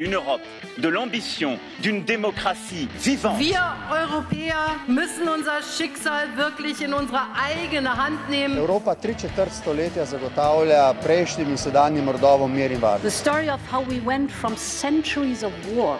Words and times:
Une 0.00 0.12
Europe 0.12 0.42
de 0.76 0.88
l'ambition, 0.88 1.58
d'une 1.82 2.04
démocratie 2.04 2.86
vivante. 2.98 3.38
Wir 3.38 3.62
Europäer 3.90 4.76
müssen 4.88 5.26
unser 5.26 5.62
Schicksal 5.62 6.36
wirklich 6.36 6.82
in 6.82 6.92
unsere 6.92 7.22
eigene 7.34 7.96
Hand 7.96 8.28
nehmen. 8.28 8.58
Evropa 8.58 8.94
tri 8.94 9.14
četrt 9.14 9.52
stoletja 9.52 10.04
zagotavlja 10.04 10.94
prejšnjim 11.02 11.48
in 11.48 11.56
sedanjim 11.56 12.08
rodovom 12.08 12.52
mir 12.52 12.70
in 12.70 12.80
varnost. 12.80 13.02
The 13.04 13.10
story 13.10 13.48
of 13.48 13.60
how 13.72 13.80
we 13.88 14.00
went 14.04 14.30
from 14.30 14.56
centuries 14.56 15.42
of 15.42 15.52
war 15.76 15.96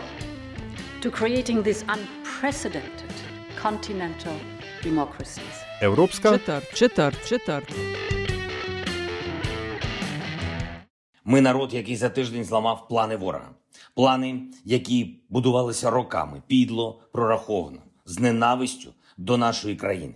to 1.01 1.11
creating 1.11 1.65
this 1.65 1.83
unprecedented 1.89 3.15
continental 3.63 4.37
democracies. 4.83 5.65
Evropska 5.81 6.31
Četrt, 6.31 6.65
četrt, 6.75 7.29
četrt. 7.29 7.73
Ми 11.25 11.41
народ, 11.41 11.75
який 11.75 11.97
за 11.97 12.09
тиждень 12.09 12.45
зламав 12.45 12.89
плани 12.89 13.17
ворога. 13.17 13.49
Плани, 13.95 14.41
які 14.65 15.21
будувалися 15.29 15.91
роками, 15.91 16.43
підло, 16.47 17.01
прораховано, 17.13 17.79
з 18.05 18.19
ненавистю 18.19 18.93
до 19.19 19.37
нашої 19.37 19.77
країни. 19.77 20.15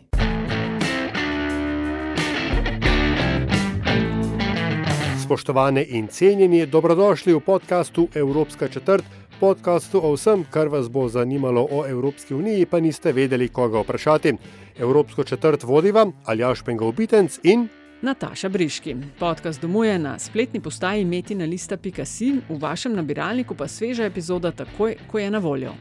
Spoštovane 5.31 5.87
in 5.87 6.09
cenjeni, 6.11 6.67
dobrodošli 6.67 7.31
v 7.35 7.41
podkastu 7.41 8.09
Evropska 8.15 8.69
četrt, 8.69 9.05
podkastu 9.41 10.03
o 10.03 10.19
vsem, 10.19 10.43
kar 10.51 10.67
vas 10.69 10.89
bo 10.91 11.09
zanimalo 11.09 11.63
o 11.71 11.87
Evropski 11.87 12.35
uniji, 12.35 12.67
pa 12.67 12.81
niste 12.81 13.13
vedeli, 13.13 13.49
koga 13.49 13.79
vprašati. 13.79 14.35
Evropsko 14.79 15.25
četrt 15.25 15.63
vodiva 15.63 16.11
Aljaš 16.25 16.63
Pengovitenc 16.63 17.39
in 17.43 17.69
Nataša 18.06 18.50
Briški. 18.50 18.96
Podcast 19.20 19.62
domuje 19.62 20.00
na 20.00 20.20
spletni 20.20 20.60
postaji 20.62 21.06
metina.si, 21.06 22.32
v 22.50 22.58
vašem 22.62 22.94
nabiralniku 22.94 23.56
pa 23.56 23.68
sveža 23.68 24.06
epizoda 24.06 24.52
takoj, 24.52 24.94
ko 25.12 25.20
je 25.20 25.32
na 25.32 25.40
voljo. 25.40 25.72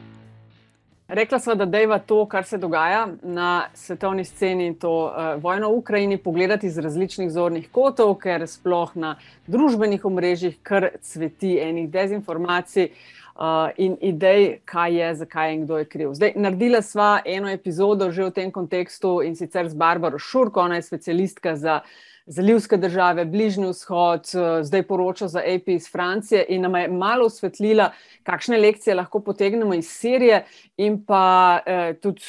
Rekla 1.07 1.39
sva, 1.39 1.53
da 1.53 1.67
dejva 1.69 1.99
to, 1.99 2.23
kar 2.25 2.43
se 2.43 2.57
dogaja 2.57 3.07
na 3.21 3.67
svetovni 3.73 4.25
sceni, 4.25 4.73
to 4.73 4.89
uh, 5.05 5.43
vojno 5.43 5.69
v 5.69 5.77
Ukrajini, 5.77 6.17
pogledati 6.17 6.65
iz 6.67 6.77
različnih 6.77 7.29
zornih 7.29 7.69
kotov, 7.71 8.15
ker 8.17 8.47
sploh 8.49 8.95
na 8.95 9.15
družbenih 9.45 10.05
omrežjih 10.05 10.57
kar 10.63 10.89
cveti 11.01 11.59
enih 11.61 11.91
dezinformacij 11.93 12.89
uh, 12.89 13.69
in 13.77 13.99
idej, 14.01 14.63
kaj 14.65 14.97
je, 14.97 15.13
zakaj 15.21 15.53
in 15.53 15.61
kdo 15.67 15.77
je 15.77 15.85
kriv. 15.85 16.17
Zdaj, 16.17 16.33
naredila 16.35 16.81
sva 16.81 17.19
eno 17.25 17.53
epizodo 17.53 18.09
že 18.09 18.25
v 18.25 18.33
tem 18.41 18.51
kontekstu 18.51 19.19
in 19.21 19.37
sicer 19.37 19.69
z 19.69 19.77
Barbaro 19.77 20.17
Šurko, 20.17 20.65
ona 20.65 20.81
je 20.81 20.89
specialistka 20.89 21.55
za 21.55 21.79
zalivske 22.25 22.77
države, 22.77 23.25
Bližnji 23.25 23.69
vzhod, 23.69 24.25
zdaj 24.61 24.83
poroča 24.87 25.27
za 25.27 25.39
AP 25.39 25.67
iz 25.67 25.91
Francije 25.91 26.45
in 26.49 26.61
nam 26.61 26.75
je 26.75 26.87
malo 26.87 27.25
osvetlila, 27.25 27.91
kakšne 28.23 28.57
lekcije 28.57 28.95
lahko 28.95 29.19
potegnemo 29.19 29.73
iz 29.73 29.89
Sirije 29.89 30.45
in 30.77 31.05
pa 31.05 31.59
eh, 31.65 31.93
tudi 32.01 32.21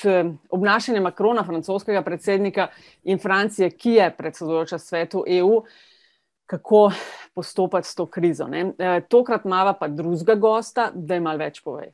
obnašanje 0.51 1.01
Makrona, 1.01 1.45
francoskega 1.45 2.03
predsednika 2.03 2.69
in 3.05 3.19
Francije, 3.19 3.71
ki 3.71 3.91
je 3.91 4.15
predsedujoča 4.17 4.79
svetu 4.79 5.25
EU. 5.27 5.63
Kako 6.47 6.93
postopati 7.35 7.89
s 7.89 7.95
to 7.95 8.07
krizo? 8.07 8.47
E, 8.79 9.01
tokrat 9.09 9.45
imamo 9.45 9.73
pa 9.81 9.89
drugega 9.89 10.35
gosta, 10.35 10.91
da 10.95 11.15
je 11.15 11.21
malo 11.21 11.39
več 11.39 11.63
povej. 11.63 11.91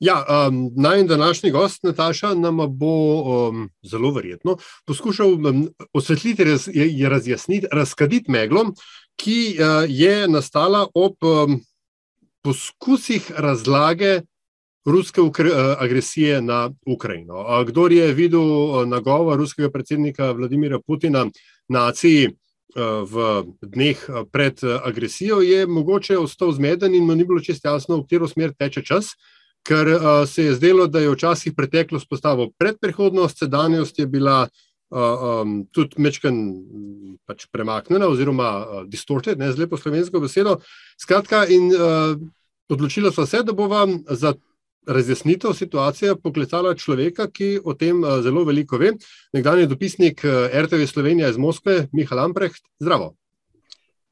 Ja, 0.00 0.24
um, 0.48 0.70
naj 0.76 1.04
današnji 1.04 1.50
gost, 1.50 1.82
Nataša, 1.82 2.34
nam 2.34 2.56
bo 2.78 3.22
um, 3.22 3.70
zelo 3.82 4.10
verjetno 4.10 4.56
poskušal 4.86 5.32
um, 5.32 5.68
osvetliti, 5.92 6.44
raz, 6.44 6.68
je, 6.72 7.08
razjasniti, 7.08 7.66
razkaditi 7.72 8.30
meglo, 8.30 8.64
ki 9.16 9.56
uh, 9.58 9.84
je 9.88 10.28
nastala 10.28 10.86
ob 10.94 11.14
um, 11.24 11.60
poskusih 12.42 13.32
razlage 13.36 14.20
ruske 14.84 15.20
ukre, 15.20 15.50
uh, 15.50 15.76
agresije 15.78 16.42
na 16.42 16.70
Ukrajino. 16.86 17.40
Uh, 17.40 17.66
kdor 17.68 17.92
je 17.92 18.12
videl 18.12 18.40
uh, 18.40 18.88
nagovor 18.88 19.38
ruskega 19.38 19.70
predsednika 19.70 20.32
Vladimira 20.32 20.80
Putina 20.86 21.26
naciji 21.68 22.26
uh, 22.26 22.32
v 23.10 23.44
dneh 23.62 24.06
pred 24.32 24.64
uh, 24.64 24.80
agresijo, 24.84 25.40
je 25.40 25.66
mogoče 25.66 26.18
ostal 26.18 26.52
zmeden 26.52 26.94
in 26.94 27.04
mu 27.04 27.14
ni 27.14 27.24
bilo 27.24 27.40
čisto 27.40 27.68
jasno, 27.68 27.96
v 27.96 28.02
katero 28.08 28.28
smer 28.28 28.54
teče 28.58 28.82
čas 28.82 29.14
ker 29.66 29.88
uh, 29.88 30.02
se 30.28 30.44
je 30.44 30.54
zdelo, 30.54 30.86
da 30.86 31.00
je 31.00 31.10
včasih 31.10 31.52
preteklost 31.56 32.08
postala 32.08 32.48
predprihodnost, 32.58 33.38
sedanjost 33.38 33.98
je 33.98 34.06
bila 34.06 34.48
uh, 34.90 35.42
um, 35.42 35.64
tudi 35.72 36.02
mečken 36.02 36.36
pač 37.26 37.46
premaknjena 37.52 38.08
oziroma 38.08 38.50
uh, 38.58 38.84
distorted, 38.88 39.38
ne 39.38 39.52
z 39.52 39.58
lepo 39.58 39.76
slovensko 39.76 40.20
besedo. 40.20 40.58
Skratka, 41.00 41.44
in 41.46 41.70
uh, 41.74 42.16
odločila 42.70 43.12
so 43.12 43.26
se, 43.26 43.42
da 43.42 43.52
bo 43.52 43.68
vam 43.68 44.00
za 44.08 44.34
razjasnitev 44.86 45.52
situacije 45.52 46.16
poklicala 46.16 46.74
človeka, 46.74 47.28
ki 47.30 47.60
o 47.64 47.74
tem 47.74 48.02
uh, 48.02 48.20
zelo 48.24 48.44
veliko 48.44 48.78
ve. 48.78 48.94
Nekdanji 49.32 49.66
dopisnik 49.66 50.24
uh, 50.24 50.48
RTV 50.64 50.86
Slovenija 50.86 51.28
iz 51.28 51.38
Moskve, 51.38 51.86
Miha 51.92 52.16
Lamprecht, 52.16 52.64
zdravo. 52.80 53.14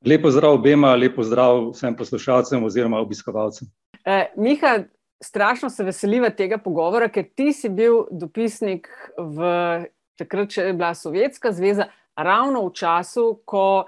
Lepo 0.06 0.30
zdrav 0.30 0.54
obema, 0.54 0.94
lepo 0.94 1.24
zdrav 1.24 1.70
vsem 1.72 1.96
poslušalcem 1.96 2.64
oziroma 2.64 3.00
obiskovalcem. 3.02 3.68
Eh, 4.04 4.30
Miha, 4.36 4.84
strašno 5.20 5.70
se 5.70 5.84
veseliva 5.84 6.30
tega 6.30 6.58
pogovora, 6.58 7.08
ker 7.08 7.26
ti 7.34 7.52
si 7.52 7.68
bil 7.68 8.06
dopisnik 8.10 8.88
v 9.18 9.86
takrat, 10.18 10.50
če 10.50 10.68
je 10.70 10.74
bila 10.74 10.94
Sovjetska 10.94 11.52
zveza, 11.54 11.88
ravno 12.16 12.66
v 12.66 12.74
času, 12.74 13.30
ko 13.46 13.86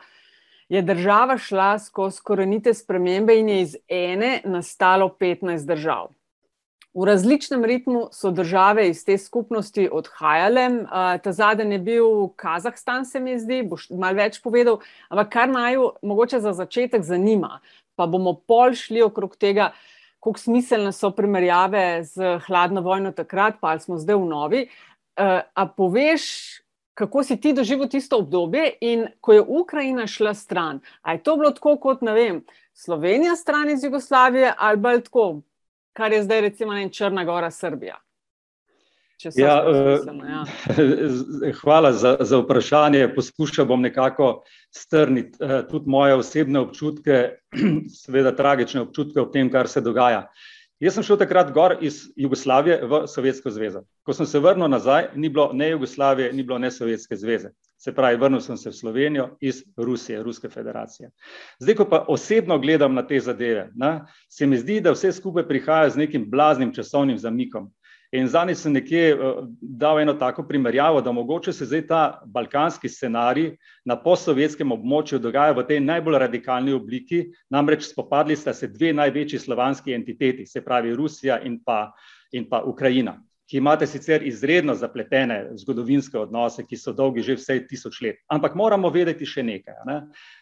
je 0.70 0.82
država 0.86 1.38
šla 1.38 1.72
skozi 1.82 2.22
korenite 2.22 2.74
spremembe 2.74 3.34
in 3.38 3.48
je 3.48 3.60
iz 3.60 3.76
ene 3.88 4.40
nastalo 4.44 5.08
15 5.20 5.66
držav. 5.66 6.12
V 6.94 7.06
različnem 7.06 7.64
ritmu 7.64 8.08
so 8.12 8.32
države 8.34 8.88
iz 8.90 9.04
te 9.06 9.14
skupnosti 9.18 9.88
odhajale. 9.92 10.64
Ta 11.22 11.32
zadnji 11.32 11.74
je 11.74 11.78
bil 11.78 12.06
Kazahstan, 12.36 13.04
se 13.06 13.20
mi 13.20 13.36
zdi, 13.38 13.62
boš 13.62 13.86
malo 13.90 14.18
več 14.18 14.40
povedal, 14.42 14.80
ampak 15.08 15.30
kar 15.30 15.50
naj 15.50 15.78
mogoče 16.02 16.40
za 16.42 16.52
začetek 16.52 17.06
zanima, 17.06 17.60
pa 17.94 18.06
bomo 18.10 18.34
pol 18.34 18.74
šli 18.74 19.02
okrog 19.06 19.36
tega, 19.38 19.70
kako 20.20 20.38
smiselne 20.38 20.92
so 20.92 21.10
primerjave 21.10 22.04
z 22.04 22.38
hladno 22.46 22.80
vojno 22.80 23.12
takrat, 23.12 23.54
pa 23.60 23.78
smo 23.78 23.98
zdaj 23.98 24.16
v 24.16 24.26
novi. 24.28 24.62
Uh, 25.16 25.40
a 25.54 25.66
poveš, 25.66 26.22
kako 26.94 27.22
si 27.24 27.36
ti 27.40 27.52
doživel 27.52 27.88
tisto 27.88 28.18
obdobje 28.18 28.74
in 28.80 29.06
ko 29.20 29.32
je 29.32 29.40
Ukrajina 29.40 30.06
šla 30.06 30.34
stran? 30.34 30.80
A 31.02 31.12
je 31.12 31.22
to 31.22 31.36
bilo 31.36 31.50
tako 31.50 31.76
kot, 31.80 32.02
ne 32.02 32.12
vem, 32.12 32.44
Slovenija 32.72 33.36
stran 33.36 33.70
iz 33.70 33.84
Jugoslavije 33.84 34.52
ali 34.58 34.82
pa 34.82 34.98
tako, 34.98 35.40
kar 35.92 36.12
je 36.12 36.22
zdaj 36.22 36.40
recimo 36.40 36.72
ne, 36.72 36.88
Črna 36.88 37.24
Gora, 37.24 37.50
Srbija? 37.50 37.96
Ja, 39.24 39.62
smiselno, 39.96 40.24
ja. 40.24 40.44
Hvala 41.62 41.92
za, 41.92 42.16
za 42.20 42.38
vprašanje. 42.38 43.08
Poskušal 43.14 43.66
bom 43.66 43.82
nekako 43.82 44.42
strniti 44.70 45.38
uh, 45.44 45.68
tudi 45.70 45.84
moje 45.90 46.14
osebne 46.14 46.60
občutke, 46.60 47.28
seveda 48.04 48.32
tragične 48.36 48.80
občutke 48.80 49.20
o 49.20 49.28
tem, 49.28 49.50
kar 49.50 49.68
se 49.68 49.80
dogaja. 49.80 50.28
Jaz 50.80 50.94
sem 50.96 51.04
šel 51.04 51.18
takrat 51.20 51.50
gor 51.52 51.74
iz 51.84 52.06
Jugoslavije 52.16 52.78
v 52.88 53.02
Sovjetsko 53.08 53.50
zvezo. 53.52 53.82
Ko 54.02 54.14
sem 54.16 54.26
se 54.26 54.40
vrnil 54.40 54.68
nazaj, 54.72 55.10
ni 55.14 55.28
bilo 55.28 55.50
ne 55.52 55.68
Jugoslavije, 55.74 56.32
ni 56.32 56.42
bilo 56.42 56.58
ne 56.58 56.70
Sovjetske 56.70 57.16
zveze. 57.16 57.50
Se 57.76 57.92
pravi, 57.92 58.16
vrnil 58.16 58.40
sem 58.40 58.56
se 58.56 58.70
v 58.70 58.76
Slovenijo 58.76 59.26
iz 59.40 59.60
Rusije, 59.76 60.22
Ruske 60.22 60.48
federacije. 60.48 61.10
Zdaj, 61.60 61.74
ko 61.74 61.84
pa 61.84 62.04
osebno 62.08 62.58
gledam 62.58 62.94
na 62.94 63.04
te 63.06 63.20
zadeve, 63.20 63.68
na, 63.76 64.06
se 64.28 64.46
mi 64.46 64.56
zdi, 64.56 64.80
da 64.80 64.92
vse 64.96 65.12
skupaj 65.12 65.48
prihaja 65.48 65.90
z 65.90 66.00
nekim 66.00 66.24
blaznim 66.30 66.72
časovnim 66.72 67.18
zamikom. 67.18 67.68
In 68.12 68.26
zadnji 68.26 68.56
sem 68.58 68.72
nekje 68.74 69.14
uh, 69.14 69.44
dal 69.60 70.00
eno 70.00 70.16
tako 70.18 70.42
primerjavo, 70.48 71.00
da 71.00 71.12
mogoče 71.12 71.52
se 71.52 71.64
zdaj 71.64 71.86
ta 71.86 72.22
balkanski 72.26 72.88
scenarij 72.88 73.52
na 73.86 73.94
postsovjetskem 74.02 74.72
območju 74.74 75.20
dogaja 75.22 75.54
v 75.54 75.62
tej 75.68 75.78
najbolj 75.84 76.18
radikalni 76.18 76.74
obliki, 76.74 77.28
namreč 77.54 77.86
spopadli 77.92 78.36
sta 78.36 78.54
se 78.54 78.66
dve 78.68 78.90
največji 78.92 79.38
slovanski 79.38 79.94
entiteti, 79.94 80.46
se 80.46 80.64
pravi 80.64 80.94
Rusija 80.98 81.38
in 81.46 81.60
pa, 81.64 81.92
in 82.32 82.48
pa 82.50 82.64
Ukrajina, 82.66 83.14
ki 83.46 83.62
imate 83.62 83.86
sicer 83.86 84.26
izredno 84.26 84.74
zapletene 84.74 85.44
zgodovinske 85.62 86.18
odnose, 86.18 86.66
ki 86.66 86.76
so 86.76 86.92
dolgi 86.92 87.22
že 87.22 87.38
vse 87.38 87.60
tisoč 87.70 88.02
let. 88.02 88.18
Ampak 88.26 88.58
moramo 88.58 88.90
vedeti 88.90 89.26
še 89.26 89.46
nekaj, 89.46 89.84
ne? 89.86 90.00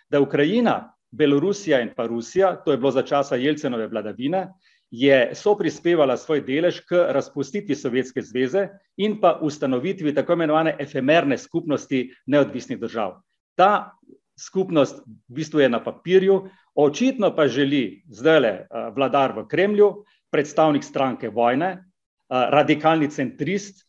da 0.08 0.24
Ukrajina, 0.24 0.86
Belorusija 1.12 1.82
in 1.84 1.92
pa 1.96 2.06
Rusija, 2.08 2.56
to 2.64 2.72
je 2.72 2.80
bilo 2.80 2.90
za 2.96 3.02
časa 3.02 3.36
Jelcenove 3.36 3.86
vladavine, 3.92 4.46
je 4.90 5.34
so 5.34 5.54
prispevala 5.58 6.16
svoj 6.16 6.40
delež 6.46 6.80
k 6.88 6.96
razpustitvi 7.12 7.76
Sovjetske 7.76 8.22
zveze 8.22 8.68
in 8.96 9.20
pa 9.20 9.38
ustanovitvi 9.42 10.14
tako 10.14 10.32
imenovane 10.32 10.76
efemerne 10.80 11.38
skupnosti 11.38 12.08
neodvisnih 12.26 12.78
držav. 12.80 13.20
Ta 13.56 13.92
skupnost 14.40 15.02
v 15.06 15.34
bistvu 15.34 15.60
je 15.60 15.68
na 15.68 15.82
papirju, 15.84 16.48
očitno 16.74 17.34
pa 17.36 17.48
želi 17.48 18.02
zdaj 18.08 18.40
le 18.40 18.52
vladar 18.96 19.34
v 19.36 19.46
Kremlju, 19.48 20.04
predstavnik 20.30 20.84
stranke 20.84 21.28
vojne, 21.28 21.84
radikalni 22.28 23.10
centrist, 23.10 23.84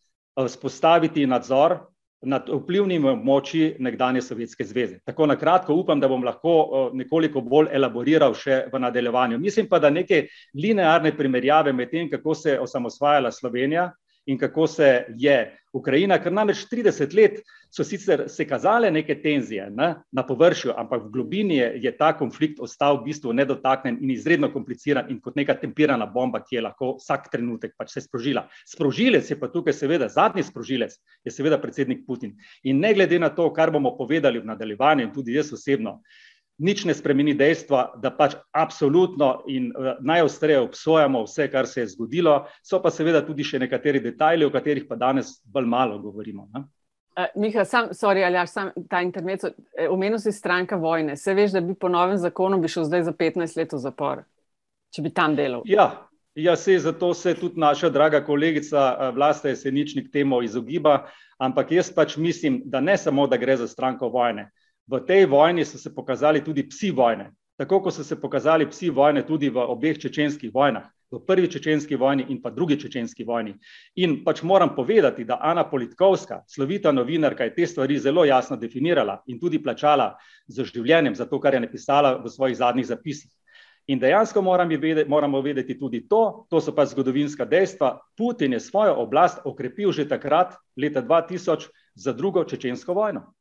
vzpostaviti 0.47 1.27
nadzor 1.27 1.79
nad 2.21 2.49
vplivnimi 2.51 3.07
območji 3.13 3.75
nekdanje 3.79 4.21
Sovjetske 4.21 4.65
zveze. 4.67 4.99
Tako 5.07 5.25
na 5.29 5.37
kratko 5.39 5.75
upam, 5.79 5.99
da 5.99 6.07
bom 6.07 6.23
lahko 6.23 6.89
nekoliko 6.93 7.41
bolj 7.41 7.69
elaboriral 7.71 8.35
še 8.35 8.65
v 8.73 8.81
nadaljevanju. 8.83 9.39
Mislim 9.39 9.69
pa, 9.69 9.79
da 9.79 9.89
neke 9.89 10.25
linearne 10.55 11.13
primerjave 11.17 11.73
med 11.73 11.91
tem, 11.91 12.09
kako 12.11 12.35
se 12.35 12.51
je 12.51 12.59
osamosvajala 12.59 13.31
Slovenija 13.31 13.89
in 14.29 14.37
kako 14.37 14.67
se 14.67 15.05
je 15.17 15.37
Ukrajina, 15.73 16.17
ker 16.17 16.33
namreč 16.33 16.63
30 16.69 17.13
let 17.13 17.41
so 17.69 17.83
sicer 17.85 18.23
se 18.29 18.45
kazale 18.49 18.89
neke 18.91 19.13
tenzije 19.21 19.67
ne, 19.69 19.89
na 20.11 20.23
površju, 20.25 20.73
ampak 20.77 21.03
v 21.03 21.11
globini 21.13 21.59
je, 21.59 21.67
je 21.83 21.91
ta 21.97 22.09
konflikt 22.17 22.59
ostal 22.65 22.97
v 22.97 23.09
bistvu 23.09 23.33
nedotaknen 23.37 23.99
in 24.01 24.13
izredno 24.15 24.49
kompliciran 24.53 25.11
in 25.13 25.19
kot 25.21 25.37
neka 25.37 25.53
tempirana 25.61 26.07
bomba, 26.09 26.41
ki 26.41 26.57
je 26.57 26.63
lahko 26.65 26.95
vsak 26.97 27.29
trenutek 27.31 27.75
pač 27.77 27.93
se 27.93 28.01
sprožila. 28.05 28.47
Sprožilec 28.65 29.29
je 29.29 29.37
pa 29.37 29.51
tukaj 29.53 29.77
seveda, 29.77 30.09
zadnji 30.09 30.45
sprožilec 30.47 30.97
je 31.25 31.33
seveda 31.33 31.61
predsednik 31.61 32.05
Putin. 32.07 32.33
In 32.63 32.81
ne 32.81 32.93
glede 32.97 33.19
na 33.21 33.29
to, 33.29 33.51
kar 33.53 33.69
bomo 33.71 33.93
povedali 33.97 34.41
v 34.41 34.49
nadaljevanju 34.49 35.05
in 35.05 35.13
tudi 35.13 35.37
jaz 35.37 35.53
osebno, 35.53 35.99
nič 36.59 36.83
ne 36.85 36.93
spremeni 36.93 37.33
dejstva, 37.37 37.85
da 38.03 38.11
pač 38.11 38.35
absolutno 38.51 39.43
in 39.47 39.71
uh, 39.71 39.95
najostreje 40.01 40.59
obsojamo 40.59 41.23
vse, 41.23 41.47
kar 41.51 41.67
se 41.67 41.81
je 41.81 41.93
zgodilo, 41.95 42.41
so 42.63 42.81
pa 42.83 42.91
seveda 42.91 43.23
tudi 43.25 43.47
še 43.47 43.61
nekateri 43.63 44.01
detajli, 44.03 44.45
o 44.45 44.51
katerih 44.53 44.87
pa 44.89 44.99
danes 44.99 45.37
bolj 45.47 45.69
malo 45.71 45.99
govorimo. 46.03 46.49
Ne? 46.53 46.65
Uh, 47.19 47.27
Miha, 47.39 47.65
sam, 47.65 47.89
sorry, 47.95 48.23
ali 48.23 48.37
až 48.37 48.51
sam 48.51 48.71
ta 48.89 49.01
internet, 49.01 49.43
eh, 49.43 49.87
omenil 49.89 50.19
si 50.19 50.31
stranka 50.31 50.77
vojne. 50.79 51.17
Se 51.17 51.33
veš, 51.33 51.55
da 51.55 51.61
bi 51.61 51.75
po 51.75 51.89
novem 51.89 52.17
zakonu 52.17 52.59
bi 52.61 52.71
šel 52.71 52.85
zdaj 52.87 53.07
za 53.07 53.13
15 53.13 53.57
let 53.57 53.73
v 53.73 53.79
zapor, 53.79 54.23
če 54.95 55.03
bi 55.03 55.11
tam 55.15 55.35
delal? 55.35 55.63
Ja, 55.67 55.89
ja 56.35 56.55
se 56.55 56.77
zato 56.79 57.13
se 57.13 57.33
tudi 57.35 57.59
naša 57.59 57.89
draga 57.89 58.21
kolegica 58.23 59.11
Vlasta 59.15 59.49
Jeseničnik 59.49 60.11
temu 60.11 60.41
izogiba, 60.43 61.09
ampak 61.39 61.71
jaz 61.71 61.91
pač 61.95 62.17
mislim, 62.17 62.61
da 62.65 62.79
ne 62.79 62.97
samo, 62.97 63.27
da 63.27 63.37
gre 63.37 63.57
za 63.57 63.67
stranko 63.67 64.09
vojne, 64.09 64.51
v 64.89 65.05
tej 65.05 65.25
vojni 65.25 65.65
so 65.65 65.77
se 65.77 65.95
pokazali 65.95 66.41
tudi 66.43 66.63
psi 66.69 66.91
vojne. 66.91 67.31
Tako 67.57 67.81
kot 67.81 67.93
so 67.93 68.03
se 68.03 68.15
pokazali 68.21 68.65
psi 68.69 68.89
vojne 68.89 69.25
tudi 69.27 69.49
v 69.49 69.61
obeh 69.61 69.97
čečenskih 69.99 70.51
vojnah, 70.53 70.87
v 71.11 71.19
prvi 71.27 71.47
čečenski 71.51 71.95
vojni 71.95 72.25
in 72.29 72.41
pa 72.41 72.49
drugi 72.49 72.79
čečenski 72.79 73.23
vojni. 73.23 73.53
In 73.95 74.23
pač 74.23 74.41
moram 74.43 74.75
povedati, 74.75 75.25
da 75.25 75.37
Ana 75.41 75.63
Politkovska, 75.69 76.43
slovita 76.47 76.91
novinarka, 76.91 77.43
je 77.43 77.55
te 77.55 77.67
stvari 77.67 77.99
zelo 77.99 78.25
jasno 78.25 78.57
definirala 78.57 79.21
in 79.27 79.39
tudi 79.39 79.61
plačala 79.63 80.15
z 80.47 80.63
življenjem 80.63 81.15
za 81.15 81.25
to, 81.25 81.39
kar 81.39 81.53
je 81.53 81.59
napisala 81.59 82.17
v 82.17 82.29
svojih 82.29 82.57
zadnjih 82.57 82.87
zapisih. 82.87 83.31
In 83.89 83.99
dejansko 83.99 84.41
vedeti, 84.41 85.09
moramo 85.09 85.41
vedeti 85.41 85.79
tudi 85.79 86.07
to, 86.07 86.45
to 86.49 86.61
so 86.61 86.71
pa 86.75 86.85
zgodovinska 86.85 87.45
dejstva. 87.45 87.99
Putin 88.17 88.53
je 88.53 88.59
svojo 88.59 88.93
oblast 88.95 89.39
okrepil 89.45 89.91
že 89.91 90.07
takrat, 90.07 90.55
leta 90.77 91.01
2000, 91.01 91.69
za 91.95 92.13
drugo 92.13 92.43
čečensko 92.43 92.93
vojno. 92.93 93.33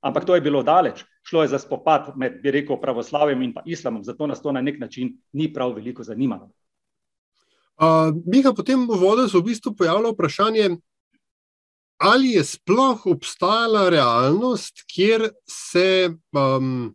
Ampak 0.00 0.24
to 0.24 0.34
je 0.34 0.40
bilo 0.40 0.62
daleč, 0.62 1.04
šlo 1.22 1.42
je 1.42 1.48
za 1.48 1.58
spopad 1.58 2.12
med, 2.16 2.40
bi 2.42 2.50
rekel, 2.50 2.78
pravoslavjem 2.80 3.42
in 3.42 3.54
islamom, 3.64 4.04
zato 4.04 4.26
nas 4.26 4.42
to 4.42 4.52
na 4.52 4.62
nek 4.62 4.80
način 4.80 5.16
ni 5.32 5.52
prav 5.52 5.74
veliko 5.74 6.02
zanimalo. 6.02 6.50
Uh, 7.76 8.14
Miha, 8.26 8.52
potem 8.56 8.86
v 8.88 8.96
vodu 8.96 9.28
se 9.28 9.38
v 9.38 9.42
bistvu 9.50 9.74
pojavlja 9.76 10.12
vprašanje, 10.14 10.68
ali 12.00 12.36
je 12.36 12.44
sploh 12.44 13.06
obstajala 13.06 13.88
realnost, 13.92 14.84
kjer 14.88 15.30
se 15.48 16.14
um, 16.32 16.94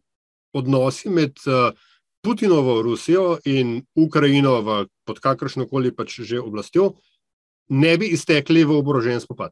odnosi 0.54 1.10
med 1.10 1.38
uh, 1.46 1.78
Putinovo 2.22 2.82
Rusijo 2.82 3.38
in 3.46 3.82
Ukrajino 3.96 4.86
pod 5.06 5.20
kakršno 5.20 5.66
koli 5.68 5.92
pač 5.96 6.22
že 6.22 6.40
oblastjo 6.40 6.94
ne 7.70 7.98
bi 7.98 8.12
iztekli 8.14 8.64
v 8.64 8.78
oborožen 8.78 9.20
spopad. 9.20 9.52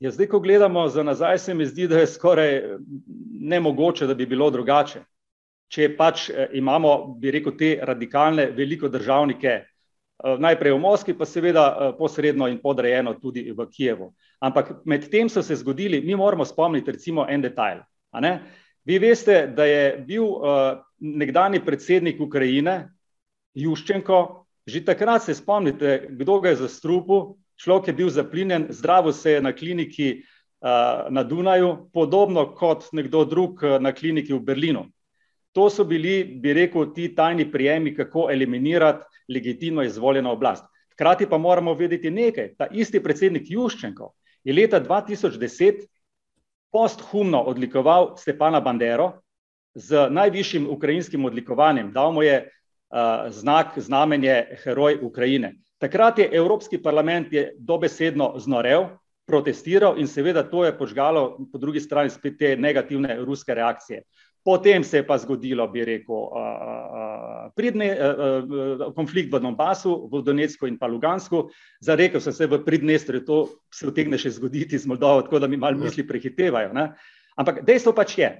Ja, 0.00 0.10
zdaj, 0.10 0.26
ko 0.26 0.40
gledamo 0.40 0.88
za 0.88 1.02
nazaj, 1.02 1.38
se 1.38 1.54
mi 1.54 1.66
zdi, 1.66 1.86
da 1.88 1.98
je 1.98 2.06
skoraj 2.06 2.62
nemogoče, 3.40 4.06
da 4.06 4.14
bi 4.14 4.26
bilo 4.26 4.50
drugače. 4.50 5.00
Če 5.72 5.88
pač 5.96 6.28
eh, 6.30 6.50
imamo, 6.60 7.16
bi 7.20 7.32
rekel, 7.32 7.54
te 7.56 7.70
radikalne, 7.82 8.50
veliko 8.52 8.90
državnike, 8.92 9.54
eh, 9.56 10.36
najprej 10.38 10.74
v 10.74 10.82
Moskvi, 10.82 11.14
pa 11.16 11.24
seveda 11.24 11.64
eh, 11.70 11.94
posredno 11.98 12.48
in 12.52 12.58
podrejeno 12.60 13.14
tudi 13.22 13.46
v 13.56 13.66
Kijevu. 13.72 14.10
Ampak 14.44 14.84
med 14.84 15.08
tem 15.10 15.32
so 15.32 15.42
se 15.42 15.56
zgodili, 15.56 16.02
mi 16.04 16.14
moramo 16.14 16.44
spomniti 16.44 16.92
recimo 16.92 17.24
en 17.28 17.40
detajl. 17.40 17.80
Vi 18.84 18.98
veste, 19.02 19.46
da 19.56 19.64
je 19.64 19.96
bil 20.06 20.28
nekdani 21.00 21.58
predsednik 21.64 22.20
Ukrajine, 22.20 22.92
Juščenko, 23.54 24.20
že 24.66 24.84
takrat 24.84 25.24
se 25.24 25.34
spomnite, 25.34 26.06
kdo 26.20 26.38
ga 26.40 26.52
je 26.52 26.60
zastrupil, 26.60 27.34
Človek 27.56 27.88
je 27.88 27.94
bil 27.94 28.10
zaplinjen, 28.10 28.66
zdravo 28.70 29.12
se 29.12 29.36
je 29.36 29.42
na 29.42 29.52
kliniki 29.52 30.22
na 31.10 31.22
Dunaju, 31.22 31.90
podobno 31.92 32.54
kot 32.54 32.88
nekdo 32.92 33.24
drug 33.24 33.62
na 33.80 33.92
kliniki 33.92 34.32
v 34.32 34.40
Berlinu. 34.40 34.86
To 35.52 35.70
so 35.70 35.84
bili, 35.84 36.24
bi 36.24 36.52
rekel, 36.52 36.92
ti 36.94 37.14
tajni 37.14 37.46
prijemi, 37.52 37.94
kako 37.94 38.28
eliminirati 38.32 39.04
legitimno 39.28 39.82
izvoljeno 39.82 40.32
oblast. 40.32 40.64
Hkrati 40.92 41.26
pa 41.28 41.38
moramo 41.38 41.74
vedeti 41.74 42.10
nekaj. 42.10 42.54
Ta 42.56 42.66
isti 42.72 43.02
predsednik 43.02 43.50
Juščenko 43.50 44.12
je 44.44 44.52
leta 44.52 44.80
2010 44.80 45.86
posthumno 46.72 47.40
odlikoval 47.40 48.14
Stepana 48.16 48.60
Bandero 48.60 49.12
z 49.74 50.08
najvišjim 50.10 50.68
ukrajinskim 50.70 51.24
odlikovanjem. 51.24 51.92
Dal 51.92 52.12
mu 52.12 52.22
je 52.22 52.36
uh, 52.42 53.28
znak, 53.28 53.78
znamenje 53.78 54.44
Heroj 54.64 54.98
Ukrajine. 55.02 55.54
Takrat 55.78 56.18
je 56.18 56.30
Evropski 56.32 56.78
parlament 56.82 57.32
je 57.32 57.50
dobesedno 57.58 58.34
znorel, 58.40 58.86
protestiral 59.26 59.98
in 59.98 60.06
seveda 60.08 60.44
to 60.46 60.64
je 60.64 60.72
požgalo 60.78 61.36
po 61.52 61.58
drugi 61.58 61.80
strani 61.80 62.10
spet 62.10 62.38
te 62.38 62.56
negativne 62.56 63.18
ruske 63.24 63.54
reakcije. 63.54 64.02
Potem 64.46 64.84
se 64.84 65.00
je 65.00 65.06
pa 65.06 65.18
zgodilo, 65.18 65.66
bi 65.68 65.82
rekel, 65.84 66.28
pridne, 67.58 67.88
konflikt 68.94 69.32
v 69.34 69.40
Donbasu, 69.42 70.06
v 70.12 70.22
Donetsku 70.22 70.68
in 70.70 70.78
pa 70.78 70.86
Lugansku. 70.86 71.48
Zarekel 71.82 72.22
sem 72.22 72.32
se 72.32 72.46
v 72.46 72.60
Pridnestrju, 72.64 73.24
to 73.26 73.40
se 73.74 73.88
utegne 73.90 74.18
še 74.18 74.30
zgoditi 74.38 74.78
z 74.78 74.86
Moldovo, 74.86 75.26
tako 75.26 75.42
da 75.42 75.50
mi 75.50 75.58
malo 75.58 75.82
misli 75.82 76.06
prehitevajo. 76.06 76.70
Ne? 76.78 76.92
Ampak 77.36 77.64
dejstvo 77.66 77.90
pač 77.92 78.18
je, 78.22 78.30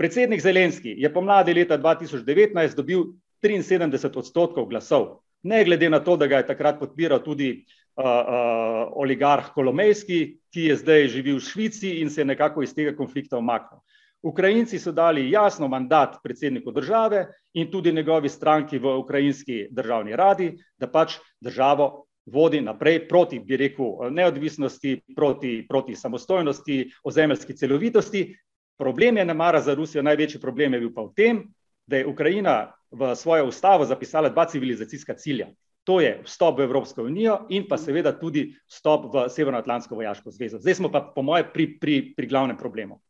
predsednik 0.00 0.40
Zelenski 0.40 0.96
je 0.96 1.12
pomladi 1.12 1.52
leta 1.54 1.76
2019 1.76 2.74
dobil 2.74 3.04
73 3.44 4.08
odstotkov 4.16 4.72
glasov 4.72 5.27
ne 5.42 5.64
glede 5.64 5.90
na 5.90 6.00
to, 6.00 6.16
da 6.16 6.26
ga 6.26 6.36
je 6.42 6.46
takrat 6.46 6.78
podpiral 6.80 7.22
tudi 7.24 7.50
uh, 7.52 8.04
uh, 8.04 8.92
oligarh 8.96 9.52
Kolomejski, 9.54 10.38
ki 10.52 10.70
je 10.70 10.76
zdaj 10.76 11.08
živel 11.14 11.38
v 11.38 11.46
Švici 11.46 11.98
in 12.02 12.10
se 12.10 12.20
je 12.20 12.30
nekako 12.32 12.62
iz 12.62 12.74
tega 12.74 12.96
konflikta 12.96 13.38
omaknil. 13.38 13.80
Ukrajinci 14.22 14.78
so 14.78 14.92
dali 14.92 15.30
jasno 15.30 15.68
mandat 15.68 16.16
predsedniku 16.22 16.72
države 16.72 17.28
in 17.54 17.70
tudi 17.70 17.92
njegovi 17.92 18.28
stranki 18.28 18.78
v 18.78 18.96
ukrajinski 18.98 19.68
državni 19.70 20.16
radi, 20.16 20.56
da 20.78 20.90
pač 20.90 21.14
državo 21.40 22.08
vodi 22.26 22.60
naprej 22.60 23.08
proti, 23.08 23.38
bi 23.38 23.56
rekel, 23.56 24.10
neodvisnosti, 24.10 25.00
proti, 25.16 25.66
proti 25.68 25.96
samostojnosti, 25.96 26.90
ozemeljski 27.04 27.56
celovitosti. 27.56 28.36
Problem 28.78 29.16
je, 29.16 29.24
ne 29.24 29.34
mara 29.34 29.60
za 29.60 29.74
Rusijo, 29.74 30.02
največji 30.02 30.40
problem 30.40 30.74
je 30.74 30.80
bil 30.80 30.92
pa 30.94 31.02
v 31.02 31.14
tem, 31.16 31.40
da 31.88 31.96
je 31.96 32.06
Ukrajina 32.06 32.72
v 32.90 33.16
svojo 33.16 33.48
ustavo 33.48 33.84
zapisala 33.84 34.28
dva 34.28 34.44
civilizacijska 34.44 35.14
cilja. 35.14 35.48
To 35.84 36.00
je 36.00 36.20
vstop 36.24 36.58
v 36.58 36.68
Evropsko 36.68 37.02
unijo 37.02 37.46
in 37.48 37.64
pa 37.68 37.78
seveda 37.80 38.12
tudi 38.12 38.52
vstop 38.68 39.08
v 39.14 39.28
Severnoatlantsko 39.32 39.96
vojaško 39.96 40.30
zvezo. 40.30 40.60
Zdaj 40.60 40.74
smo 40.74 40.90
pa, 40.92 41.00
po 41.00 41.22
moje, 41.22 41.46
pri, 41.52 41.78
pri, 41.80 42.12
pri 42.16 42.26
glavnem 42.26 42.56
problemu. 42.56 43.00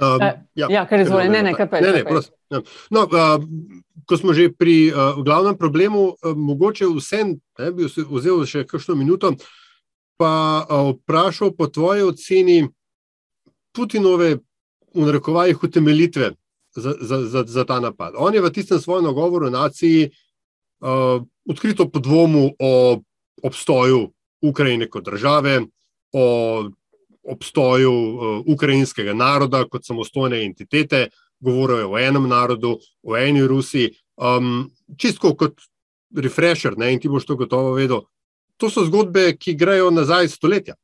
Um, 0.00 0.20
ja, 0.54 0.66
ja, 0.70 0.84
kar 0.88 1.00
je 1.00 1.06
zvolj, 1.08 1.28
ne, 1.28 1.42
ne, 1.42 1.54
kaj 1.56 1.68
pa 1.70 1.80
je. 1.80 2.04
Ja. 2.50 2.60
No, 2.90 3.04
uh, 3.04 3.40
ko 4.08 4.16
smo 4.16 4.32
že 4.32 4.48
pri 4.52 4.92
uh, 4.92 5.20
glavnem 5.24 5.56
problemu, 5.56 6.12
uh, 6.12 6.36
mogoče 6.36 6.88
vsem, 6.88 7.36
ne, 7.58 7.72
bi 7.72 7.88
vzel 7.88 8.44
še 8.48 8.64
kakšno 8.68 8.96
minuto, 8.96 9.32
pa 10.20 10.64
uh, 10.64 10.92
vprašal 10.92 11.52
po 11.56 11.68
tvoji 11.68 12.04
oceni 12.04 12.60
Putinove, 13.72 14.40
v 14.90 15.06
narekovajih, 15.06 15.62
utemelitve 15.62 16.32
za, 16.76 16.94
za, 17.00 17.18
za, 17.26 17.44
za 17.46 17.64
ta 17.64 17.80
napad. 17.80 18.14
On 18.16 18.34
je 18.34 18.40
v 18.40 18.50
tistem 18.50 18.80
svojem 18.80 19.04
nagovoru 19.04 19.50
naciji 19.50 20.10
uh, 20.80 21.22
odkrito 21.48 21.88
podvomil 21.88 22.50
o 22.58 23.00
obstoju 23.42 24.12
Ukrajine 24.42 24.88
kot 24.88 25.04
države, 25.04 25.60
o 26.12 26.24
obstoju 27.22 27.92
uh, 27.92 28.44
ukrajinskega 28.46 29.14
naroda 29.14 29.64
kot 29.68 29.84
samostojne 29.84 30.44
entitete, 30.44 31.08
govoril 31.40 31.78
je 31.78 31.86
o 31.86 31.98
enem 31.98 32.28
narodu, 32.28 32.78
o 33.02 33.16
eni 33.16 33.46
Rusiji. 33.46 33.90
Um, 34.16 34.70
čisto 34.96 35.34
kot 35.36 35.60
refresher, 36.16 36.76
ne, 36.78 36.92
in 36.92 37.00
ti 37.00 37.08
boš 37.08 37.26
to 37.26 37.36
gotovo 37.36 37.72
vedel. 37.72 38.02
To 38.60 38.70
so 38.70 38.84
zgodbe, 38.84 39.36
ki 39.40 39.54
grejo 39.56 39.90
nazaj 39.90 40.28
stoletja. 40.28 40.74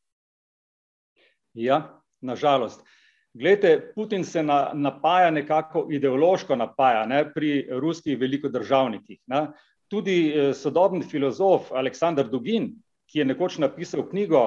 Ja, 1.55 2.02
nažalost. 2.21 2.81
Glede, 3.37 3.93
Putin 3.95 4.25
se 4.25 4.43
na, 4.43 4.71
napaja 4.75 5.31
nekako 5.31 5.87
ideološko 5.93 6.57
napaja 6.57 7.07
ne, 7.07 7.25
pri 7.35 7.69
ruskih 7.71 8.19
velikodržavnikih. 8.19 9.19
Ne. 9.26 9.47
Tudi 9.88 10.16
eh, 10.31 10.55
sodobni 10.55 11.05
filozof 11.05 11.73
Aleksandr 11.73 12.31
Dugin, 12.31 12.73
ki 13.07 13.19
je 13.19 13.28
nekoč 13.28 13.59
napisal 13.62 14.09
knjigo 14.09 14.47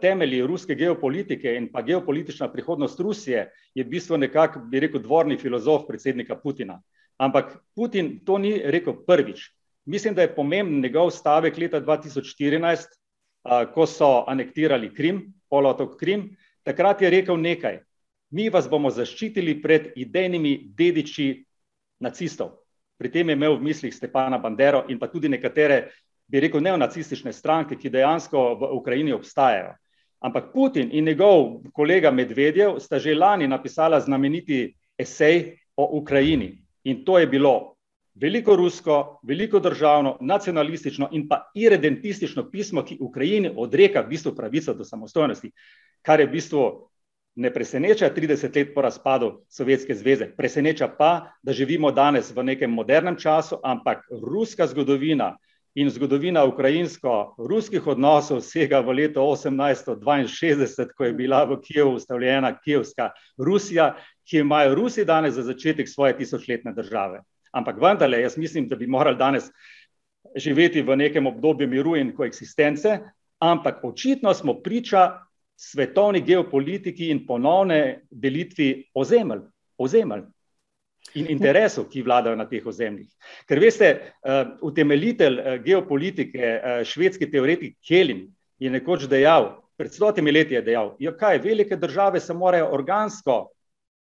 temelji 0.00 0.42
ruske 0.46 0.74
geopolitike 0.74 1.56
in 1.56 1.66
pa 1.72 1.82
geopolitična 1.82 2.48
prihodnost 2.52 3.00
Rusije, 3.00 3.48
je 3.74 3.84
v 3.84 3.88
bistvu 3.88 4.16
nekako, 4.16 4.60
bi 4.70 4.80
rekel, 4.80 5.02
dvorni 5.02 5.36
filozof 5.36 5.86
predsednika 5.88 6.36
Putina. 6.36 6.78
Ampak 7.18 7.56
Putin 7.74 8.20
to 8.24 8.38
ni 8.38 8.58
rekel 8.64 8.94
prvič. 9.06 9.50
Mislim, 9.86 10.14
da 10.14 10.22
je 10.22 10.34
pomemben 10.34 10.80
njegov 10.80 11.10
stavek 11.10 11.58
leta 11.58 11.80
2014, 11.80 12.86
ko 13.74 13.86
so 13.86 14.24
anektirali 14.26 14.94
Krim, 14.94 15.34
polotok 15.50 15.98
Krim. 16.00 16.30
Takrat 16.62 17.02
je 17.02 17.10
rekel 17.10 17.36
nekaj: 17.36 17.80
Mi 18.34 18.48
vas 18.50 18.66
bomo 18.70 18.90
zaščitili 18.90 19.60
pred 19.62 19.92
idejnimi 19.96 20.56
dediči 20.74 21.28
nacistov. 22.02 22.56
Pri 22.98 23.10
tem 23.10 23.28
je 23.30 23.36
imel 23.38 23.58
v 23.58 23.68
mislih 23.68 23.94
Stepana 23.94 24.38
Bandero 24.42 24.84
in 24.90 24.98
pa 24.98 25.06
tudi 25.10 25.30
nekatere, 25.30 25.90
bi 26.26 26.40
rekel, 26.40 26.62
neonacistične 26.64 27.32
stranke, 27.32 27.78
ki 27.78 27.92
dejansko 27.94 28.42
v 28.58 28.70
Ukrajini 28.74 29.12
obstajajo. 29.14 29.74
Ampak 30.24 30.52
Putin 30.54 30.88
in 30.92 31.04
njegov 31.04 31.60
kolega 31.76 32.10
Medvedjev 32.10 32.78
sta 32.80 32.98
že 32.98 33.14
lani 33.14 33.46
napisala 33.46 34.00
znameniti 34.00 34.74
esej 34.98 35.58
o 35.76 35.98
Ukrajini. 35.98 36.64
In 36.84 37.04
to 37.04 37.18
je 37.18 37.26
bilo 37.26 37.74
veliko 38.14 38.56
rusko, 38.56 39.20
veliko 39.22 39.60
državno, 39.60 40.16
nacionalistično 40.20 41.08
in 41.12 41.28
pa 41.28 41.50
irredentistično 41.54 42.50
pismo, 42.50 42.84
ki 42.84 42.98
Ukrajini 43.00 43.52
odreka 43.56 44.00
v 44.00 44.08
bistvu 44.08 44.34
pravico 44.34 44.74
do 44.74 44.84
samostojnosti, 44.84 45.50
kar 46.02 46.20
je 46.20 46.26
v 46.26 46.32
bistvu 46.32 46.64
ne 47.36 47.50
preseneča 47.52 48.10
30 48.10 48.56
let 48.56 48.74
po 48.74 48.82
razpadu 48.82 49.44
Sovjetske 49.48 49.94
zveze, 49.94 50.30
preseneča 50.36 50.88
pa, 50.98 51.32
da 51.42 51.52
živimo 51.52 51.90
danes 51.90 52.30
v 52.36 52.44
nekem 52.44 52.70
modernem 52.70 53.16
času, 53.16 53.58
ampak 53.62 54.06
ruska 54.10 54.66
zgodovina 54.66 55.36
in 55.74 55.90
zgodovina 55.90 56.44
ukrajinsko-ruskih 56.46 57.86
odnosov 57.86 58.40
sega 58.46 58.78
v 58.80 58.94
leto 58.94 59.20
1862, 59.20 60.94
ko 60.94 61.04
je 61.04 61.12
bila 61.12 61.44
v 61.44 61.58
Kijevu 61.60 61.96
ustavljena 61.98 62.54
Kijevska 62.58 63.10
Rusija, 63.38 63.96
ki 64.30 64.38
imajo 64.38 64.74
Rusi 64.74 65.04
danes 65.04 65.34
za 65.34 65.42
začetek 65.42 65.88
svoje 65.88 66.16
tisočletne 66.16 66.72
države. 66.72 67.20
Ampak 67.52 67.82
vendarle, 67.82 68.20
jaz 68.20 68.38
mislim, 68.38 68.68
da 68.68 68.76
bi 68.76 68.86
morali 68.86 69.18
danes 69.18 69.50
živeti 70.36 70.82
v 70.82 70.96
nekem 70.96 71.26
obdobju 71.26 71.68
miru 71.68 71.96
in 71.96 72.14
koeksistence, 72.16 72.98
ampak 73.38 73.84
očitno 73.84 74.34
smo 74.34 74.54
priča 74.62 75.23
svetovni 75.56 76.20
geopolitiki 76.20 77.10
in 77.10 77.24
ponovne 77.26 78.06
delitvi 78.10 78.90
ozemelj, 78.94 79.44
ozemelj 79.78 80.24
in 81.14 81.28
interesov, 81.30 81.86
ki 81.90 82.02
vladajo 82.02 82.36
na 82.36 82.46
teh 82.48 82.64
ozemljih. 82.66 83.08
Ker 83.48 83.60
veste, 83.62 83.90
uh, 84.24 84.56
utemeljitelj 84.66 85.38
uh, 85.38 85.58
geopolitike, 85.64 86.40
uh, 86.40 86.80
švedski 86.86 87.30
teoretik 87.30 87.76
Kelin 87.86 88.26
je 88.58 88.70
nekoč 88.70 89.06
dejal, 89.10 89.52
pred 89.76 89.92
stotimi 89.92 90.32
leti 90.32 90.54
je 90.54 90.62
dejal, 90.62 90.94
ja, 90.98 91.12
kaj, 91.16 91.38
velike 91.44 91.76
države 91.76 92.20
se 92.20 92.34
morajo 92.34 92.70
organsko, 92.72 93.48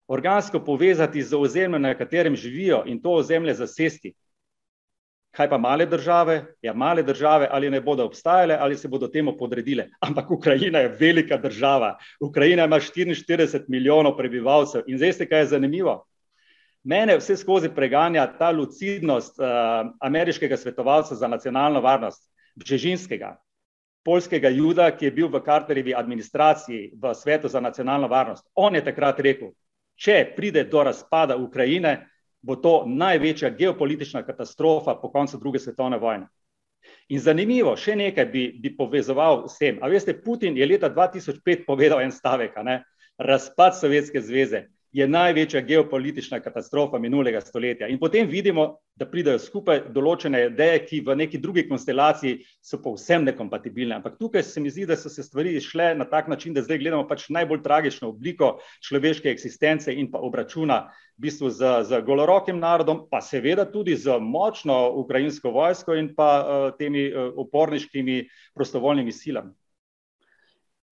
organsko 0.10 0.63
povezati 0.65 1.24
z 1.24 1.38
ozemljem, 1.38 1.82
na 1.82 1.94
katerem 1.98 2.36
živijo 2.36 2.84
in 2.86 3.01
to 3.01 3.13
ozemlje 3.22 3.53
zasesti. 3.53 4.13
Kaj 5.31 5.50
pa 5.50 5.57
male 5.57 5.86
države? 5.86 6.45
Ja, 6.62 6.74
male 6.74 7.03
države 7.03 7.48
ali 7.51 7.69
ne 7.69 7.81
bodo 7.81 8.05
obstajale 8.05 8.57
ali 8.59 8.77
se 8.77 8.88
bodo 8.88 9.07
temu 9.07 9.38
podredile. 9.38 9.88
Ampak 10.07 10.31
Ukrajina 10.31 10.79
je 10.79 10.95
velika 11.00 11.38
država. 11.38 11.98
Ukrajina 12.21 12.65
ima 12.65 12.79
44 12.79 13.63
milijonov 13.67 14.17
prebivalcev 14.17 14.81
in 14.88 14.98
zdaj 14.98 15.13
ste, 15.13 15.29
kaj 15.29 15.39
je 15.39 15.45
zanimivo. 15.45 16.05
Mene 16.83 17.17
vse 17.17 17.36
skozi 17.38 17.69
preganja 17.75 18.25
ta 18.38 18.51
lucidnost 18.51 19.39
uh, 19.39 19.45
ameriškega 20.00 20.57
svetovalca 20.57 21.15
za 21.15 21.27
nacionalno 21.27 21.81
varnost, 21.81 22.24
Bžežinskega, 22.55 23.36
polskega 24.05 24.50
juda, 24.50 24.91
ki 24.91 25.05
je 25.05 25.12
bil 25.12 25.27
v 25.27 25.41
Carterjevi 25.45 25.93
administraciji 25.95 26.93
v 27.01 27.13
svetu 27.15 27.48
za 27.48 27.59
nacionalno 27.59 28.07
varnost. 28.07 28.48
On 28.55 28.75
je 28.75 28.83
takrat 28.83 29.19
rekel, 29.19 29.51
če 29.95 30.24
pride 30.36 30.63
do 30.63 30.83
razpada 30.83 31.36
Ukrajine, 31.36 32.07
bo 32.41 32.55
to 32.55 32.84
največja 32.88 33.50
geopolitična 33.50 34.24
katastrofa 34.24 34.96
po 35.01 35.12
koncu 35.12 35.38
druge 35.38 35.60
svetovne 35.60 35.98
vojne. 35.98 36.27
In 37.10 37.19
zanimivo, 37.19 37.75
še 37.77 37.96
nekaj 38.00 38.25
bi, 38.31 38.43
bi 38.62 38.72
povezoval 38.77 39.48
s 39.50 39.60
tem. 39.60 39.79
A 39.84 39.89
veste, 39.91 40.15
Putin 40.15 40.58
je 40.58 40.65
leta 40.65 40.89
2005 40.89 41.65
povedal 41.67 42.01
en 42.01 42.12
stavek, 42.12 42.55
ne? 42.63 42.84
razpad 43.19 43.75
Sovjetske 43.75 44.22
zveze 44.24 44.69
je 44.91 45.08
največja 45.08 45.62
geopolitična 45.62 46.39
katastrofa 46.39 47.00
minulega 47.00 47.41
stoletja. 47.41 47.88
In 47.88 48.00
potem 48.00 48.27
vidimo, 48.27 48.79
da 48.98 49.05
pridajo 49.05 49.39
skupaj 49.39 49.84
določene 49.93 50.41
ideje, 50.48 50.79
ki 50.86 51.01
v 51.05 51.15
neki 51.22 51.38
drugi 51.39 51.63
konstelaciji 51.69 52.39
so 52.65 52.79
povsem 52.81 53.24
nekompatibilne. 53.27 54.00
Ampak 54.00 54.17
tukaj 54.19 54.43
se 54.43 54.62
mi 54.62 54.72
zdi, 54.74 54.88
da 54.89 54.98
so 54.98 55.12
se 55.13 55.24
stvari 55.24 55.53
išle 55.60 55.93
na 55.96 56.10
tak 56.10 56.27
način, 56.27 56.53
da 56.53 56.65
zdaj 56.65 56.81
gledamo 56.81 57.05
pač 57.08 57.27
najbolj 57.29 57.62
tragično 57.63 58.10
obliko 58.10 58.58
človeške 58.86 59.29
eksistence 59.29 59.93
in 59.93 60.10
pa 60.12 60.19
obračuna 60.25 60.81
v 61.19 61.27
bistvu 61.27 61.53
z, 61.53 61.72
z 61.86 62.01
golorokim 62.08 62.60
narodom, 62.60 63.05
pa 63.12 63.22
seveda 63.22 63.67
tudi 63.69 63.96
z 63.96 64.17
močno 64.19 64.89
ukrajinsko 65.03 65.53
vojsko 65.53 65.96
in 66.00 66.13
pa 66.15 66.29
uh, 66.41 66.67
temi 66.79 67.10
uh, 67.12 67.29
uporniškimi 67.38 68.24
prostovoljnimi 68.58 69.13
silami. 69.13 69.53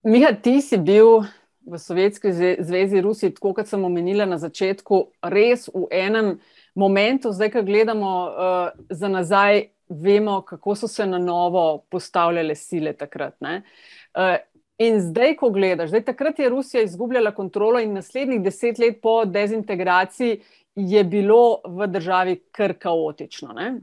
Miha, 0.08 0.32
ti 0.40 0.62
si 0.62 0.78
bil 0.78 1.26
v 1.68 1.80
Sovjetski 1.80 2.32
zvezi 2.60 3.02
Rusiji, 3.02 3.34
tako 3.36 3.54
kot 3.54 3.68
sem 3.68 3.84
omenila 3.86 4.26
na 4.26 4.38
začetku, 4.40 5.02
res 5.28 5.68
v 5.74 5.88
enem 5.92 6.38
momentu, 6.76 7.34
zdaj, 7.36 7.52
ko 7.52 7.64
gledamo 7.68 8.12
uh, 8.28 8.86
za 8.90 9.10
nazaj, 9.12 9.68
vemo, 9.90 10.42
kako 10.48 10.76
so 10.76 10.88
se 10.88 11.06
na 11.06 11.20
novo 11.20 11.84
postavljale 11.90 12.56
sile 12.56 12.94
takrat. 12.94 13.36
Uh, 13.42 14.38
in 14.80 15.02
zdaj, 15.02 15.36
ko 15.36 15.52
gledaš, 15.52 15.92
zdaj, 15.92 16.06
takrat 16.08 16.40
je 16.40 16.50
Rusija 16.50 16.84
izgubljala 16.84 17.36
kontrolo 17.36 17.80
in 17.84 17.94
naslednjih 17.94 18.42
deset 18.42 18.80
let 18.80 19.02
po 19.02 19.26
dezintegraciji 19.26 20.42
je 20.76 21.04
bilo 21.04 21.62
v 21.66 21.88
državi 21.88 22.42
kar 22.52 22.78
kaotično. 22.80 23.54
Ne? 23.54 23.80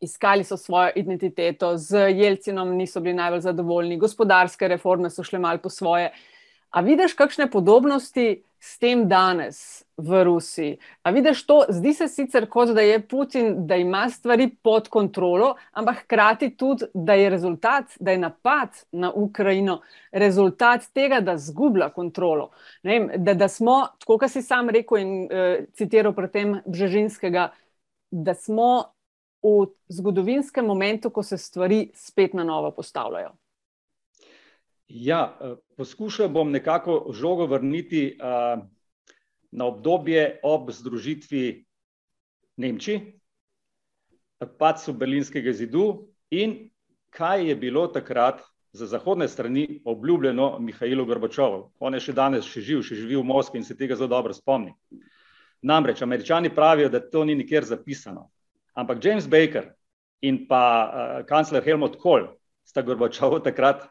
Iskali 0.00 0.44
so 0.44 0.56
svojo 0.56 0.90
identiteto, 0.96 1.76
z 1.76 2.10
Jelcinom 2.18 2.74
niso 2.76 3.00
bili 3.00 3.14
najbolj 3.14 3.40
zadovoljni, 3.40 3.98
gospodarske 3.98 4.68
reforme 4.68 5.10
so 5.10 5.22
šle 5.22 5.38
mal 5.38 5.58
po 5.62 5.70
svoje. 5.70 6.10
Uh, 6.10 6.35
A 6.70 6.80
vidiš 6.80 7.14
kakšne 7.14 7.50
podobnosti 7.50 8.42
s 8.60 8.78
tem 8.78 9.06
danes 9.08 9.84
v 9.96 10.24
Rusiji? 10.24 10.78
A 11.02 11.10
vidiš 11.10 11.44
to, 11.46 11.60
zdi 11.68 11.92
se 11.94 12.08
sicer 12.08 12.48
kot 12.50 12.74
da 12.74 12.80
je 12.80 13.00
Putin, 13.08 13.66
da 13.66 13.76
ima 13.76 14.08
stvari 14.10 14.50
pod 14.62 14.88
kontrolo, 14.88 15.54
ampak 15.72 16.02
hkrati 16.04 16.50
tudi, 16.56 16.90
da 16.94 17.14
je 17.14 17.30
rezultat, 17.30 17.96
da 18.00 18.10
je 18.10 18.18
napad 18.18 18.68
na 18.92 19.12
Ukrajino 19.12 19.80
rezultat 20.12 20.90
tega, 20.92 21.20
da 21.20 21.38
zgublja 21.38 21.88
kontrolo. 21.94 22.50
Vem, 22.82 23.10
da, 23.16 23.34
da 23.34 23.48
smo, 23.48 23.86
tako 23.98 24.18
kot 24.18 24.30
si 24.32 24.42
sam 24.42 24.68
rekel 24.70 24.98
in 24.98 25.14
uh, 25.24 25.64
citiral 25.74 26.14
pri 26.14 26.28
tem 26.28 26.60
Bžežinskega, 26.66 27.50
da 28.10 28.34
smo 28.34 28.96
v 29.42 29.66
zgodovinskem 29.88 30.66
momentu, 30.66 31.10
ko 31.10 31.22
se 31.22 31.38
stvari 31.38 31.90
spet 31.94 32.34
na 32.34 32.44
novo 32.44 32.70
postavljajo. 32.70 33.30
Ja, 34.88 35.38
eh, 35.40 35.54
poskušal 35.76 36.28
bom 36.28 36.50
nekako 36.50 37.10
žogo 37.12 37.46
vrniti 37.46 38.18
uh, 38.20 38.62
na 39.50 39.66
obdobje 39.66 40.40
ob 40.42 40.70
združitvi 40.70 41.64
Nemčije, 42.56 43.00
padcu 44.58 44.92
Berlinskega 44.92 45.52
zidu 45.52 46.08
in 46.30 46.70
kaj 47.10 47.48
je 47.48 47.56
bilo 47.56 47.86
takrat 47.86 48.40
za 48.72 48.86
zahodne 48.86 49.28
strani 49.28 49.82
obljubljeno 49.84 50.58
Mihajlu 50.58 51.04
Gorbačovu. 51.06 51.72
On 51.78 51.94
je 51.94 52.00
še 52.00 52.12
danes 52.12 52.44
še 52.44 52.60
živ, 52.60 52.82
še 52.84 52.94
živi 52.94 53.16
v 53.16 53.24
Moskvi 53.24 53.60
in 53.60 53.64
se 53.64 53.76
tega 53.76 53.96
zelo 53.96 54.08
dobro 54.12 54.34
spomni. 54.36 54.74
Namreč, 55.62 56.02
američani 56.02 56.52
pravijo, 56.54 56.88
da 56.88 57.00
to 57.00 57.24
ni 57.24 57.34
nikjer 57.34 57.64
zapisano. 57.64 58.28
Ampak 58.74 59.04
James 59.04 59.26
Baker 59.26 59.72
in 60.20 60.44
pa 60.48 60.62
uh, 60.62 61.26
kancler 61.26 61.64
Helmut 61.64 61.96
Kohl 61.96 62.28
sta 62.64 62.82
Gorbačovu 62.82 63.40
takrat 63.40 63.88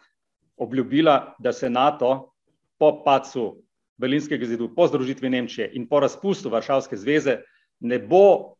obljubila, 0.58 1.36
da 1.40 1.54
se 1.54 1.70
NATO 1.70 2.32
po 2.78 3.04
pacu 3.04 3.64
Berlinskega 3.98 4.46
zidu, 4.46 4.70
po 4.76 4.88
združitvi 4.88 5.30
Nemčije 5.30 5.70
in 5.74 5.88
po 5.88 6.00
razpustu 6.00 6.50
Varšavske 6.50 6.98
zveze 6.98 7.38
ne 7.80 8.00
bo 8.00 8.56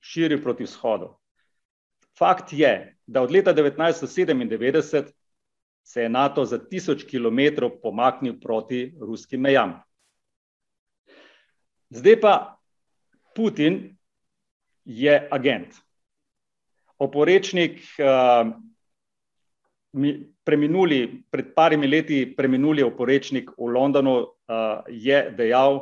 širil 0.00 0.42
proti 0.42 0.64
vzhodu. 0.64 1.14
Fakt 2.18 2.52
je, 2.52 2.96
da 3.06 3.22
od 3.22 3.30
leta 3.30 3.54
1997 3.54 5.12
se 5.82 6.02
je 6.02 6.08
NATO 6.08 6.44
za 6.44 6.58
tisoč 6.58 7.04
kilometrov 7.04 7.70
pomaknil 7.82 8.40
proti 8.40 8.94
ruskim 9.00 9.40
mejam. 9.40 9.76
Zdaj 11.90 12.20
pa 12.20 12.58
Putin 13.34 13.96
je 14.84 15.28
agent, 15.30 15.74
oporečnik 16.98 17.78
uh, 17.98 18.50
preminuli, 20.44 21.24
pred 21.30 21.52
parimi 21.54 21.88
leti 21.88 22.24
preminuli 22.36 22.82
oporečnik 22.82 23.50
v 23.58 23.70
Londonu 23.72 24.16
uh, 24.20 24.84
je 24.88 25.30
dejal, 25.36 25.80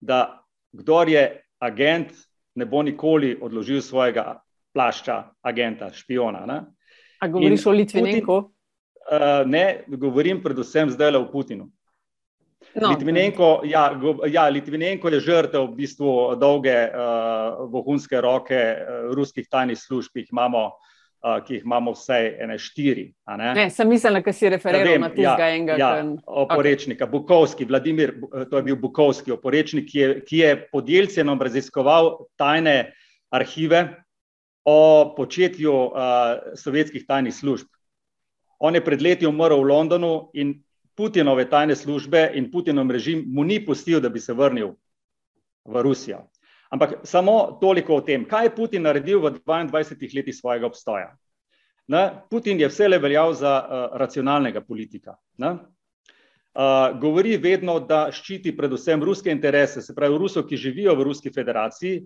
da 0.00 0.44
kdor 0.72 1.08
je 1.08 1.24
agent, 1.58 2.12
ne 2.54 2.66
bo 2.66 2.82
nikoli 2.82 3.34
odložil 3.40 3.82
svojega 3.82 4.38
plašča 4.74 5.22
agenta, 5.42 5.90
špiona. 5.92 6.46
Ne? 6.46 6.60
A 7.20 7.28
govoriš 7.28 7.66
In 7.66 7.70
o 7.70 7.74
Litvinenku? 7.74 8.36
Uh, 9.04 9.42
ne, 9.46 9.84
govorim 9.88 10.42
predvsem 10.42 10.90
zdaj 10.90 11.16
o 11.16 11.26
Putinu. 11.30 11.68
No. 12.74 12.88
Litvinenko, 12.90 13.60
ja, 13.68 13.92
go, 13.94 14.16
ja, 14.26 14.48
Litvinenko 14.48 15.10
je 15.12 15.20
žrtev 15.20 15.68
v 15.68 15.76
bistvu 15.76 16.34
dolge 16.40 16.74
uh, 16.88 17.66
vohunske 17.70 18.20
roke 18.20 18.56
uh, 18.56 19.12
ruskih 19.14 19.46
tajnih 19.50 19.78
služb, 19.78 20.14
ki 20.14 20.24
jih 20.24 20.32
imamo, 20.32 20.64
uh, 20.72 20.93
ki 21.46 21.54
jih 21.54 21.64
imamo 21.64 21.94
vsaj 21.94 22.26
ene 22.44 22.58
štiri. 22.60 23.06
Ne? 23.38 23.52
Ne, 23.56 23.64
sem 23.72 23.88
mislil, 23.88 24.20
da 24.20 24.32
si 24.32 24.48
referiral 24.52 24.92
ja, 24.92 25.00
na 25.00 25.08
tistega 25.08 25.46
ja, 25.48 25.56
enega. 25.56 25.76
Ja, 25.80 25.90
oporečnika, 26.26 27.06
okay. 27.06 27.12
Bukovski, 27.12 27.64
Vladimir, 27.64 28.12
to 28.50 28.60
je 28.60 28.66
bil 28.66 28.76
Bukovski 28.76 29.32
oporečnik, 29.32 29.88
ki 29.88 29.98
je, 29.98 30.10
ki 30.28 30.42
je 30.42 30.50
pod 30.72 30.88
Jelcenom 30.88 31.40
raziskoval 31.40 32.12
tajne 32.36 32.92
arhive 33.32 33.86
o 34.64 35.14
početju 35.16 35.72
uh, 35.72 35.94
sovjetskih 36.60 37.06
tajnih 37.08 37.34
služb. 37.34 37.72
On 38.58 38.74
je 38.74 38.84
pred 38.84 39.02
leti 39.02 39.26
umrl 39.26 39.60
v 39.60 39.68
Londonu 39.72 40.12
in 40.34 40.54
Putinove 40.94 41.48
tajne 41.50 41.76
službe 41.76 42.30
in 42.34 42.50
Putinov 42.52 42.90
režim 42.90 43.24
mu 43.26 43.44
ni 43.44 43.58
pustil, 43.64 44.00
da 44.00 44.08
bi 44.08 44.20
se 44.20 44.32
vrnil 44.32 44.76
v 45.64 45.82
Rusijo. 45.82 46.28
Ampak 46.74 47.04
samo 47.06 47.58
toliko 47.60 48.00
o 48.00 48.02
tem, 48.02 48.24
kaj 48.26 48.48
je 48.48 48.54
Putin 48.56 48.82
naredil 48.82 49.20
v 49.22 49.36
22 49.38 50.10
letih 50.16 50.34
svojega 50.34 50.66
obstoja. 50.66 51.12
Ne? 51.86 52.02
Putin 52.30 52.58
je 52.58 52.68
vse 52.68 52.88
le 52.88 52.98
veljal 52.98 53.34
za 53.38 53.52
uh, 53.60 53.98
racionalnega 54.00 54.64
politika. 54.64 55.14
Uh, 55.38 55.60
govori 57.00 57.36
vedno, 57.36 57.78
da 57.78 58.08
ščiti 58.10 58.56
predvsem 58.56 59.02
ruske 59.02 59.30
interese, 59.30 59.82
se 59.82 59.94
pravi 59.94 60.18
Rusov, 60.18 60.48
ki 60.48 60.58
živijo 60.58 60.96
v 60.98 61.06
Ruski 61.06 61.30
federaciji 61.30 62.02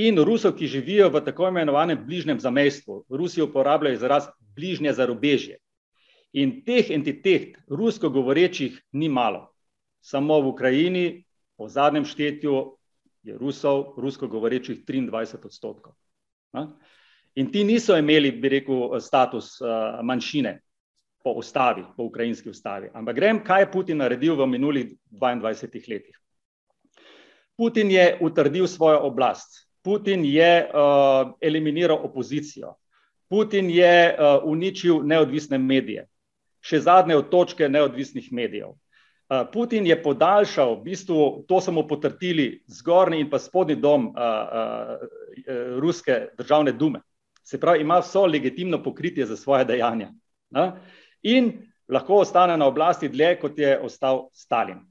in 0.00 0.22
Rusov, 0.24 0.54
ki 0.56 0.68
živijo 0.68 1.10
v 1.12 1.20
tako 1.26 1.50
imenovanem 1.52 2.00
bližnjem 2.06 2.40
zamestvu. 2.40 3.02
Rusi 3.10 3.42
uporabljajo 3.42 3.98
izraz 4.00 4.30
bližnje 4.56 4.96
zarobežje. 4.96 5.58
In 6.32 6.62
teh 6.64 6.88
entitet, 6.92 7.56
rusko 7.68 8.08
govorečih, 8.12 8.80
ni 8.92 9.08
malo. 9.08 9.50
Samo 10.00 10.40
v 10.40 10.52
Ukrajini, 10.54 11.06
po 11.56 11.68
zadnjem 11.68 12.04
štetju, 12.04 12.76
je 13.26 13.38
Rusov, 13.38 13.94
rusko 14.00 14.28
govorečih 14.28 14.84
23 14.86 15.44
odstotkov. 15.44 15.92
In 17.36 17.50
ti 17.52 17.64
niso 17.64 17.96
imeli, 17.98 18.30
bi 18.32 18.48
rekel, 18.48 19.00
status 19.00 19.58
manjšine 20.02 20.54
po 21.24 21.34
ustavi, 21.36 21.84
po 21.96 22.06
ukrajinski 22.06 22.50
ustavi. 22.50 22.90
Ampak 22.94 23.16
grem, 23.16 23.42
kaj 23.44 23.62
je 23.66 23.72
Putin 23.72 23.98
naredil 23.98 24.36
v 24.38 24.46
minulih 24.46 24.94
22 25.10 25.90
letih. 25.90 26.16
Putin 27.56 27.90
je 27.90 28.18
utrdil 28.20 28.66
svojo 28.66 29.00
oblast. 29.08 29.66
Putin 29.82 30.24
je 30.24 30.66
uh, 30.66 31.32
eliminiral 31.40 31.98
opozicijo. 32.02 32.74
Putin 33.28 33.70
je 33.70 34.14
uh, 34.14 34.44
uničil 34.44 35.02
neodvisne 35.02 35.58
medije 35.58 36.06
še 36.66 36.80
zadnje 36.82 37.16
od 37.16 37.30
točke 37.30 37.68
neodvisnih 37.68 38.32
medijev. 38.32 38.74
Uh, 39.26 39.42
Putin 39.52 39.86
je 39.86 39.96
podaljšal, 40.02 40.76
v 40.78 40.82
bistvu 40.84 41.44
to 41.48 41.60
so 41.60 41.72
mu 41.74 41.82
potrdili 41.88 42.62
zgornji 42.70 43.24
in 43.24 43.30
pa 43.30 43.40
spodnji 43.42 43.74
dom 43.82 44.06
uh, 44.06 44.14
uh, 44.14 45.80
ruske 45.82 46.28
državne 46.38 46.72
dume. 46.72 47.00
Se 47.42 47.58
pravi, 47.60 47.80
ima 47.82 47.98
vso 47.98 48.26
legitimno 48.26 48.82
pokritje 48.82 49.26
za 49.26 49.36
svoje 49.36 49.64
dejanja. 49.64 50.12
Ne? 50.50 50.72
In 51.22 51.52
lahko 51.88 52.20
ostane 52.22 52.56
na 52.56 52.66
oblasti 52.66 53.08
dlje, 53.08 53.34
kot 53.40 53.58
je 53.58 53.78
ostal 53.80 54.28
Stalin. 54.32 54.84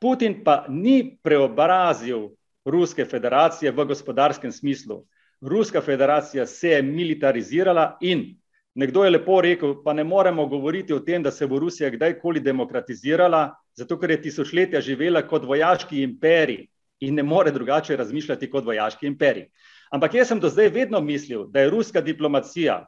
Putin 0.00 0.44
pa 0.44 0.64
ni 0.68 1.18
preobrazil 1.22 2.28
Ruske 2.64 3.04
federacije 3.04 3.72
v 3.72 3.84
gospodarskem 3.84 4.52
smislu. 4.52 5.02
Ruska 5.40 5.80
federacija 5.80 6.46
se 6.46 6.68
je 6.68 6.82
militarizirala 6.82 7.96
in 8.00 8.40
Nekdo 8.74 9.04
je 9.04 9.10
lepo 9.10 9.40
rekel, 9.40 9.74
pa 9.84 9.92
ne 9.92 10.04
moremo 10.04 10.46
govoriti 10.46 10.92
o 10.92 11.00
tem, 11.00 11.22
da 11.22 11.30
se 11.30 11.46
bo 11.46 11.58
Rusija 11.58 11.90
kdajkoli 11.90 12.40
demokratizirala, 12.40 13.54
zato 13.74 13.98
ker 13.98 14.10
je 14.10 14.22
tisočletja 14.22 14.80
živela 14.80 15.22
kot 15.26 15.44
vojaški 15.44 16.02
imperij 16.02 16.66
in 17.00 17.14
ne 17.14 17.22
more 17.22 17.50
drugače 17.50 17.96
razmišljati 17.96 18.50
kot 18.50 18.64
vojaški 18.64 19.06
imperij. 19.06 19.48
Ampak 19.90 20.14
jaz 20.14 20.28
sem 20.28 20.40
do 20.40 20.48
zdaj 20.48 20.68
vedno 20.68 21.00
mislil, 21.00 21.46
da 21.50 21.60
je 21.60 21.70
ruska 21.70 22.00
diplomacija 22.00 22.84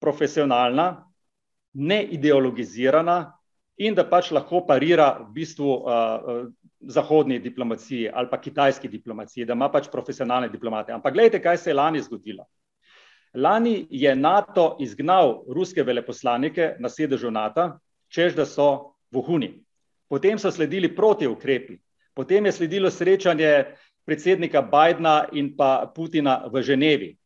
profesionalna, 0.00 1.04
ne 1.72 2.02
ideologizirana 2.04 3.32
in 3.76 3.94
da 3.94 4.04
pač 4.04 4.30
lahko 4.30 4.60
parira 4.66 5.12
v 5.22 5.30
bistvu 5.32 5.68
uh, 5.72 6.42
zahodni 6.80 7.38
diplomaciji 7.38 8.10
ali 8.12 8.28
pa 8.30 8.40
kitajski 8.40 8.88
diplomaciji, 8.88 9.46
da 9.46 9.56
ima 9.56 9.70
pač 9.72 9.88
profesionalne 9.92 10.48
diplomate. 10.48 10.92
Ampak 10.92 11.14
gledajte, 11.14 11.40
kaj 11.42 11.56
se 11.56 11.70
je 11.70 11.74
lani 11.74 12.02
zgodilo. 12.02 12.44
Lani 13.34 13.86
je 13.90 14.14
NATO 14.16 14.76
izgnal 14.80 15.44
ruske 15.48 15.82
veleposlanike 15.82 16.74
na 16.78 16.88
sedežu 16.88 17.30
NATO, 17.30 17.78
čež 18.12 18.34
da 18.36 18.44
so 18.46 18.98
vohuni. 19.10 19.54
Potem 20.12 20.36
so 20.36 20.50
sledili 20.52 20.90
proti 20.92 21.24
ukrepi, 21.26 21.78
potem 22.12 22.44
je 22.46 22.52
sledilo 22.52 22.90
srečanje 22.90 23.64
predsednika 24.04 24.60
Bidna 24.60 25.24
in 25.32 25.54
pa 25.56 25.88
Putina 25.94 26.42
v 26.52 26.60
Ženevi. 26.62 27.16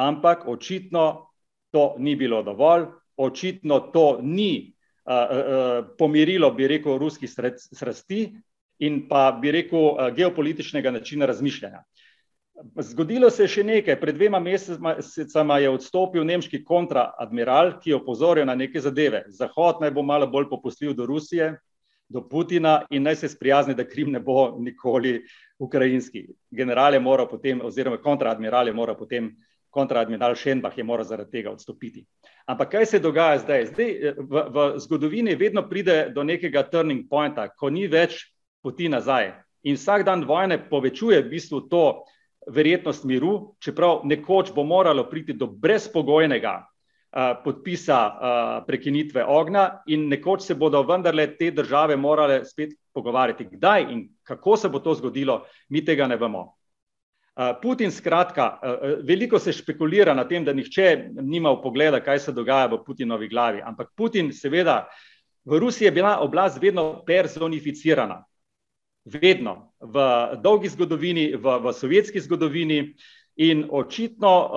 Ampak 0.00 0.46
očitno 0.48 1.28
to 1.70 1.94
ni 1.98 2.16
bilo 2.16 2.42
dovolj, 2.42 2.86
očitno 3.16 3.80
to 3.92 4.18
ni 4.22 4.72
uh, 5.04 5.12
uh, 5.12 5.84
pomirilo, 5.98 6.50
bi 6.56 6.68
rekel, 6.68 6.96
ruskih 6.98 7.28
strasti 7.28 8.30
in 8.78 9.02
pa 9.08 9.26
bi 9.36 9.52
rekel, 9.52 9.78
uh, 9.78 10.08
geopolitičnega 10.16 10.90
načina 10.90 11.28
razmišljanja. 11.28 11.82
Zgodilo 12.80 13.28
se 13.30 13.44
je 13.44 13.48
še 13.48 13.64
nekaj. 13.64 13.98
Pred 14.00 14.16
dvema 14.16 14.40
mesecema 14.40 15.58
je 15.58 15.68
odstopil 15.68 16.24
nemški 16.24 16.62
kontraadmiral, 16.64 17.74
ki 17.82 17.92
je 17.92 17.98
opozoril 18.00 18.48
na 18.48 18.54
neke 18.54 18.80
zadeve. 18.80 19.24
Zahod 19.28 19.84
naj 19.84 19.92
bo 19.92 20.04
malo 20.06 20.30
bolj 20.32 20.48
popustljiv 20.48 20.94
do 20.96 21.06
Rusije, 21.06 21.56
do 22.12 22.22
Putina 22.28 22.82
in 22.90 23.02
naj 23.02 23.16
se 23.16 23.28
sprijazni, 23.28 23.74
da 23.74 23.84
Krim 23.88 24.12
ne 24.12 24.20
bo 24.20 24.56
nikoli 24.58 25.22
ukrajinski. 25.58 26.26
General 26.50 26.94
je 26.94 27.00
moral 27.00 27.28
potem, 27.28 27.60
oziroma 27.64 27.96
kontraadmiral 27.96 28.68
je 28.68 28.74
moral 28.74 28.96
potem, 28.98 29.32
kontraadmiral 29.70 30.34
Šenbach 30.34 30.78
je 30.78 30.84
moral 30.84 31.04
zaradi 31.04 31.30
tega 31.30 31.50
odstopiti. 31.50 32.04
Ampak 32.46 32.70
kaj 32.70 32.86
se 32.86 32.98
dogaja 32.98 33.38
zdaj? 33.38 33.66
Zdaj 33.66 33.94
v, 34.18 34.42
v 34.52 34.66
zgodovini 34.84 35.34
vedno 35.34 35.64
pride 35.68 36.10
do 36.14 36.24
nekega 36.24 36.62
turning 36.68 37.08
pointa, 37.08 37.48
ko 37.48 37.70
ni 37.70 37.86
več 37.88 38.18
poti 38.62 38.88
nazaj. 38.92 39.32
In 39.64 39.78
vsak 39.78 40.04
dan 40.04 40.26
vojne 40.28 40.58
povečuje 40.68 41.22
v 41.22 41.30
bistvu 41.30 41.62
to, 41.70 42.02
verjetnost 42.50 43.04
miru, 43.04 43.54
čeprav 43.62 44.02
nekoč 44.04 44.50
bo 44.54 44.64
moralo 44.66 45.06
priti 45.10 45.32
do 45.32 45.46
brezpogojnega 45.46 46.58
podpisa 47.44 47.98
uh, 48.06 48.64
prekinitve 48.66 49.24
ognja, 49.24 49.82
in 49.86 50.08
nekoč 50.08 50.46
se 50.46 50.54
bodo 50.54 50.82
vendarle 50.88 51.26
te 51.36 51.50
države 51.50 51.96
morale 51.96 52.44
spet 52.44 52.72
pogovarjati. 52.94 53.44
Kdaj 53.52 53.86
in 53.92 54.08
kako 54.22 54.56
se 54.56 54.68
bo 54.68 54.78
to 54.78 54.94
zgodilo, 54.94 55.42
mi 55.68 55.84
tega 55.84 56.06
ne 56.06 56.16
vemo. 56.16 56.46
Uh, 57.36 57.52
Putin, 57.62 57.92
skratka, 57.92 58.48
uh, 58.62 58.88
veliko 59.04 59.38
se 59.38 59.52
špekulira 59.52 60.14
na 60.14 60.24
tem, 60.28 60.44
da 60.44 60.52
nihče 60.52 61.08
nima 61.20 61.52
pogleda, 61.62 62.00
kaj 62.00 62.18
se 62.18 62.32
dogaja 62.32 62.66
v 62.72 62.82
Putinovi 62.84 63.28
glavi. 63.28 63.62
Ampak 63.64 63.92
Putin, 63.96 64.32
seveda, 64.32 64.88
v 65.44 65.58
Rusiji 65.58 65.86
je 65.86 65.96
bila 66.00 66.18
oblast 66.20 66.62
vedno 66.62 67.02
personificirana 67.06 68.22
vedno 69.04 69.74
v 69.80 69.96
dolgi 70.42 70.68
zgodovini, 70.68 71.34
v, 71.34 71.58
v 71.58 71.72
sovjetski 71.74 72.20
zgodovini. 72.20 72.94
In 73.42 73.64
očitno 73.70 74.32
uh, 74.38 74.52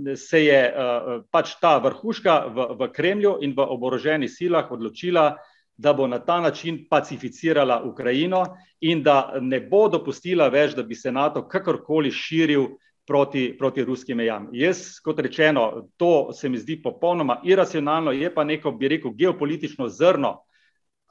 uh, 0.00 0.16
se 0.16 0.40
je 0.44 0.60
uh, 0.72 1.08
pač 1.30 1.56
ta 1.60 1.76
vrhuška 1.84 2.36
v, 2.48 2.66
v 2.78 2.88
Kremlju 2.94 3.38
in 3.44 3.52
v 3.56 3.66
oboroženih 3.76 4.30
silah 4.30 4.70
odločila, 4.72 5.34
da 5.78 5.92
bo 5.92 6.06
na 6.06 6.18
ta 6.18 6.40
način 6.40 6.86
pacificirala 6.90 7.82
Ukrajino 7.84 8.44
in 8.80 9.02
da 9.02 9.36
ne 9.40 9.60
bo 9.60 9.88
dopustila 9.88 10.48
več, 10.48 10.74
da 10.74 10.82
bi 10.82 10.94
se 10.94 11.12
NATO 11.12 11.44
kakorkoli 11.48 12.10
širil 12.10 12.66
proti, 13.06 13.56
proti 13.58 13.84
ruskim 13.84 14.16
mejam. 14.16 14.48
Jaz, 14.52 14.98
kot 15.04 15.20
rečeno, 15.20 15.88
to 15.96 16.32
se 16.32 16.48
mi 16.48 16.58
zdi 16.58 16.80
popolnoma 16.82 17.40
iracionalno, 17.44 18.12
je 18.12 18.32
pa 18.34 18.44
neko, 18.44 18.72
bi 18.72 18.88
rekel, 18.88 19.12
geopolitično 19.16 19.88
zrno 19.88 20.38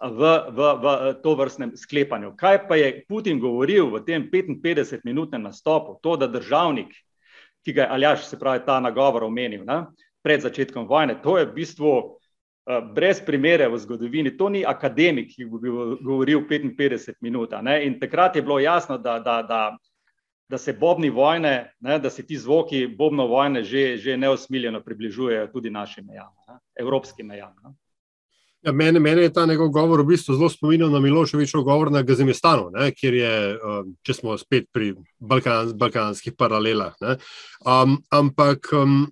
v, 0.02 0.22
v, 0.54 0.60
v 0.82 0.86
to 1.24 1.34
vrstnem 1.36 1.74
sklepanju. 1.74 2.36
Kaj 2.38 2.68
pa 2.70 2.78
je 2.78 3.04
Putin 3.10 3.40
govoril 3.40 3.90
v 3.90 4.04
tem 4.06 4.30
55-minutnem 4.30 5.42
nastopu, 5.42 5.98
to, 6.02 6.18
da 6.18 6.30
državnik, 6.30 6.94
ki 7.66 7.74
ga 7.74 7.88
je 7.88 7.90
Aljaš, 7.90 8.30
se 8.30 8.40
pravi, 8.40 8.62
ta 8.66 8.80
nagovor 8.80 9.26
omenil 9.26 9.66
ne, 9.66 9.86
pred 10.22 10.42
začetkom 10.42 10.88
vojne, 10.88 11.18
to 11.22 11.38
je 11.38 11.50
v 11.50 11.54
bistvu 11.54 11.92
uh, 11.98 12.14
brez 12.94 13.20
primere 13.26 13.68
v 13.68 13.80
zgodovini, 13.82 14.38
to 14.38 14.50
ni 14.54 14.62
akademik, 14.66 15.34
ki 15.34 15.50
bi 15.50 15.74
govoril 16.06 16.46
55 16.46 17.18
minut. 17.26 17.58
Ne, 17.62 17.82
in 17.86 18.00
takrat 18.00 18.36
je 18.36 18.46
bilo 18.46 18.60
jasno, 18.60 18.98
da, 19.02 19.18
da, 19.20 19.42
da, 19.42 19.62
da 20.46 20.58
se 20.58 20.78
bobni 20.78 21.10
vojne, 21.10 21.74
ne, 21.82 22.00
da 22.00 22.10
se 22.10 22.26
ti 22.26 22.38
zvoki 22.38 22.86
bobno 22.88 23.28
vojne 23.28 23.64
že, 23.64 23.98
že 23.98 24.18
neosmiljeno 24.18 24.84
približujejo 24.86 25.50
tudi 25.52 25.74
našim 25.74 26.06
mejam, 26.06 26.32
ne, 26.48 26.62
evropskim 26.78 27.28
mejam. 27.28 27.56
Ne. 27.66 27.74
Ja, 28.66 28.72
mene, 28.72 29.00
mene 29.00 29.22
je 29.22 29.34
ta 29.34 29.46
njegov 29.46 29.70
govor 29.70 30.02
v 30.02 30.12
bistvu 30.12 30.34
zelo 30.36 30.50
spominjal 30.50 30.90
na 30.90 31.00
Miloševičev 31.00 31.62
govor 31.62 31.92
na 31.92 32.02
Gazimestanu, 32.02 32.72
ne, 32.74 32.90
kjer 32.92 33.14
je, 33.14 33.34
um, 33.54 33.92
če 34.02 34.16
smo 34.18 34.38
spet 34.38 34.66
pri 34.74 34.96
Balkan, 35.20 35.76
balkanskih 35.78 36.34
paralelah. 36.38 36.96
Um, 37.62 38.00
ampak, 38.10 38.72
um, 38.74 39.06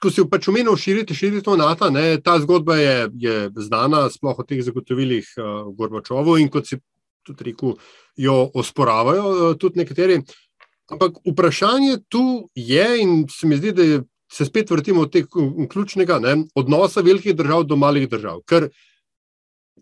ko 0.00 0.10
si 0.10 0.24
pač 0.30 0.48
omenil 0.48 0.80
širiti, 0.80 1.14
širiti 1.14 1.58
NATO, 1.60 1.90
ne, 1.92 2.16
ta 2.24 2.38
zgodba 2.40 2.78
je, 2.80 2.96
je 3.20 3.36
znana, 3.68 4.06
sploh 4.10 4.40
o 4.40 4.48
teh 4.48 4.64
zagotovilih 4.64 5.28
uh, 5.36 5.68
Gorbačovu 5.76 6.38
in 6.40 6.48
kot 6.48 6.72
si 6.72 6.80
tudi 7.26 7.50
rekel, 7.50 7.76
jo 8.16 8.40
osporavajo 8.54 9.28
uh, 9.28 9.54
tudi 9.60 9.84
nekateri. 9.84 10.22
Ampak 10.88 11.20
vprašanje 11.26 12.00
tu 12.08 12.48
je, 12.54 12.88
in 13.02 13.26
se 13.28 13.46
mi 13.46 13.60
zdi, 13.60 13.76
da 13.76 13.86
se 14.32 14.44
spet 14.44 14.70
vrtimo 14.70 15.06
od 15.06 15.12
tega 15.12 15.28
ključnega 15.70 16.18
ne, 16.18 16.36
odnosa 16.54 17.00
velikih 17.00 17.36
držav 17.36 17.64
do 17.64 17.76
malih 17.76 18.08
držav. 18.10 18.40
Ker 18.46 18.68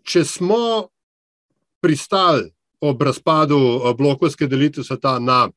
če 0.03 0.23
smo 0.25 0.89
pristali 1.81 2.51
ob 2.81 3.01
razpadu 3.01 3.57
blokovske 3.97 4.47
delitve 4.47 4.83
sveta 4.83 5.17
na, 5.19 5.47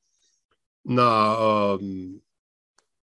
na 0.85 1.11
um, 1.37 2.21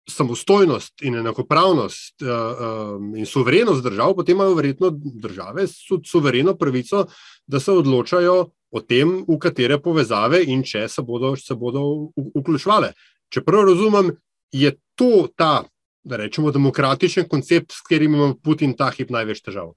samostojnost 0.09 1.01
in 1.01 1.17
enakopravnost 1.19 2.21
um, 2.21 3.15
in 3.17 3.25
suverenost 3.25 3.83
držav, 3.83 4.13
potem 4.15 4.37
imajo 4.37 4.53
verjetno 4.55 4.91
države 4.93 5.65
suvereno 6.05 6.55
pravico, 6.55 7.05
da 7.47 7.59
se 7.59 7.71
odločajo 7.71 8.37
o 8.71 8.81
tem, 8.81 9.23
v 9.27 9.39
katere 9.39 9.79
povezave 9.81 10.43
in 10.43 10.63
če 10.63 10.87
se 10.91 11.01
bodo, 11.01 11.35
se 11.35 11.55
bodo 11.55 12.11
vključevale. 12.35 12.93
Čeprav 13.33 13.65
razumem, 13.69 14.11
je 14.55 14.71
to 14.95 15.27
ta, 15.35 15.63
da 16.03 16.17
rečemo, 16.17 16.51
demokratičen 16.51 17.27
koncept, 17.27 17.71
s 17.71 17.81
katerim 17.81 18.15
ima 18.15 18.33
Putin 18.43 18.75
ta 18.77 18.89
hip 18.95 19.09
največ 19.11 19.41
težav. 19.43 19.73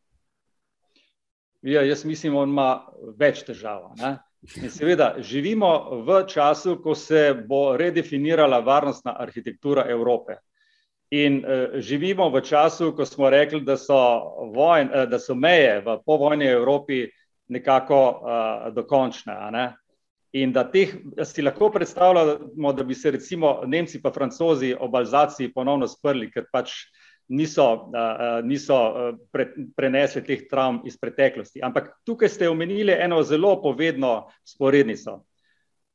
Ja, 1.62 1.82
jaz 1.82 2.04
mislim, 2.04 2.36
da 2.38 2.44
ima 2.46 2.68
več 3.18 3.42
težav. 3.46 3.90
Ne? 3.98 4.18
In 4.62 4.70
seveda, 4.70 5.14
živimo 5.18 5.70
v 6.06 6.20
času, 6.30 6.76
ko 6.82 6.94
se 6.94 7.32
bo 7.48 7.76
redefinirala 7.76 8.60
varnostna 8.62 9.16
arhitektura 9.18 9.88
Evrope. 9.90 10.38
In 11.10 11.40
uh, 11.40 11.80
živimo 11.82 12.28
v 12.30 12.44
času, 12.44 12.92
ko 12.94 13.06
smo 13.06 13.30
rekli, 13.30 13.64
da 13.66 13.76
so, 13.80 13.98
vojn, 14.54 14.92
uh, 14.92 15.08
da 15.10 15.18
so 15.18 15.34
meje 15.34 15.80
v 15.82 15.98
povojni 16.06 16.46
Evropi 16.46 17.06
nekako 17.48 17.98
uh, 17.98 18.68
dokončne. 18.76 19.34
In 20.32 20.52
da 20.52 20.66
teh, 20.68 20.90
si 21.24 21.42
lahko 21.42 21.70
predstavljamo, 21.72 22.72
da 22.72 22.84
bi 22.84 22.94
se 22.94 23.10
recimo 23.10 23.62
Nemci 23.66 23.96
in 23.96 24.12
Francozi 24.12 24.74
ob 24.78 24.94
Alzaciji 24.94 25.52
ponovno 25.52 25.86
sprli, 25.88 26.30
ker 26.30 26.44
pač 26.52 26.72
niso, 27.28 27.90
niso 28.44 28.76
pre, 29.32 29.48
prenesli 29.76 30.24
teh 30.24 30.44
travm 30.50 30.82
iz 30.84 30.98
preteklosti. 31.00 31.62
Ampak 31.64 31.90
tukaj 32.04 32.28
ste 32.28 32.48
omenili 32.48 32.92
eno 32.92 33.22
zelo 33.22 33.56
povedno 33.62 34.28
sporednico. 34.44 35.22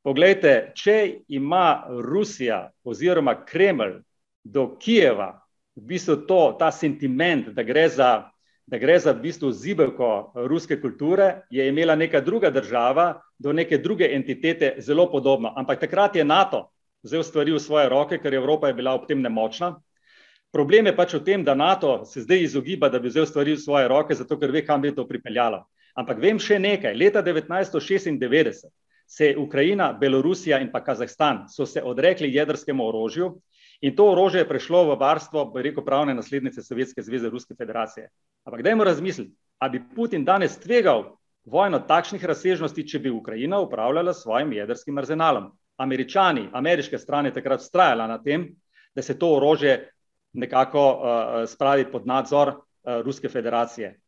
Poglejte, 0.02 0.72
če 0.74 1.24
ima 1.28 1.86
Rusija 1.88 2.68
oziroma 2.84 3.38
Kremelj 3.46 4.02
do 4.44 4.74
Kijeva 4.76 5.30
v 5.74 5.86
bistvu 5.88 6.26
to, 6.26 6.56
ta 6.58 6.70
sentiment, 6.70 7.48
da 7.54 7.62
gre 7.62 7.88
za, 7.88 8.30
da 8.66 8.78
gre 8.78 8.98
za 8.98 9.12
v 9.12 9.20
bistvu 9.20 9.50
zibelko 9.52 10.32
ruske 10.48 10.80
kulture, 10.80 11.44
je 11.50 11.68
imela 11.68 11.96
neka 11.96 12.20
druga 12.20 12.50
država 12.50 13.20
do 13.38 13.52
neke 13.52 13.78
druge 13.78 14.08
entitete 14.14 14.74
zelo 14.78 15.10
podobno. 15.12 15.52
Ampak 15.56 15.80
takrat 15.80 16.16
je 16.16 16.24
NATO 16.24 16.70
vzel 17.04 17.22
stvari 17.22 17.52
v 17.52 17.60
svoje 17.60 17.88
roke, 17.88 18.18
ker 18.18 18.34
Evropa 18.34 18.68
je 18.68 18.74
bila 18.74 18.94
ob 18.94 19.06
tem 19.08 19.20
nemočna. 19.22 19.74
Problem 20.52 20.86
je 20.86 20.96
pač 20.96 21.14
v 21.14 21.24
tem, 21.24 21.44
da 21.44 21.54
NATO 21.54 22.04
se 22.04 22.22
zdaj 22.22 22.42
izogiba, 22.42 22.88
da 22.88 22.98
bi 22.98 23.10
vzel 23.10 23.26
stvari 23.26 23.52
v 23.52 23.60
svoje 23.60 23.88
roke, 23.88 24.14
zato 24.14 24.38
ker 24.38 24.52
ve, 24.54 24.62
kam 24.64 24.80
bi 24.80 24.94
to 24.94 25.04
pripeljalo. 25.08 25.64
Ampak 25.94 26.18
vem 26.22 26.38
še 26.38 26.58
nekaj. 26.58 26.94
Leta 26.94 27.22
1996 27.22 28.70
se 29.06 29.26
je 29.26 29.38
Ukrajina, 29.38 29.92
Belorusija 29.92 30.58
in 30.62 30.70
pa 30.72 30.80
Kazahstan 30.80 31.44
so 31.48 31.66
se 31.66 31.82
odrekli 31.82 32.32
jedrskemu 32.34 32.86
orožju 32.86 33.34
in 33.84 33.92
to 33.96 34.06
orožje 34.12 34.40
je 34.40 34.48
prešlo 34.48 34.84
v 34.88 34.96
varstvo, 35.00 35.44
bi 35.52 35.62
rekel, 35.62 35.84
pravne 35.84 36.14
naslednice 36.16 36.62
Sovjetske 36.62 37.02
zveze 37.02 37.28
Ruske 37.28 37.54
federacije. 37.54 38.08
Ampak 38.48 38.62
dajmo 38.64 38.84
razmisliti, 38.84 39.34
ali 39.58 39.78
bi 39.78 39.84
Putin 39.96 40.24
danes 40.24 40.56
tvegal 40.58 41.04
vojno 41.44 41.82
takšnih 41.84 42.24
razsežnosti, 42.24 42.86
če 42.88 42.98
bi 42.98 43.12
Ukrajina 43.12 43.60
upravljala 43.60 44.14
s 44.14 44.22
svojim 44.22 44.52
jedrskim 44.52 44.98
arzenalom. 44.98 45.52
Američani, 45.76 46.48
ameriške 46.52 46.98
strane 46.98 47.32
takrat 47.34 47.60
vztrajala 47.60 48.06
na 48.06 48.22
tem, 48.22 48.46
da 48.94 49.02
se 49.02 49.18
to 49.18 49.34
orožje 49.36 49.90
nekako 50.32 50.84
uh, 50.90 51.44
spraviti 51.50 51.92
pod 51.92 52.06
nadzor 52.06 52.48
uh, 52.48 53.00
Ruske 53.04 53.28
federacije. 53.28 53.98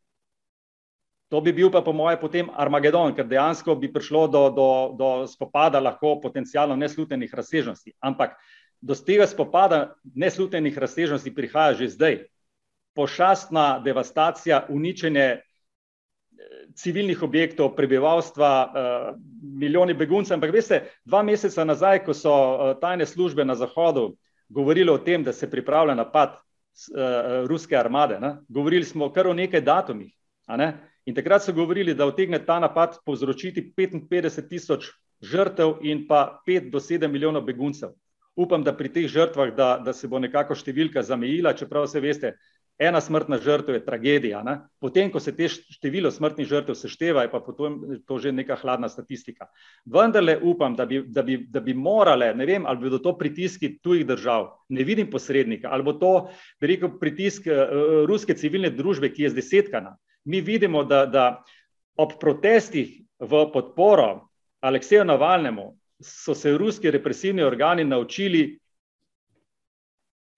To 1.28 1.40
bi 1.40 1.52
bil 1.52 1.70
pa, 1.70 1.82
po 1.82 1.92
mojem, 1.92 2.18
potem 2.20 2.50
Armagedon, 2.54 3.12
ker 3.14 3.26
dejansko 3.26 3.74
bi 3.74 3.90
prišlo 3.92 4.28
do, 4.30 4.42
do, 4.54 4.68
do 4.98 5.08
spopada 5.26 5.80
lahko 5.82 6.20
potencijalno 6.22 6.76
neslutenih 6.76 7.34
razsežnosti. 7.34 7.92
Ampak 8.00 8.38
do 8.80 8.94
tega 8.94 9.26
spopada 9.26 9.94
neslutenih 10.14 10.78
razsežnosti 10.78 11.34
prihaja 11.34 11.74
že 11.74 11.88
zdaj. 11.88 12.18
Pošastna 12.94 13.78
devastacija, 13.84 14.66
uničenje 14.68 15.40
civilnih 16.76 17.22
objektov, 17.22 17.74
prebivalstva, 17.76 18.72
milijoni 19.42 19.94
beguncev. 19.94 20.34
Ampak 20.36 20.52
veste, 20.52 20.82
dva 21.04 21.22
meseca 21.22 21.64
nazaj, 21.64 22.04
ko 22.04 22.14
so 22.14 22.32
tajne 22.80 23.06
službe 23.06 23.44
na 23.44 23.54
Zahodu 23.54 24.16
govorili 24.48 24.90
o 24.90 24.98
tem, 24.98 25.24
da 25.24 25.32
se 25.32 25.50
pripravlja 25.50 25.94
napad 25.94 26.36
ruske 27.48 27.76
armade. 27.76 28.20
Ne? 28.20 28.36
Govorili 28.48 28.84
smo 28.84 29.12
kar 29.12 29.26
o 29.26 29.34
nekaj 29.34 29.60
datumih. 29.60 30.12
Ne? 30.48 30.72
In 31.06 31.14
takrat 31.14 31.42
so 31.42 31.52
govorili, 31.52 31.94
da 31.94 32.06
utegne 32.06 32.38
ta 32.44 32.58
napad 32.60 32.98
povzročiti 33.04 33.72
55 33.76 34.48
tisoč 34.48 34.90
žrtev 35.22 35.78
in 35.82 36.06
pa 36.08 36.40
5 36.46 36.70
do 36.70 36.78
7 36.78 37.08
milijonov 37.08 37.44
beguncev. 37.44 37.94
Upam, 38.36 38.64
da 38.64 38.74
pri 38.76 38.90
teh 38.92 39.08
žrtvah, 39.08 39.54
da, 39.56 39.68
da 39.80 39.92
se 39.96 40.08
bo 40.08 40.20
nekako 40.20 40.54
številka 40.54 41.02
zamejila, 41.02 41.54
čeprav 41.56 41.86
se 41.88 42.00
veste, 42.04 42.34
ena 42.78 43.00
smrtna 43.00 43.38
žrtev 43.40 43.74
je 43.74 43.84
tragedija. 43.84 44.42
Ne? 44.44 44.58
Potem, 44.80 45.08
ko 45.10 45.20
se 45.20 45.32
te 45.36 45.48
število 45.48 46.10
smrtnih 46.12 46.48
žrtev 46.48 46.76
sešteva, 46.76 47.24
je 47.24 47.30
pa 47.32 47.40
to 47.40 48.18
že 48.20 48.32
neka 48.32 48.58
hladna 48.60 48.88
statistika. 48.92 49.48
Vendar 49.88 50.24
le 50.24 50.36
upam, 50.36 50.76
da 50.76 50.84
bi, 50.86 51.00
da, 51.08 51.22
bi, 51.24 51.38
da 51.48 51.60
bi 51.64 51.74
morale, 51.74 52.34
ne 52.36 52.46
vem, 52.46 52.66
ali 52.66 52.84
bodo 52.84 53.00
to 53.00 53.16
pritiski 53.16 53.78
tujih 53.80 54.04
držav, 54.06 54.50
ne 54.68 54.84
vidim 54.84 55.10
posrednika, 55.10 55.72
ali 55.72 55.82
bo 55.82 55.96
to, 55.96 56.12
bi 56.60 56.74
rekel, 56.74 56.98
pritisk 57.00 57.48
uh, 57.48 58.04
ruske 58.06 58.36
civilne 58.36 58.70
družbe, 58.70 59.12
ki 59.12 59.26
je 59.26 59.32
zdesetkana. 59.38 59.96
Mi 60.28 60.42
vidimo, 60.44 60.84
da, 60.84 61.06
da 61.06 61.26
ob 61.96 62.18
protestih 62.20 63.00
v 63.18 63.46
podporo 63.52 64.28
Alekseju 64.60 65.04
Navalnemu 65.04 65.70
so 66.00 66.34
se 66.34 66.52
ruski 66.58 66.90
represivni 66.90 67.42
organi 67.42 67.84
naučili 67.84 68.58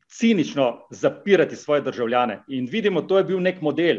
cinično 0.09 0.87
zapirati 0.91 1.57
svoje 1.57 1.81
državljane. 1.81 2.43
In 2.49 2.69
vidimo, 2.71 3.03
to 3.03 3.19
je 3.19 3.25
bil 3.25 3.41
nek 3.41 3.61
model. 3.61 3.97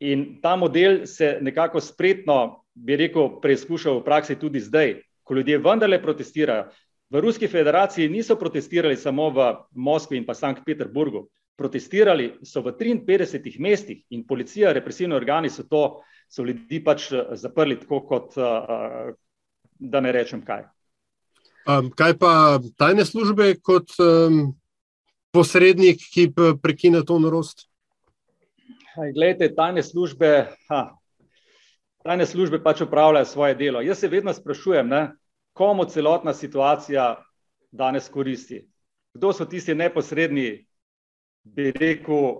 In 0.00 0.40
ta 0.42 0.56
model 0.56 1.06
se 1.06 1.38
nekako 1.40 1.80
spretno, 1.80 2.64
bi 2.74 2.96
rekel, 2.96 3.40
preizkušal 3.40 4.00
v 4.00 4.04
praksi 4.04 4.38
tudi 4.38 4.60
zdaj, 4.60 4.96
ko 5.22 5.34
ljudje 5.34 5.58
vendarle 5.58 6.02
protestirajo. 6.02 6.66
V 7.10 7.20
Ruski 7.20 7.48
federaciji 7.48 8.08
niso 8.08 8.36
protestirali 8.36 8.96
samo 8.96 9.30
v 9.30 9.54
Moskvi 9.72 10.16
in 10.18 10.26
pa 10.26 10.34
Sankt 10.34 10.64
Peterburgu. 10.66 11.28
Protestirali 11.56 12.32
so 12.42 12.60
v 12.60 12.72
53 12.74 13.60
mestih 13.60 14.02
in 14.10 14.26
policija, 14.26 14.72
represivni 14.72 15.14
organi 15.14 15.50
so 15.50 15.62
to, 15.70 16.02
so 16.28 16.42
ljudi 16.42 16.80
pač 16.84 17.12
eh, 17.12 17.36
zaprli 17.38 17.78
tako 17.78 18.00
kot, 18.08 18.34
uh, 18.36 19.14
da 19.78 20.00
ne 20.00 20.12
rečem 20.12 20.44
kaj. 20.44 20.64
Um, 21.64 21.90
kaj 21.96 22.18
pa 22.20 22.58
tajne 22.76 23.04
službe 23.04 23.54
kot 23.62 23.94
um, 23.98 24.52
posrednik, 25.32 26.02
ki 26.12 26.28
prekine 26.62 27.00
to 27.06 27.18
norost? 27.18 27.66
Glejte, 29.14 29.48
tajne 29.56 29.82
službe, 29.82 30.28
ha, 30.68 30.82
tajne 32.04 32.26
službe 32.26 32.60
pač 32.62 32.84
upravljajo 32.84 33.26
svoje 33.26 33.56
delo. 33.58 33.80
Jaz 33.82 33.98
se 33.98 34.08
vedno 34.08 34.32
sprašujem, 34.32 34.88
ne, 34.88 35.02
komu 35.52 35.84
celotna 35.84 36.34
situacija 36.34 37.16
danes 37.72 38.08
koristi. 38.08 38.60
Kdo 39.14 39.32
so 39.32 39.46
tisti 39.48 39.74
neposredni, 39.74 40.66
bi 41.44 41.72
rekel, 41.72 42.38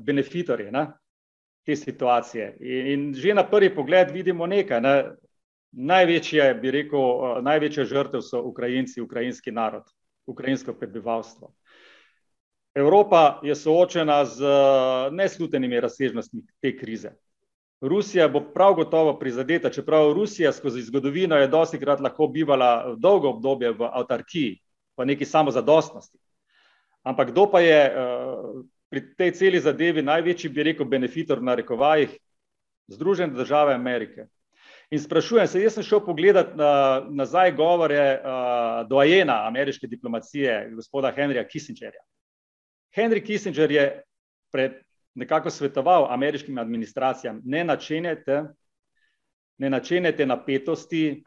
benefitorji 0.00 0.72
te 1.66 1.76
situacije? 1.76 2.56
In, 2.60 2.86
in 2.86 3.14
že 3.14 3.34
na 3.34 3.44
prvi 3.44 3.74
pogled 3.74 4.10
vidimo 4.10 4.46
nekaj. 4.46 4.80
Ne. 4.80 4.94
Največje, 5.72 6.54
bi 6.62 6.70
rekel, 6.74 7.42
največja 7.46 7.84
žrtev 7.86 8.24
so 8.26 8.42
Ukrajinci, 8.42 9.00
ukrajinski 9.00 9.52
narod, 9.54 9.86
ukrajinsko 10.26 10.74
prebivalstvo. 10.74 11.52
Evropa 12.74 13.40
je 13.42 13.54
soočena 13.54 14.24
z 14.24 14.42
eh, 14.42 15.10
neslutenimi 15.10 15.80
razsežnostmi 15.80 16.42
te 16.62 16.76
krize. 16.78 17.10
Rusija 17.80 18.28
bo 18.28 18.40
prav 18.54 18.74
gotovo 18.74 19.18
prizadeta, 19.18 19.70
čeprav 19.70 20.12
Rusija 20.12 20.52
skozi 20.52 20.82
zgodovino 20.82 21.36
je 21.36 21.48
dosti 21.48 21.78
krat 21.78 22.00
lahko 22.00 22.26
bivala 22.26 22.94
dolgo 22.98 23.28
obdobje 23.28 23.70
v 23.72 23.88
avtarkiji, 23.92 24.58
pa 24.94 25.04
neki 25.04 25.24
samozadostnosti. 25.24 26.18
Ampak 27.02 27.30
kdo 27.30 27.46
pa 27.50 27.60
je 27.60 27.80
uh, 27.88 28.64
pri 28.90 29.14
tej 29.16 29.32
celi 29.32 29.60
zadevi 29.60 30.02
največji, 30.02 30.50
bi 30.50 30.62
rekel, 30.62 30.84
benefitor 30.84 31.42
na 31.42 31.54
rekovajih? 31.54 32.18
Združene 32.92 33.32
države 33.32 33.74
Amerike. 33.74 34.26
In 34.90 34.98
sprašujem 34.98 35.46
se, 35.46 35.60
jaz 35.62 35.76
sem 35.76 35.86
šel 35.86 36.00
pogledat 36.02 36.56
na, 36.58 36.70
nazaj 37.14 37.52
govore 37.54 38.00
uh, 38.18 38.88
doajena 38.90 39.44
ameriške 39.46 39.86
diplomacije, 39.86 40.72
gospoda 40.74 41.12
Henrija 41.14 41.44
Kissingerja. 41.48 42.02
Henry 42.96 43.22
Kissinger 43.26 43.70
je 43.70 43.84
pred 44.50 44.80
nekako 45.14 45.50
svetoval 45.50 46.08
ameriškim 46.12 46.58
administracijam, 46.58 47.40
ne 47.44 47.64
načenjate, 47.64 48.42
ne 49.58 49.70
načenjate 49.70 50.26
napetosti 50.26 51.24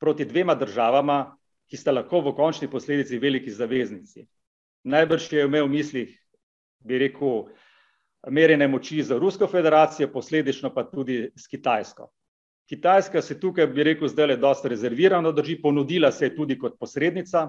proti 0.00 0.24
dvema 0.24 0.54
državama, 0.54 1.36
ki 1.70 1.76
sta 1.76 1.92
lahko 1.92 2.20
v 2.20 2.34
končni 2.36 2.68
posledici 2.70 3.18
veliki 3.18 3.50
zaveznici. 3.50 4.26
Najbrž 4.84 5.32
je 5.32 5.44
imel 5.44 5.68
v 5.68 5.72
mislih, 5.72 6.14
bi 6.84 6.98
rekel, 6.98 7.44
merjene 8.28 8.68
moči 8.68 9.02
za 9.02 9.18
Rusko 9.18 9.46
federacijo, 9.46 10.12
posledično 10.12 10.74
pa 10.74 10.84
tudi 10.84 11.30
s 11.36 11.46
Kitajsko. 11.48 12.10
Kitajska 12.70 13.22
se 13.22 13.34
tukaj, 13.40 13.66
bi 13.66 13.82
rekel, 13.82 14.08
zdaj 14.08 14.26
le 14.30 14.36
dosta 14.38 14.68
rezervirano 14.70 15.32
drži, 15.34 15.56
ponudila 15.62 16.12
se 16.12 16.28
je 16.28 16.36
tudi 16.36 16.54
kot 16.58 16.76
posrednica. 16.78 17.48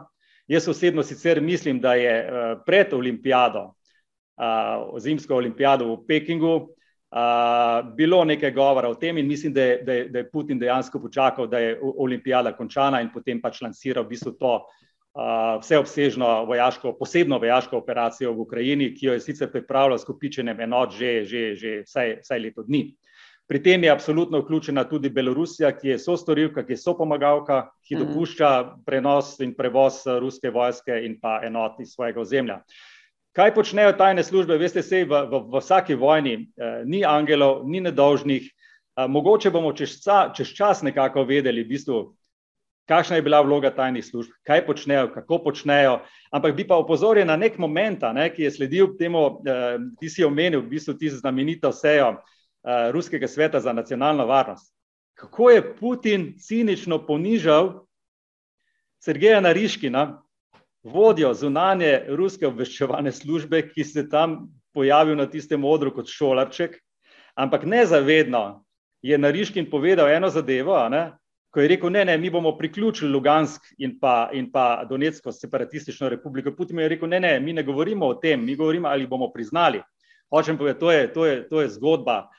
Jaz 0.49 0.67
osebno 0.67 1.03
sicer 1.03 1.41
mislim, 1.41 1.79
da 1.79 1.93
je 1.93 2.13
eh, 2.19 2.55
pred 2.65 2.93
olimpijado, 2.93 3.67
eh, 4.41 4.99
zimsko 4.99 5.35
olimpijado 5.35 5.91
v 5.91 5.99
Pekingu, 6.07 6.55
eh, 6.65 7.83
bilo 7.97 8.23
nekaj 8.25 8.51
govora 8.51 8.89
o 8.89 8.95
tem 8.95 9.17
in 9.17 9.27
mislim, 9.27 9.53
da 9.53 9.63
je, 9.63 9.83
da 9.83 9.93
je, 9.93 10.07
da 10.09 10.19
je 10.19 10.29
Putin 10.31 10.59
dejansko 10.59 10.99
počakal, 10.99 11.47
da 11.47 11.59
je 11.59 11.77
olimpijada 11.81 12.55
končana 12.57 13.01
in 13.01 13.13
potem 13.13 13.41
pač 13.41 13.61
lanciral 13.61 14.03
v 14.05 14.15
bistvu 14.15 14.33
to 14.39 14.55
vseobsežno 15.61 16.45
vojaško, 16.47 16.95
posebno 16.97 17.37
vojaško 17.37 17.77
operacijo 17.77 18.31
v 18.33 18.39
Ukrajini, 18.39 18.93
ki 18.95 19.05
jo 19.05 19.13
je 19.13 19.19
sicer 19.19 19.51
pripravljal 19.51 19.99
s 19.99 20.07
kopičenjem 20.07 20.59
enot 20.59 20.95
že, 20.95 21.25
že, 21.25 21.55
že 21.55 21.81
vsaj, 21.85 22.21
vsaj 22.23 22.39
leto 22.39 22.63
dni. 22.63 22.85
Pri 23.51 23.59
tem 23.59 23.83
je 23.83 23.91
absolutno 23.91 24.39
vključena 24.39 24.85
tudi 24.87 25.09
Belorusija, 25.09 25.73
ki 25.75 25.89
je 25.89 25.97
sostorilka, 25.99 26.63
ki 26.63 26.71
je 26.71 26.77
sopomagalka, 26.77 27.65
ki 27.83 27.97
mhm. 27.97 28.05
dopušča 28.05 28.51
prenos 28.85 29.33
in 29.43 29.51
prevoz 29.57 30.05
ruske 30.23 30.49
vojske 30.49 31.01
in 31.03 31.17
pa 31.19 31.41
enot 31.43 31.81
iz 31.83 31.91
svojega 31.91 32.21
ozemlja. 32.21 32.61
Kaj 33.35 33.53
počnejo 33.55 33.91
tajne 33.99 34.23
službe? 34.23 34.55
Veste, 34.57 34.83
se 34.83 35.03
v, 35.03 35.19
v, 35.27 35.43
v 35.51 35.59
vsaki 35.59 35.99
vojni 35.99 36.33
eh, 36.39 36.81
ni 36.87 37.03
angelov, 37.03 37.67
ni 37.67 37.83
nedolžnih. 37.83 38.47
Eh, 38.47 39.07
mogoče 39.07 39.51
bomo 39.51 39.75
čez, 39.75 39.99
čez 40.35 40.55
čas 40.55 40.87
nekako 40.87 41.27
vedeli, 41.27 41.67
v 41.67 41.75
bistvu, 41.75 42.01
kakšna 42.87 43.19
je 43.19 43.27
bila 43.27 43.43
vloga 43.43 43.75
tajnih 43.75 44.05
služb, 44.05 44.31
kaj 44.47 44.63
počnejo, 44.65 45.09
kako 45.11 45.43
počnejo. 45.43 45.99
Ampak 46.31 46.55
bi 46.55 46.63
pa 46.67 46.79
opozoril 46.79 47.27
na 47.27 47.35
nek 47.35 47.59
moment, 47.59 47.99
ne, 48.15 48.31
ki 48.31 48.47
je 48.47 48.51
sledil 48.51 48.95
temu, 48.95 49.41
eh, 49.43 49.79
ti 49.99 50.09
si 50.09 50.23
omenil, 50.23 50.63
v 50.63 50.77
bistvu 50.79 50.95
ti 50.95 51.11
znamenito 51.11 51.75
sejo. 51.75 52.15
Eh, 52.63 52.91
Ruskega 52.91 53.27
sveta 53.27 53.59
za 53.59 53.73
nacionalno 53.73 54.25
varnost. 54.25 54.75
Kako 55.13 55.49
je 55.49 55.75
Putin 55.75 56.33
cinično 56.39 57.05
ponižal 57.05 57.85
Sergeja 59.03 59.41
Nariškina, 59.41 60.21
vodjo 60.83 61.33
zunanje 61.33 62.03
ruske 62.07 62.45
obveščevalne 62.47 63.11
službe, 63.11 63.63
ki 63.69 63.83
se 63.83 64.09
tam 64.09 64.51
pojavil 64.73 65.17
na 65.17 65.25
tistem 65.25 65.65
odru 65.65 65.89
kot 65.93 66.09
šolarček, 66.09 66.77
ampak 67.35 67.65
nezavedno 67.65 68.63
je 69.01 69.17
Nariškin 69.17 69.69
povedal 69.69 70.11
eno 70.13 70.29
zadevo, 70.29 70.77
ne, 70.89 71.11
ko 71.49 71.61
je 71.61 71.67
rekel, 71.67 71.89
ne, 71.89 72.05
ne, 72.05 72.17
mi 72.17 72.29
bomo 72.29 72.53
priključili 72.57 73.11
Lugansk 73.11 73.73
in 73.77 73.97
pa, 73.99 74.29
in 74.33 74.51
pa 74.51 74.85
Donetsko 74.89 75.31
separatistično 75.31 76.09
republiko. 76.09 76.53
Putin 76.55 76.79
je 76.79 76.89
rekel, 76.93 77.09
ne, 77.09 77.19
ne, 77.19 77.39
mi 77.39 77.53
ne 77.53 77.63
govorimo 77.63 78.05
o 78.05 78.13
tem, 78.13 78.45
mi 78.45 78.55
govorimo, 78.55 78.87
ali 78.87 79.07
bomo 79.07 79.31
priznali. 79.33 79.81
Hočem 80.29 80.57
povedati, 80.57 80.79
to 80.79 80.91
je, 80.91 81.13
to 81.13 81.25
je, 81.25 81.49
to 81.49 81.61
je 81.61 81.69
zgodba, 81.69 82.29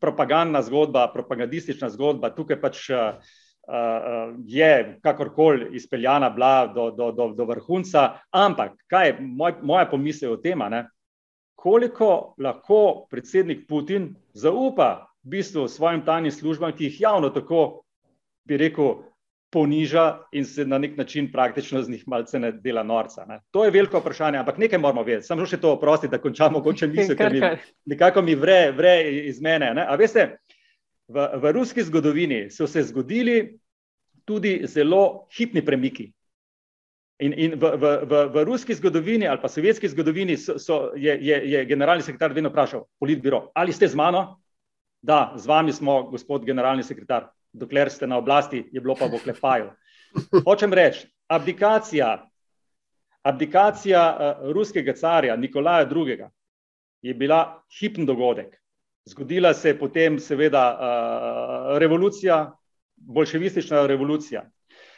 propagandna 0.00 0.62
zgodba, 0.62 1.08
propagandistična 1.12 1.88
zgodba, 1.90 2.30
tukaj 2.30 2.60
pač 2.60 2.90
uh, 2.90 2.98
uh, 3.68 4.34
je 4.46 4.98
kakorkoli 5.02 5.68
izpeljana 5.76 6.30
bila 6.30 6.66
do, 6.66 6.90
do, 6.90 7.12
do, 7.12 7.28
do 7.34 7.44
vrhunca. 7.44 8.18
Ampak 8.30 8.72
kaj 8.86 9.08
je 9.08 9.16
moj, 9.20 9.54
moja 9.62 9.88
pomisel 9.90 10.32
o 10.32 10.36
tem, 10.36 10.62
koliko 11.54 12.34
lahko 12.38 13.06
predsednik 13.10 13.66
Putin 13.68 14.14
zaupa 14.32 15.06
v 15.24 15.28
bistvu 15.36 15.68
svojim 15.68 16.04
tajnim 16.04 16.30
službam, 16.30 16.72
ki 16.72 16.84
jih 16.84 17.00
javno 17.00 17.30
tako, 17.30 17.82
bi 18.44 18.56
rekel, 18.56 19.00
poniža 19.54 20.04
in 20.34 20.44
se 20.44 20.64
na 20.66 20.78
nek 20.78 20.96
način 20.98 21.30
praktično 21.32 21.82
z 21.82 21.90
njih 21.90 22.08
malce 22.10 22.38
ne 22.38 22.52
dela 22.52 22.82
norca. 22.82 23.24
Ne. 23.28 23.38
To 23.54 23.64
je 23.64 23.70
veliko 23.70 24.00
vprašanje, 24.02 24.38
ampak 24.38 24.58
nekaj 24.58 24.78
moramo 24.82 25.04
vedeti. 25.06 25.28
Samo 25.30 25.46
še 25.46 25.60
to 25.62 25.76
oprosti, 25.76 26.10
da 26.10 26.18
končamo, 26.18 26.58
mogoče 26.58 26.88
misli, 26.90 27.14
ker 27.16 27.32
mi, 27.32 27.40
nekako 27.94 28.22
mi 28.26 28.34
vre, 28.34 28.72
vre 28.74 28.96
iz 29.30 29.38
mene. 29.42 29.70
Ne. 29.78 29.84
A 29.86 29.94
veste, 30.00 30.26
v, 31.08 31.28
v 31.42 31.52
ruski 31.54 31.84
zgodovini 31.86 32.48
so 32.50 32.66
se 32.66 32.82
zgodili 32.90 33.38
tudi 34.26 34.56
zelo 34.66 35.28
hitni 35.36 35.62
premiki. 35.62 36.08
In, 37.22 37.36
in 37.38 37.54
v, 37.54 37.70
v, 37.78 37.92
v, 38.10 38.24
v 38.34 38.44
ruski 38.48 38.74
zgodovini 38.74 39.28
ali 39.30 39.38
pa 39.38 39.48
sovjetski 39.48 39.86
zgodovini 39.92 40.34
so, 40.36 40.58
so, 40.58 40.78
je, 40.98 41.14
je, 41.22 41.36
je 41.52 41.62
generalni 41.70 42.02
sekretar 42.02 42.34
vedno 42.34 42.50
vprašal, 42.50 42.88
politbiro, 42.98 43.52
ali 43.54 43.72
ste 43.72 43.86
z 43.88 43.94
mano? 43.94 44.40
Da, 45.04 45.36
z 45.36 45.46
vami 45.46 45.72
smo, 45.72 46.08
gospod 46.10 46.42
generalni 46.48 46.82
sekretar 46.82 47.28
dokler 47.54 47.90
ste 47.90 48.06
na 48.06 48.18
oblasti, 48.18 48.64
je 48.72 48.80
bilo 48.80 48.96
pa 48.98 49.06
v 49.06 49.20
oklepaju. 49.20 49.70
Hočem 50.46 50.72
reči, 50.74 51.06
abdikacija, 51.28 52.10
abdikacija 53.22 54.02
uh, 54.10 54.50
ruskega 54.52 54.92
carja 54.92 55.36
Nikolaja 55.36 55.88
II. 55.90 56.26
je 57.02 57.14
bila 57.14 57.62
hipen 57.78 58.06
dogodek. 58.06 58.60
Zgodila 59.04 59.54
se 59.54 59.68
je 59.68 59.78
potem, 59.78 60.18
seveda, 60.18 60.64
uh, 60.74 61.78
revolucija, 61.78 62.52
bolševistična 62.96 63.86
revolucija. 63.86 64.44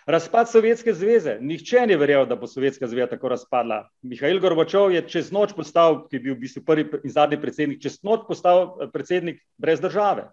Razpad 0.07 0.51
Sovjetske 0.51 0.93
zveze. 0.95 1.39
Nihče 1.41 1.87
ni 1.87 1.97
verjel, 1.97 2.27
da 2.27 2.37
bo 2.37 2.47
Sovjetska 2.47 2.87
zveza 2.87 3.09
tako 3.11 3.29
razpadla. 3.29 3.89
Mihajl 4.03 4.39
Gorbačov 4.41 4.93
je 4.95 5.03
čez 5.09 5.33
noč 5.35 5.53
postal, 5.57 6.05
ki 6.07 6.17
je 6.17 6.21
bil 6.23 6.35
v 6.37 6.45
bistvu 6.45 6.63
prvi 6.63 6.85
in 7.03 7.11
zadnji 7.11 7.41
predsednik, 7.43 7.81
čez 7.83 7.99
noč 8.07 8.23
postal 8.29 8.77
predsednik 8.93 9.43
brez 9.59 9.83
države. 9.83 10.29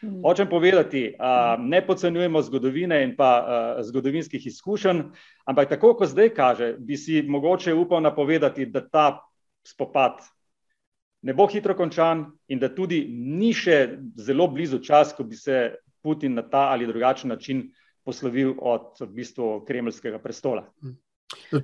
Hmm. 0.00 0.22
Hočem 0.24 0.48
povedati, 0.48 1.14
ne 1.58 1.80
podcenjujemo 1.86 2.42
zgodovine 2.42 3.02
in 3.04 3.16
pa 3.16 3.76
zgodovinskih 3.84 4.46
izkušenj, 4.46 5.02
ampak 5.44 5.68
tako, 5.68 5.92
kot 5.94 6.08
zdaj 6.08 6.30
kaže, 6.34 6.74
bi 6.78 6.96
si 6.96 7.22
mogoče 7.22 7.74
upal 7.74 8.00
napovedati, 8.02 8.66
da 8.66 8.80
ta 8.80 9.20
spopad 9.66 10.24
ne 11.22 11.34
bo 11.34 11.46
hitro 11.46 11.76
končan 11.76 12.24
in 12.48 12.58
da 12.58 12.70
tudi 12.74 13.04
ni 13.10 13.52
še 13.52 13.98
zelo 14.16 14.48
blizu 14.48 14.80
čas, 14.80 15.12
ko 15.16 15.24
bi 15.24 15.36
se 15.36 15.76
Putin 16.02 16.34
na 16.34 16.42
ta 16.42 16.70
ali 16.72 16.86
drugačen 16.86 17.28
način 17.28 17.66
poslovil 18.04 18.54
od 18.56 18.96
v 19.00 19.12
bistvu 19.20 19.64
kremljskega 19.68 20.18
prestola. 20.18 20.64
Hmm. 20.80 20.96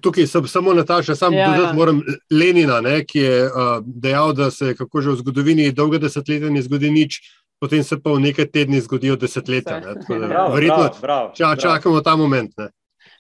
Tukaj 0.01 0.27
sem 0.27 0.47
samo 0.47 0.75
Nataša, 0.75 1.15
sam 1.15 1.35
ja, 1.35 1.49
dodati 1.51 1.73
ja. 1.73 1.75
moram 1.75 2.03
Lenina, 2.31 2.81
ne, 2.81 3.01
ki 3.05 3.19
je 3.19 3.47
uh, 3.47 3.81
dejal, 3.87 4.33
da 4.33 4.51
se 4.51 4.75
kako 4.75 5.01
že 5.01 5.11
v 5.11 5.17
zgodovini 5.23 5.73
dolgo 5.73 5.99
desetletja 5.99 6.51
ni 6.51 6.63
zgodil 6.63 6.93
nič, 6.93 7.19
potem 7.61 7.83
se 7.83 8.01
pa 8.03 8.13
v 8.13 8.21
nekaj 8.21 8.51
tednih 8.53 8.83
zgodijo 8.83 9.17
desetletja. 9.17 9.81
Verjetno 10.55 10.91
ča, 11.35 11.57
čakamo 11.57 12.01
ta 12.01 12.17
moment. 12.17 12.53
Ne. 12.59 12.69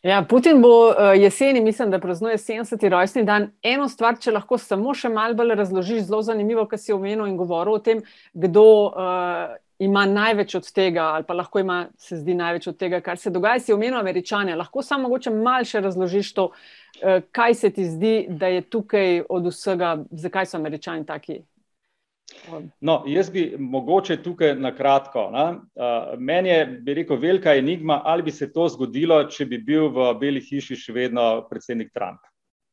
Ja, 0.03 0.25
Putin 0.29 0.62
bo 0.62 0.88
uh, 0.88 0.94
jeseni, 1.16 1.61
mislim, 1.61 1.90
da 1.90 1.99
praznuje 1.99 2.37
70. 2.38 2.88
rojstni 2.88 3.25
dan. 3.25 3.51
Eno 3.62 3.88
stvar, 3.88 4.18
če 4.20 4.31
lahko 4.31 4.59
samo 4.59 4.94
še 4.94 5.09
malo 5.11 5.35
bolj 5.35 5.57
razložiš, 5.59 6.05
zelo 6.07 6.20
zanimivo, 6.22 6.66
kar 6.70 6.79
si 6.79 6.92
omenil 6.94 7.27
in 7.27 7.37
govoril 7.37 7.79
o 7.79 7.83
tem, 7.83 8.03
kdo 8.35 8.64
uh, 8.87 9.57
ima 9.83 10.05
največ 10.07 10.55
od 10.61 10.70
tega, 10.72 11.09
ali 11.16 11.27
pa 11.27 11.35
lahko 11.35 11.59
ima, 11.59 11.81
se 11.99 12.20
zdi, 12.20 12.37
največ 12.38 12.68
od 12.70 12.79
tega, 12.79 13.01
kar 13.01 13.18
se 13.18 13.33
dogaja. 13.35 13.61
Si 13.61 13.75
omenil 13.75 13.99
američane. 13.99 14.55
Lahko 14.57 14.85
samo 14.85 15.09
mogoče 15.09 15.33
malo 15.35 15.66
še 15.66 15.83
razložiš 15.88 16.33
to, 16.38 16.51
uh, 16.53 17.18
kaj 17.33 17.59
se 17.64 17.72
ti 17.75 17.88
zdi, 17.90 18.14
da 18.29 18.53
je 18.53 18.62
tukaj 18.62 19.25
od 19.29 19.51
vsega, 19.51 19.96
zakaj 20.11 20.53
so 20.53 20.61
američani 20.61 21.07
taki 21.09 21.40
No, 22.81 23.03
jaz 23.07 23.31
bi 23.31 23.57
mogoče 23.59 24.17
tukaj 24.23 24.55
na 24.59 24.73
kratko. 24.75 25.29
Uh, 25.31 26.19
meni 26.19 26.49
je, 26.49 26.67
bi 26.67 26.95
rekel, 26.95 27.19
velika 27.23 27.55
enigma, 27.55 28.01
ali 28.05 28.23
bi 28.23 28.33
se 28.33 28.53
to 28.53 28.69
zgodilo, 28.69 29.23
če 29.31 29.47
bi 29.47 29.59
bil 29.59 29.89
v 29.95 30.12
Beli 30.21 30.43
hiši 30.43 30.79
še 30.79 30.95
vedno 30.95 31.27
predsednik 31.51 31.93
Trump. 31.95 32.21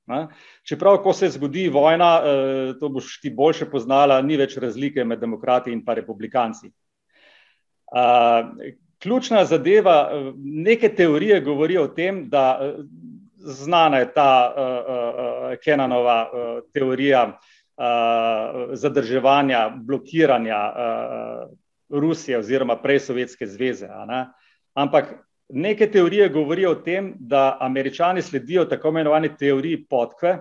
Na? 0.09 0.25
Čeprav, 0.67 0.99
ko 1.03 1.13
se 1.13 1.29
zgodi 1.33 1.67
vojna, 1.71 2.11
uh, 2.19 2.71
to 2.79 2.89
boš 2.89 3.19
ti 3.21 3.33
boljše 3.33 3.69
poznala, 3.71 4.21
ni 4.21 4.37
več 4.37 4.57
razlike 4.61 5.05
med 5.05 5.21
demokrati 5.21 5.73
in 5.73 5.83
pa 5.85 5.95
republikanci. 6.01 6.73
Uh, 7.93 8.49
ključna 9.03 9.45
zadeva, 9.45 9.97
neke 10.37 10.89
teorije 10.95 11.41
govorijo 11.45 11.83
o 11.83 11.93
tem, 11.93 12.25
da 12.29 12.73
znana 13.35 13.99
je 13.99 14.13
ta 14.15 14.29
Kenanova 15.59 16.17
teorija, 16.73 17.25
zadrževanja, 18.73 19.69
blokiranja 19.75 20.59
uh, 20.73 21.99
Rusije 21.99 22.37
oziroma 22.37 22.75
prej 22.81 22.99
Sovjetske 22.99 23.47
zveze. 23.47 23.87
Ampak 24.73 25.13
neke 25.49 25.91
teorije 25.91 26.29
govorijo 26.29 26.71
o 26.71 26.75
tem, 26.75 27.13
da 27.19 27.57
američani 27.61 28.21
sledijo 28.21 28.65
tako 28.65 28.89
imenovani 28.89 29.35
teoriji 29.37 29.85
podkve 29.89 30.37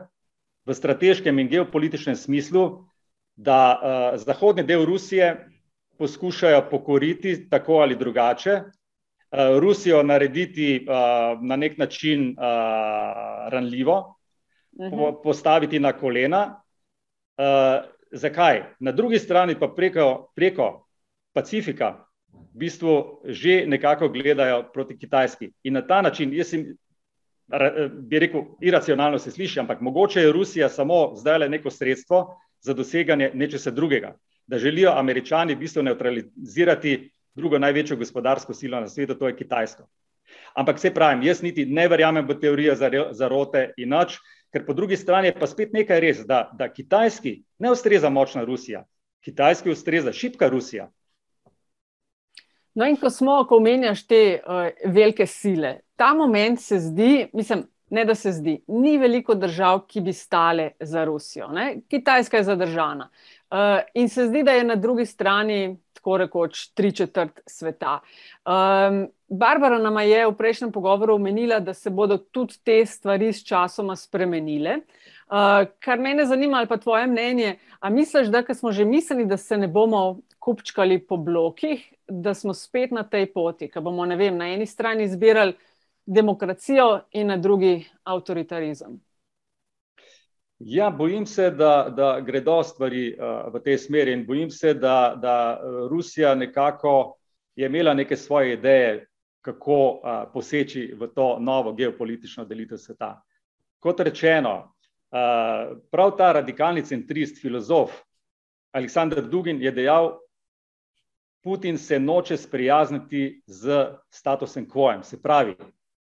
v 0.66 0.74
strateškem 0.74 1.38
in 1.38 1.48
geopolitičnem 1.48 2.16
smislu, 2.16 2.85
da 3.37 3.59
uh, 3.74 4.20
zahodni 4.20 4.62
del 4.62 4.85
Rusije 4.85 5.48
poskušajo 5.98 6.68
pokoriti 6.70 7.48
tako 7.50 7.81
ali 7.83 7.96
drugače, 7.96 8.52
uh, 8.52 9.59
Rusijo 9.61 10.02
narediti 10.02 10.87
uh, 10.88 10.94
na 11.42 11.57
nek 11.57 11.78
način 11.78 12.37
uh, 12.38 12.44
ranljivo, 13.48 14.16
po, 14.90 15.20
postaviti 15.22 15.78
na 15.78 15.92
kolena. 15.92 16.62
Uh, 17.38 17.84
zakaj? 18.12 18.62
Na 18.80 18.92
drugi 18.92 19.18
strani 19.18 19.58
pa 19.58 19.68
preko, 19.68 20.32
preko 20.36 20.86
Pacifika 21.32 22.04
v 22.32 22.58
bistvu 22.58 23.24
že 23.24 23.64
nekako 23.66 24.08
gledajo 24.08 24.62
proti 24.72 24.98
Kitajski. 24.98 25.52
In 25.64 25.74
na 25.74 25.82
ta 25.86 26.02
način, 26.02 26.32
jaz 26.32 26.52
sem, 26.52 26.66
bi 27.92 28.18
rekel, 28.18 28.44
iracionalno 28.60 29.18
se 29.18 29.30
sliši, 29.30 29.60
ampak 29.60 29.80
mogoče 29.80 30.20
je 30.20 30.32
Rusija 30.32 30.68
samo 30.68 31.14
zdaj 31.16 31.38
le 31.38 31.48
neko 31.48 31.70
sredstvo 31.70 32.36
za 32.60 32.74
doseganje 32.74 33.30
nečesa 33.34 33.70
drugega. 33.70 34.14
Da 34.46 34.58
želijo 34.58 34.92
američani 34.96 35.54
v 35.54 35.58
bistvu 35.58 35.82
neutralizirati 35.82 37.10
drugo 37.34 37.58
največjo 37.58 37.96
gospodarsko 37.96 38.54
silo 38.54 38.80
na 38.80 38.88
svetu, 38.88 39.14
to 39.14 39.28
je 39.28 39.36
Kitajsko. 39.36 39.86
Ampak 40.54 40.78
se 40.78 40.94
pravim, 40.94 41.22
jaz 41.22 41.42
niti 41.42 41.66
ne 41.66 41.88
verjamem 41.88 42.26
v 42.28 42.38
teorijo 42.40 42.74
zarote 43.12 43.72
in 43.76 43.88
noč, 43.88 44.18
ker 44.52 44.66
po 44.66 44.72
drugi 44.76 44.96
strani 44.96 45.30
je 45.30 45.36
pa 45.38 45.46
spet 45.46 45.72
nekaj 45.72 46.00
res, 46.00 46.24
da, 46.28 46.44
da 46.52 46.68
Kitajski 46.68 47.42
ne 47.58 47.70
ustreza 47.72 48.10
močna 48.10 48.44
Rusija, 48.44 48.84
Kitajski 49.24 49.70
ustreza 49.70 50.12
šipka 50.12 50.48
Rusija. 50.48 50.90
No, 52.74 52.86
in 52.88 52.96
ko 52.96 53.10
smo, 53.10 53.42
ko 53.48 53.58
omenjaš 53.60 54.06
te 54.08 54.22
uh, 54.40 54.92
velike 54.92 55.26
sile, 55.26 55.78
ta 55.96 56.14
moment 56.16 56.60
se 56.60 56.78
zdi, 56.80 57.28
mislim, 57.32 57.66
ne 57.92 58.04
da 58.08 58.14
se 58.14 58.32
zdi, 58.32 58.56
ni 58.68 58.96
veliko 58.98 59.34
držav, 59.34 59.82
ki 59.86 60.00
bi 60.00 60.12
stale 60.16 60.70
za 60.80 61.04
Rusijo. 61.04 61.48
Ne? 61.52 61.82
Kitajska 61.88 62.40
je 62.40 62.44
zadržana. 62.48 63.10
Uh, 63.50 63.58
in 63.94 64.08
se 64.08 64.26
zdi, 64.26 64.42
da 64.42 64.52
je 64.56 64.64
na 64.64 64.76
drugi 64.76 65.06
strani 65.06 65.76
tako 65.92 66.16
rekoč 66.16 66.66
tri 66.74 66.92
četrt 66.92 67.40
sveta. 67.46 68.00
Um, 68.46 69.04
Barbara 69.32 69.78
nam 69.78 69.96
je 69.98 70.26
v 70.26 70.34
prejšnjem 70.36 70.72
pogovoru 70.72 71.14
omenila, 71.14 71.60
da 71.60 71.72
se 71.74 71.90
bodo 71.90 72.18
tudi 72.18 72.58
te 72.64 72.82
stvari 72.86 73.32
s 73.32 73.40
časoma 73.44 73.96
spremenile. 73.96 74.82
Uh, 75.32 75.64
kar 75.80 76.00
mene 76.00 76.26
zanima, 76.28 76.58
ali 76.58 76.68
pa 76.68 76.76
tvoje 76.76 77.06
mnenje, 77.06 77.54
a 77.80 77.90
misliš, 77.90 78.28
da 78.28 78.44
smo 78.54 78.72
že 78.72 78.84
mislili, 78.84 79.24
da 79.24 79.36
se 79.36 79.56
ne 79.56 79.68
bomo 79.68 80.20
kupčkali 80.38 80.98
po 81.06 81.16
blokih, 81.16 81.94
da 82.08 82.34
smo 82.34 82.54
spet 82.54 82.90
na 82.90 83.02
tej 83.08 83.32
poti, 83.32 83.70
ki 83.70 83.80
bomo 83.80 84.04
vem, 84.04 84.36
na 84.36 84.52
eni 84.52 84.66
strani 84.66 85.08
zbirali 85.08 85.54
demokracijo 86.06 87.00
in 87.12 87.26
na 87.26 87.36
drugi 87.36 87.86
avtoritarizem? 88.04 89.00
Ja, 90.58 90.90
bojim 90.90 91.26
se, 91.26 91.50
da, 91.50 91.88
da 91.96 92.20
gredo 92.20 92.62
stvari 92.62 93.16
uh, 93.16 93.48
v 93.54 93.62
tej 93.64 93.78
smeri 93.78 94.12
in 94.12 94.26
bojim 94.26 94.50
se, 94.50 94.74
da, 94.74 95.14
da 95.16 95.60
Rusija 95.90 96.34
nekako 96.34 97.16
je 97.56 97.66
imela 97.66 97.94
neke 97.94 98.16
svoje 98.16 98.52
ideje, 98.52 99.06
kako 99.42 99.78
uh, 99.90 100.22
poseči 100.33 100.92
v 100.94 101.09
to 101.14 101.37
novo 101.40 101.72
geopolitično 101.72 102.44
delitev 102.44 102.78
sveta. 102.78 103.16
Kot 103.83 104.00
rečeno, 104.00 104.55
uh, 104.62 105.76
prav 105.90 106.16
ta 106.16 106.33
radikalni 106.33 106.85
centrist, 106.87 107.42
filozof 107.42 107.92
Aleksandr 108.72 109.22
Dugin 109.28 109.62
je 109.62 109.70
dejal, 109.70 110.14
Putin 111.42 111.78
se 111.78 111.98
noče 111.98 112.37
sprijazniti 112.37 113.42
z 113.46 113.87
statusom 114.11 114.66
quo, 114.70 115.02
se 115.02 115.22
pravi, 115.22 115.57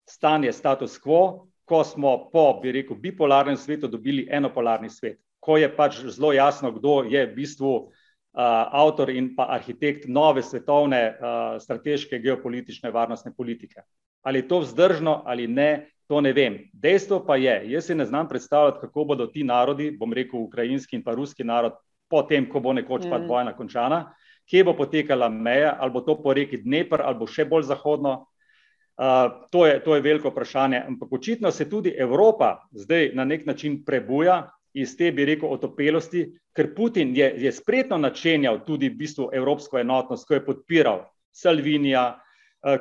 stanje 0.10 0.52
status 0.52 1.00
quo, 1.00 1.48
ko 1.66 1.84
smo 1.84 2.30
po, 2.32 2.60
bi 2.62 2.72
rekel, 2.72 2.98
bipolarnem 2.98 3.58
svetu 3.58 3.88
dobili 3.88 4.28
enopolarni 4.32 4.90
svet, 4.90 5.20
ko 5.40 5.58
je 5.58 5.70
pač 5.76 6.02
zelo 6.06 6.34
jasno, 6.34 6.72
kdo 6.72 7.04
je 7.04 7.26
v 7.26 7.36
bistvu 7.36 7.92
avtor 8.34 9.10
in 9.10 9.34
pa 9.36 9.48
arhitekt 9.50 10.08
nove 10.08 10.44
svetovne 10.44 11.00
uh, 11.10 11.62
strateške 11.62 12.20
geopolitične 12.20 12.92
varnostne 12.92 13.34
politike. 13.38 13.82
Ali 14.22 14.40
je 14.40 14.48
to 14.48 14.60
vzdržno 14.60 15.24
ali 15.26 15.48
ne, 15.48 15.90
to 16.08 16.22
ne 16.22 16.34
vem. 16.34 16.60
Dejstvo 16.74 17.24
pa 17.26 17.36
je, 17.36 17.64
jaz 17.72 17.86
si 17.86 17.96
ne 17.96 18.06
znam 18.06 18.28
predstavljati, 18.28 18.80
kako 18.82 19.06
bodo 19.06 19.28
ti 19.28 19.44
narodi, 19.44 19.92
bom 19.92 20.14
rekel, 20.14 20.40
ukrajinski 20.40 20.96
in 20.96 21.04
pa 21.04 21.14
ruski 21.14 21.44
narod, 21.44 21.74
potem, 22.10 22.50
ko 22.50 22.60
bo 22.60 22.74
nekoč 22.74 23.06
mm. 23.06 23.10
pa 23.10 23.18
vojna 23.18 23.54
končana, 23.58 24.14
kje 24.50 24.64
bo 24.64 24.74
potekala 24.74 25.30
meja, 25.30 25.76
ali 25.80 25.92
bo 25.92 26.02
to 26.02 26.18
po 26.22 26.34
reki 26.34 26.58
Dnepr, 26.64 27.02
ali 27.02 27.20
bo 27.20 27.28
še 27.28 27.46
bolj 27.46 27.68
zahodno, 27.70 28.26
to, 29.50 29.66
je, 29.66 29.80
to 29.84 29.96
je 29.96 30.02
veliko 30.02 30.30
vprašanje. 30.30 30.82
Ampak 30.88 31.14
očitno 31.14 31.52
se 31.52 31.70
tudi 31.70 31.94
Evropa 31.98 32.68
zdaj 32.72 33.12
na 33.14 33.26
nek 33.26 33.46
način 33.46 33.84
prebuja 33.86 34.50
iz 34.74 34.98
te, 34.98 35.12
bi 35.12 35.26
rekel, 35.26 35.50
otopelosti, 35.50 36.26
ker 36.56 36.74
Putin 36.76 37.16
je, 37.18 37.34
je 37.38 37.52
spretno 37.52 37.98
načenjal 37.98 38.62
tudi 38.66 38.90
v 38.90 38.98
bistvu 39.00 39.30
evropsko 39.34 39.80
enotnost, 39.80 40.28
ko 40.28 40.38
je 40.38 40.46
podpiral 40.46 41.04
Salvinija, 41.32 42.20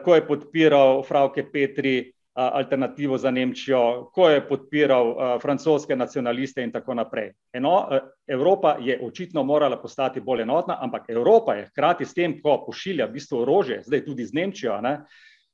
ko 0.04 0.14
je 0.14 0.26
podpiral 0.26 1.02
Frauke 1.06 1.44
Petri, 1.52 2.12
alternativo 2.38 3.18
za 3.18 3.30
Nemčijo, 3.30 4.10
ko 4.14 4.28
je 4.30 4.48
podpiral 4.48 5.14
francoske 5.42 5.96
nacionaliste 5.96 6.62
in 6.62 6.72
tako 6.72 6.94
naprej. 6.94 7.32
Eno, 7.52 7.88
Evropa 8.26 8.76
je 8.80 8.98
očitno 9.02 9.42
morala 9.42 9.80
postati 9.82 10.20
bolj 10.20 10.42
enotna, 10.42 10.78
ampak 10.80 11.10
Evropa 11.10 11.54
je 11.54 11.66
hkrati 11.66 12.04
s 12.04 12.14
tem, 12.14 12.38
ko 12.42 12.62
pošilja 12.66 13.06
v 13.06 13.12
bistvu 13.12 13.42
orožje, 13.42 13.82
zdaj 13.86 14.04
tudi 14.04 14.26
z 14.26 14.34
Nemčijo, 14.34 14.80
ne, 14.80 15.00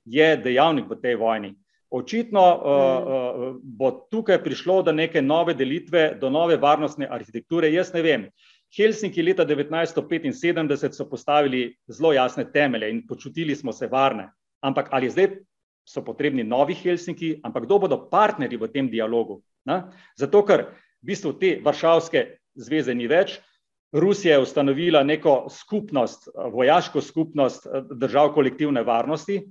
je 0.04 0.36
dejavnik 0.36 0.90
v 0.90 1.00
tej 1.00 1.16
vojni. 1.16 1.54
Očitno 1.90 2.42
uh, 2.42 2.62
uh, 2.64 3.56
bo 3.62 3.90
tukaj 4.10 4.40
prišlo 4.42 4.82
do 4.82 4.92
neke 4.92 5.22
nove 5.22 5.54
delitve, 5.54 6.14
do 6.20 6.30
nove 6.30 6.56
varnostne 6.56 7.08
arhitekture. 7.10 7.70
Jaz 7.72 7.92
ne 7.94 8.02
vem. 8.02 8.28
Helsinki 8.74 9.22
leta 9.22 9.44
1975 9.46 10.96
so 10.96 11.08
postavili 11.08 11.76
zelo 11.86 12.12
jasne 12.12 12.46
temelje 12.52 12.90
in 12.90 13.06
počutili 13.06 13.54
smo 13.56 13.72
se 13.72 13.86
varne. 13.86 14.30
Ampak 14.60 14.88
ali 14.90 15.10
zdaj 15.10 15.28
so 15.84 16.02
potrebni 16.04 16.44
novi 16.44 16.74
Helsinki, 16.74 17.40
ampak 17.44 17.66
kdo 17.66 17.78
bodo 17.78 17.98
partnerji 18.10 18.58
v 18.58 18.68
tem 18.72 18.88
dialogu? 18.90 19.42
Na? 19.64 19.92
Zato, 20.16 20.42
ker 20.42 20.66
v 21.02 21.12
bistvu 21.12 21.34
te 21.38 21.58
Varšavske 21.64 22.24
zveze 22.56 22.94
ni 22.94 23.06
več. 23.06 23.38
Rusija 23.94 24.34
je 24.34 24.42
ustanovila 24.42 25.04
neko 25.06 25.46
skupnost, 25.50 26.28
vojaško 26.34 27.00
skupnost 27.00 27.68
držav 27.94 28.32
kolektivne 28.34 28.82
varnosti, 28.82 29.44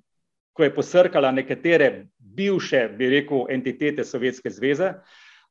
ko 0.54 0.63
je 0.63 0.74
posrkala 0.76 1.32
nekatere 1.32 2.06
bivše, 2.18 2.88
bi 2.98 3.10
rekel, 3.10 3.46
entitete 3.50 4.06
Sovjetske 4.06 4.50
zveze. 4.50 4.94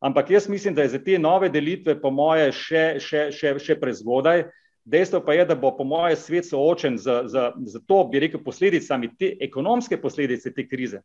Ampak 0.03 0.31
jaz 0.31 0.49
mislim, 0.49 0.75
da 0.75 0.83
je 0.83 0.89
za 0.89 0.99
te 0.99 1.19
nove 1.19 1.49
delitve, 1.49 1.95
po 2.01 2.11
moje, 2.11 2.51
še, 2.53 2.85
še, 2.99 3.29
še, 3.31 3.55
še 3.63 3.79
prezgodaj. 3.79 4.49
Dejstvo 4.85 5.21
pa 5.23 5.37
je, 5.37 5.45
da 5.47 5.55
bo, 5.55 5.71
po 5.77 5.85
moje, 5.87 6.17
svet 6.19 6.49
soočen 6.49 6.99
z, 6.99 7.21
z, 7.31 7.45
z 7.71 7.83
to, 7.87 8.01
bi 8.11 8.25
rekel, 8.25 8.43
posledicami, 8.43 9.13
te 9.19 9.37
ekonomske 9.47 10.01
posledice 10.03 10.51
te 10.51 10.67
krize. 10.67 11.05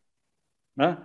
Ne? 0.81 0.95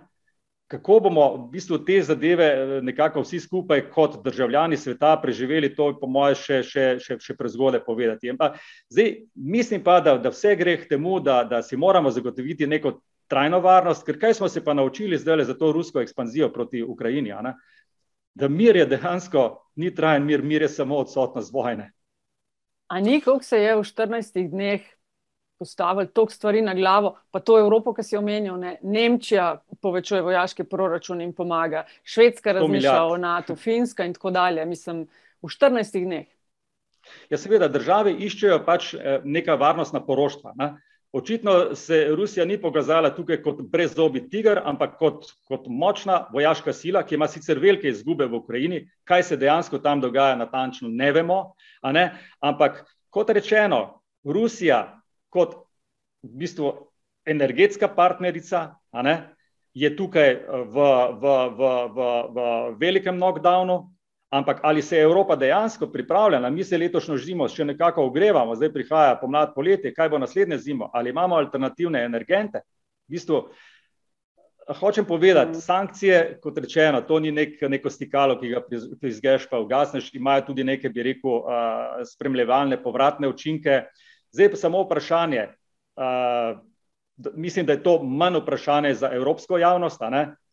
Kako 0.73 0.99
bomo 0.99 1.25
v 1.35 1.51
bistvu 1.53 1.77
te 1.85 1.99
zadeve 2.01 2.45
eh, 2.45 2.81
nekako 2.81 3.21
vsi 3.21 3.39
skupaj 3.39 3.83
kot 3.93 4.17
državljani 4.23 4.77
sveta 4.77 5.19
preživeli, 5.21 5.75
to 5.75 5.91
je 5.91 5.99
po 6.01 6.07
mojem 6.09 6.35
še, 6.35 6.61
še, 6.65 6.85
še, 6.99 7.17
še 7.21 7.35
prezgode 7.37 7.77
povedati. 7.85 8.33
Pa, 8.37 8.55
zdaj, 8.89 9.11
mislim 9.35 9.83
pa, 9.85 9.99
da, 10.01 10.17
da 10.17 10.31
vse 10.33 10.55
gre 10.57 10.79
k 10.81 10.89
temu, 10.95 11.19
da, 11.21 11.43
da 11.45 11.61
si 11.61 11.77
moramo 11.77 12.09
zagotoviti 12.11 12.67
neko 12.67 12.95
trajno 13.29 13.61
varnost, 13.61 14.05
ker 14.07 14.17
kaj 14.19 14.39
smo 14.39 14.49
se 14.49 14.63
pa 14.65 14.73
naučili 14.73 15.17
zdaj 15.17 15.45
za 15.45 15.53
to 15.57 15.71
rusko 15.71 16.01
ekspanzijo 16.01 16.49
proti 16.53 16.81
Ukrajini, 16.83 17.33
da 18.33 18.49
mir 18.49 18.75
je 18.75 18.89
dejansko 18.89 19.45
ni 19.75 19.93
trajen 19.93 20.25
mir, 20.25 20.41
mir 20.41 20.65
je 20.65 20.69
samo 20.73 20.97
odsotnost 21.05 21.53
vojne. 21.53 21.91
A 22.89 22.99
ni, 22.99 23.21
koliko 23.21 23.45
se 23.45 23.61
je 23.61 23.75
v 23.75 23.85
14 23.85 24.49
dneh 24.49 24.81
postavili 25.63 26.07
toliko 26.07 26.33
stvari 26.33 26.61
na 26.61 26.73
glavo, 26.75 27.15
pa 27.31 27.39
to 27.39 27.57
Evropo, 27.59 27.93
ki 27.95 28.03
si 28.03 28.17
omenil, 28.19 28.57
ne? 28.59 28.75
Nemčija 28.83 29.47
povečuje 29.81 30.21
vojaški 30.21 30.67
proračun 30.67 31.21
in 31.23 31.33
pomaga, 31.33 31.85
Švedska 32.03 32.51
razmišlja 32.59 33.03
o 33.07 33.17
NATO, 33.17 33.55
Finska 33.55 34.05
in 34.05 34.13
tako 34.13 34.31
dalje, 34.35 34.65
mislim, 34.65 35.05
v 35.41 35.51
14 35.51 36.03
dneh. 36.05 36.27
Ja, 37.29 37.37
seveda, 37.39 37.67
države 37.67 38.13
iščejo 38.15 38.61
pač 38.65 38.93
eh, 38.93 39.21
neka 39.23 39.55
varnostna 39.59 40.03
poroštva. 40.05 40.53
Ne? 40.59 40.73
Očitno 41.13 41.75
se 41.75 42.07
Rusija 42.15 42.45
ni 42.45 42.57
pokazala 42.61 43.11
tukaj 43.13 43.41
kot 43.43 43.59
brezdobi 43.69 44.23
tiger, 44.29 44.61
ampak 44.65 44.95
kot, 44.97 45.27
kot 45.45 45.67
močna 45.69 46.23
vojaška 46.33 46.73
sila, 46.73 47.03
ki 47.05 47.15
ima 47.15 47.27
sicer 47.29 47.59
velike 47.61 47.91
izgube 47.91 48.25
v 48.25 48.39
Ukrajini, 48.39 48.79
kaj 49.05 49.23
se 49.23 49.37
dejansko 49.37 49.77
tam 49.83 50.01
dogaja, 50.01 50.39
natančno 50.39 50.89
ne 50.89 51.11
vemo. 51.13 51.37
Ne? 51.93 52.07
Ampak 52.41 52.81
kot 53.13 53.29
rečeno, 53.29 54.01
Rusija 54.25 55.02
kot 55.33 55.57
v 56.23 56.37
bistvu 56.45 56.71
energetska 57.25 57.89
partnerica, 57.89 58.67
je 59.73 59.89
tukaj 59.95 60.29
eh, 60.29 60.45
v, 60.45 60.75
v, 61.21 61.33
v, 61.57 61.61
v, 61.89 61.99
v 62.29 62.39
velikem 62.79 63.17
knockdownu. 63.17 63.89
Ampak 64.33 64.59
ali 64.63 64.81
se 64.81 64.97
je 64.97 65.03
Evropa 65.03 65.35
dejansko 65.35 65.87
pripravljena, 65.93 66.49
mi 66.49 66.63
se 66.63 66.77
letošnjo 66.77 67.17
zimo 67.21 67.45
še 67.47 67.67
nekako 67.69 68.07
ogrevamo, 68.07 68.55
zdaj 68.57 68.71
prihaja 68.73 69.19
pomlad, 69.21 69.51
poletje, 69.53 69.91
kaj 69.93 70.09
bo 70.09 70.17
naslednje 70.17 70.57
zimo, 70.57 70.87
ali 70.93 71.13
imamo 71.13 71.37
alternativne 71.37 72.01
energente? 72.01 72.63
V 73.05 73.13
bistvu, 73.13 73.43
hočem 74.79 75.05
povedati, 75.05 75.53
mm. 75.53 75.61
sankcije, 75.61 76.39
kot 76.41 76.57
rečeno, 76.57 77.03
to 77.05 77.19
ni 77.21 77.29
nek, 77.29 77.61
neko 77.61 77.93
stikalo, 77.93 78.39
ki 78.41 78.49
ga 78.55 78.63
izgeš 79.05 79.45
pa 79.51 79.61
ugasneš, 79.61 80.09
imajo 80.17 80.47
tudi 80.49 80.65
neke, 80.65 80.89
bi 80.89 81.05
rekel, 81.11 81.45
spremljevalne, 82.15 82.81
povratne 82.81 83.29
učinke. 83.29 83.83
Zdaj 84.33 84.49
pa 84.49 84.57
samo 84.57 84.81
vprašanje. 84.83 85.47
Uh, 85.95 86.59
mislim, 87.35 87.65
da 87.65 87.73
je 87.73 87.83
to 87.83 88.03
manj 88.03 88.39
vprašanje 88.41 88.93
za 88.93 89.09
evropsko 89.13 89.57
javnost, 89.57 90.01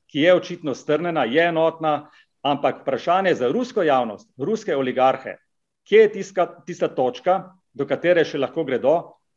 ki 0.07 0.20
je 0.20 0.35
očitno 0.35 0.74
strnjena, 0.74 1.24
je 1.24 1.47
enotna. 1.49 2.11
Ampak 2.43 2.83
vprašanje 2.83 3.35
za 3.35 3.49
rusko 3.53 3.83
javnost, 3.83 4.31
ruske 4.39 4.76
oligarhe, 4.76 5.37
kje 5.85 5.99
je 6.01 6.12
tiska, 6.12 6.47
tista 6.66 6.89
točka, 6.89 7.53
do 7.72 7.85
katere 7.87 8.24
še 8.24 8.39
lahko 8.41 8.64
gredo, 8.64 8.95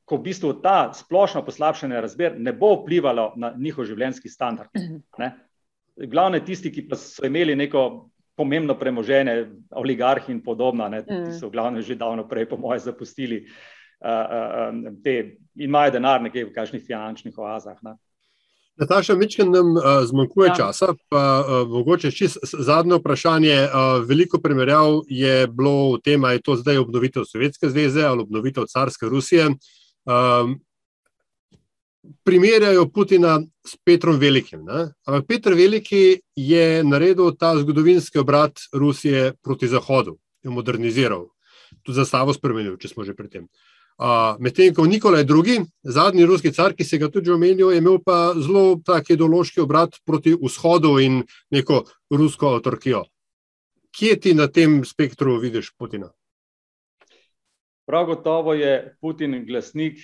ko 0.08 0.16
v 0.18 0.24
bistvu 0.30 0.54
ta 0.64 0.94
splošno 0.96 1.42
poslabšanje 1.44 2.00
razmer 2.02 2.38
ne 2.40 2.54
bo 2.54 2.78
vplivalo 2.78 3.34
na 3.36 3.52
njihov 3.60 3.90
življenjski 3.92 4.32
standard. 4.32 4.72
Ne? 5.20 5.34
Glavne 6.00 6.40
tisti, 6.46 6.72
ki 6.72 6.88
pa 6.88 6.96
so 6.96 7.28
imeli 7.28 7.58
neko 7.60 8.10
pomembno 8.40 8.78
premoženje, 8.80 9.36
oligarhi 9.76 10.32
in 10.32 10.40
podobno, 10.44 10.88
ne, 10.90 11.04
ki 11.04 11.14
mm. 11.14 11.36
so 11.40 11.52
glavno 11.52 11.84
že 11.84 12.00
davno 12.00 12.24
prej, 12.28 12.48
po 12.50 12.58
mojem, 12.58 12.80
zapustili 12.88 13.44
uh, 13.44 13.52
te 15.04 15.20
in 15.56 15.70
imajo 15.70 15.92
denar 15.92 16.22
nekje 16.22 16.46
v 16.46 16.54
kakšnih 16.54 16.84
finančnih 16.86 17.38
oazah. 17.38 17.78
Ne. 17.84 17.96
Nataša, 18.76 19.14
večkrat 19.14 19.48
nam 19.54 19.76
uh, 19.78 19.84
zmanjkuje 20.10 20.48
ja. 20.48 20.56
časa, 20.58 20.96
pa 21.10 21.24
uh, 21.46 21.68
mogoče 21.70 22.12
čist 22.12 22.38
zadnje 22.42 22.98
vprašanje. 22.98 23.58
Uh, 23.70 24.02
veliko 24.08 24.40
primerjav 24.42 25.04
je 25.08 25.48
bilo 25.48 25.94
v 25.94 26.00
tem, 26.02 26.24
ali 26.24 26.40
je 26.40 26.42
to 26.42 26.56
zdaj 26.58 26.82
obnovitev 26.82 27.28
Sovjetske 27.30 27.70
zveze 27.70 28.02
ali 28.04 28.26
obnovitev 28.26 28.66
carske 28.66 29.06
Rusije. 29.06 29.52
Um, 30.10 30.58
primerjajo 32.24 32.88
Putina 32.90 33.40
s 33.68 33.78
Petrom 33.86 34.18
Velikim. 34.18 34.66
Ne? 34.66 34.90
Ampak 35.06 35.28
Petr 35.28 35.54
Veliki 35.54 36.20
je 36.36 36.84
naredil 36.84 37.32
ta 37.40 37.54
zgodovinski 37.58 38.20
obrat 38.20 38.58
Rusije 38.74 39.34
proti 39.44 39.68
Zahodu, 39.68 40.18
jo 40.44 40.52
moderniziral, 40.52 41.30
tudi 41.84 41.96
zastavo 41.96 42.34
spremenil, 42.34 42.76
če 42.78 42.90
smo 42.90 43.06
že 43.06 43.14
pri 43.14 43.30
tem. 43.30 43.44
Uh, 43.44 43.73
Medtem 44.40 44.74
ko 44.74 44.86
Nikolaj 44.86 45.26
II., 45.30 45.66
zadnji 45.84 46.26
ruski 46.26 46.52
car, 46.54 46.74
ki 46.74 46.84
se 46.84 46.98
ga 46.98 47.10
tudi 47.10 47.32
omenil, 47.32 47.72
je 47.72 47.78
imel 47.78 48.00
pa 48.04 48.34
zelo 48.34 48.80
tak 48.86 49.10
ideološki 49.14 49.62
obrat 49.62 50.00
proti 50.06 50.34
vzhodu 50.34 50.98
in 51.00 51.24
neko 51.52 51.84
rusko 52.10 52.56
avtorkijo. 52.58 53.04
Kje 53.94 54.20
ti 54.20 54.34
na 54.34 54.48
tem 54.48 54.82
spektru 54.86 55.38
vidiš 55.38 55.72
Putina? 55.78 56.10
Prav 57.86 58.06
gotovo 58.06 58.54
je 58.54 58.96
Putin 59.02 59.46
glasnik 59.46 60.00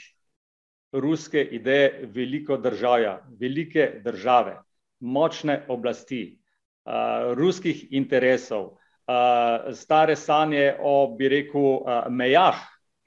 ruske 0.92 1.42
ideje 1.42 2.10
veliko 2.14 2.58
države, 2.58 3.18
velike 3.40 4.02
države, 4.04 4.58
močne 5.00 5.66
oblasti, 5.68 6.40
uh, 6.86 7.34
ruskih 7.34 7.88
interesov, 7.92 8.66
uh, 8.66 9.74
stare 9.74 10.16
sanje 10.16 10.76
o, 10.80 11.16
bi 11.18 11.30
rekel, 11.30 11.62
uh, 11.62 12.10
mejah, 12.10 12.58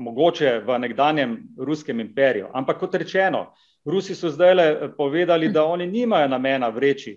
mogoče 0.03 0.59
v 0.67 0.79
nekdanjem 0.79 1.37
ruskem 1.59 2.01
imperiju. 2.01 2.49
Ampak 2.53 2.79
kot 2.79 2.95
rečeno, 2.95 3.53
Rusi 3.85 4.15
so 4.15 4.31
zdaj 4.31 4.55
le 4.55 4.67
povedali, 4.97 5.49
da 5.49 5.65
oni 5.65 5.87
nimajo 5.87 6.29
namena 6.29 6.69
vreči 6.69 7.17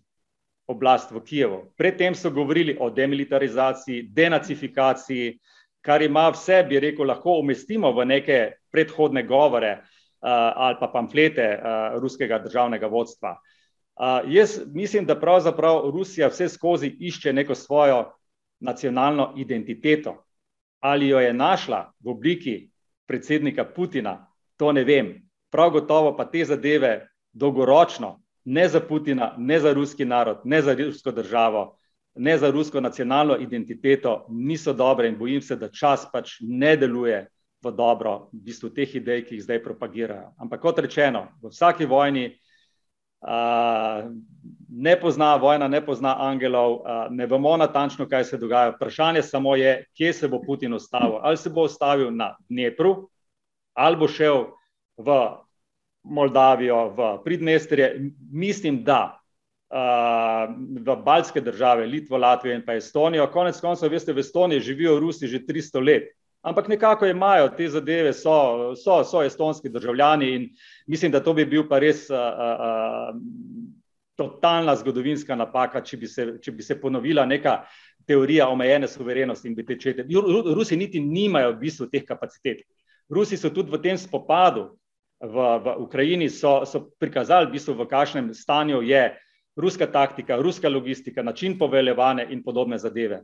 oblast 0.68 1.12
v 1.12 1.22
Kijevu. 1.22 1.60
Predtem 1.78 2.16
so 2.16 2.32
govorili 2.32 2.78
o 2.80 2.90
demilitarizaciji, 2.90 4.08
denacifikaciji, 4.10 5.40
kar 5.82 6.02
ima 6.02 6.30
vse, 6.34 6.64
bi 6.70 6.80
rekel, 6.80 7.06
lahko 7.06 7.38
umestimo 7.40 7.92
v 7.94 8.06
neke 8.06 8.40
predhodne 8.72 9.24
govore 9.24 9.72
uh, 9.78 10.30
ali 10.66 10.78
pa 10.80 10.88
pamflete 10.88 11.46
uh, 11.54 12.00
ruskega 12.02 12.40
državnega 12.40 12.88
vodstva. 12.88 13.36
Uh, 13.96 14.26
jaz 14.28 14.60
mislim, 14.74 15.06
da 15.06 15.20
pravzaprav 15.20 15.92
Rusija 15.94 16.28
vse 16.28 16.50
skozi 16.50 16.90
išče 17.00 17.34
neko 17.34 17.56
svojo 17.56 18.12
nacionalno 18.60 19.34
identiteto. 19.38 20.24
Ali 20.80 21.08
jo 21.08 21.20
je 21.20 21.34
našla 21.34 21.92
v 22.00 22.10
obliki 22.10 22.70
predsednika 23.08 23.66
Putina, 23.66 24.28
to 24.58 24.72
ne 24.72 24.84
vem. 24.84 25.14
Prav 25.51 25.72
gotovo 25.72 26.16
pa 26.18 26.26
te 26.26 26.45
zadeve 26.45 27.08
dolgoročno, 27.34 28.20
ne 28.45 28.68
za 28.70 28.80
Putina, 28.80 29.36
ne 29.38 29.60
za 29.60 29.74
ruski 29.74 30.06
narod, 30.06 30.41
ne 30.43 30.62
za 30.62 30.74
rusko 30.74 31.12
državo, 31.12 31.78
ne 32.16 32.38
za 32.38 32.51
rusko 32.51 32.82
nacionalno 32.82 33.38
identiteto, 33.38 34.26
niso 34.30 34.74
dobre 34.74 35.08
in 35.08 35.18
bojim 35.18 35.41
se, 35.41 35.56
da 35.56 35.70
čas 35.70 36.08
pač 36.14 36.38
ne 36.41 36.76
deluje 36.78 37.28
v 37.64 37.72
dobro 37.72 38.30
v 38.34 38.43
bistvu 38.45 38.70
teh 38.70 38.95
idej, 38.95 39.26
ki 39.26 39.36
jih 39.36 39.43
zdaj 39.43 39.64
propagirajo. 39.64 40.32
Ampak 40.39 40.62
kot 40.62 40.80
rečeno, 40.80 41.28
v 41.41 41.49
vsaki 41.49 41.86
vojni 41.86 42.30
ne 44.69 44.95
pozna 45.01 45.36
vojna, 45.36 45.67
ne 45.67 45.82
pozna 45.86 46.15
angelov, 46.19 46.80
ne 47.09 47.26
vemo 47.26 47.57
natančno, 47.57 48.05
kaj 48.09 48.23
se 48.23 48.38
dogaja. 48.38 48.76
Vprašanje 48.76 49.21
samo 49.21 49.55
je, 49.55 49.86
kje 49.97 50.13
se 50.13 50.28
bo 50.28 50.41
Putin 50.45 50.73
ustavil. 50.73 51.17
Ali 51.21 51.38
se 51.38 51.49
bo 51.49 51.65
ustavil 51.65 52.11
na 52.11 52.36
Dnepru, 52.49 53.09
ali 53.73 53.97
bo 53.97 54.07
šel 54.07 54.45
v 54.97 55.19
Moldavijo, 56.03 56.89
v 56.93 57.23
Pridnestrje. 57.23 58.11
Mislim, 58.32 58.84
da 58.84 59.19
v 59.69 60.95
baltske 61.05 61.41
države, 61.41 61.86
Litvo, 61.86 62.17
Latvijo 62.17 62.55
in 62.55 62.61
pa 62.65 62.73
Estonijo. 62.78 63.28
Konec 63.34 63.57
koncev, 63.61 63.91
veste, 63.91 64.13
v 64.13 64.21
Estoniji 64.21 64.61
živijo 64.61 64.99
Rusi 64.99 65.28
že 65.28 65.41
300 65.41 65.82
let, 65.86 66.03
ampak 66.46 66.68
nekako 66.68 67.06
imajo 67.10 67.50
te 67.58 67.68
zadeve, 67.70 68.14
so, 68.14 68.76
so, 68.76 69.04
so 69.04 69.24
estonski 69.24 69.70
državljani 69.70 70.30
in 70.36 70.50
mislim, 70.88 71.12
da 71.12 71.24
to 71.24 71.34
bi 71.34 71.46
bil 71.46 71.66
pa 71.70 71.80
res 71.80 72.10
a, 72.10 72.16
a, 72.16 72.50
a, 72.68 73.14
totalna 74.16 74.76
zgodovinska 74.76 75.36
napaka, 75.36 75.82
če 75.82 75.98
bi, 75.98 76.08
se, 76.08 76.28
če 76.41 76.52
bi 76.56 76.64
se 76.64 76.78
ponovila 76.82 77.26
neka 77.26 77.58
teorija 78.08 78.48
omejene 78.48 78.88
suverenosti 78.88 79.50
in 79.50 79.56
bi 79.56 79.66
tečete. 79.66 80.06
Rusi 80.56 80.78
niti 80.78 81.02
nimajo 81.02 81.52
v 81.56 81.60
bistvu 81.66 81.89
teh 81.91 82.06
kapacitet. 82.06 82.62
Rusi 83.10 83.38
so 83.38 83.50
tudi 83.50 83.74
v 83.74 83.82
tem 83.82 83.98
spopadu 83.98 84.70
v, 85.20 85.36
v 85.66 85.76
Ukrajini 85.82 86.30
so, 86.30 86.62
so 86.66 86.86
prikazali, 87.00 87.50
v, 87.50 87.58
bistvu, 87.58 87.76
v 87.82 87.89
kakšnem 87.89 88.32
stanju 88.34 88.86
je 88.86 89.04
uh, 89.10 89.24
ruska 89.56 89.88
taktika, 89.91 90.36
ruska 90.36 90.70
logistika, 90.70 91.24
način 91.24 91.58
poveljevanja 91.58 92.24
in 92.30 92.43
podobne 92.43 92.78
zadeve. 92.78 93.24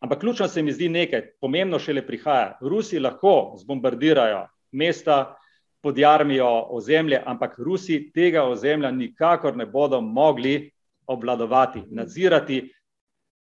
Ampak 0.00 0.20
ključno 0.20 0.48
se 0.48 0.62
mi 0.62 0.72
zdi 0.72 0.88
nekaj, 0.88 1.22
pomembno 1.40 1.78
šele 1.78 2.06
prihaja. 2.06 2.58
Rusi 2.60 2.98
lahko 2.98 3.54
zbombardirajo 3.58 4.48
mesta, 4.72 5.36
podjarmijo 5.82 6.66
ozemlje, 6.70 7.22
ampak 7.26 7.58
Rusi 7.58 8.10
tega 8.14 8.42
ozemlja 8.44 8.90
nikakor 8.90 9.56
ne 9.56 9.66
bodo 9.66 10.00
mogli 10.00 10.70
obvladovati, 11.06 11.82
nadzirati. 11.90 12.74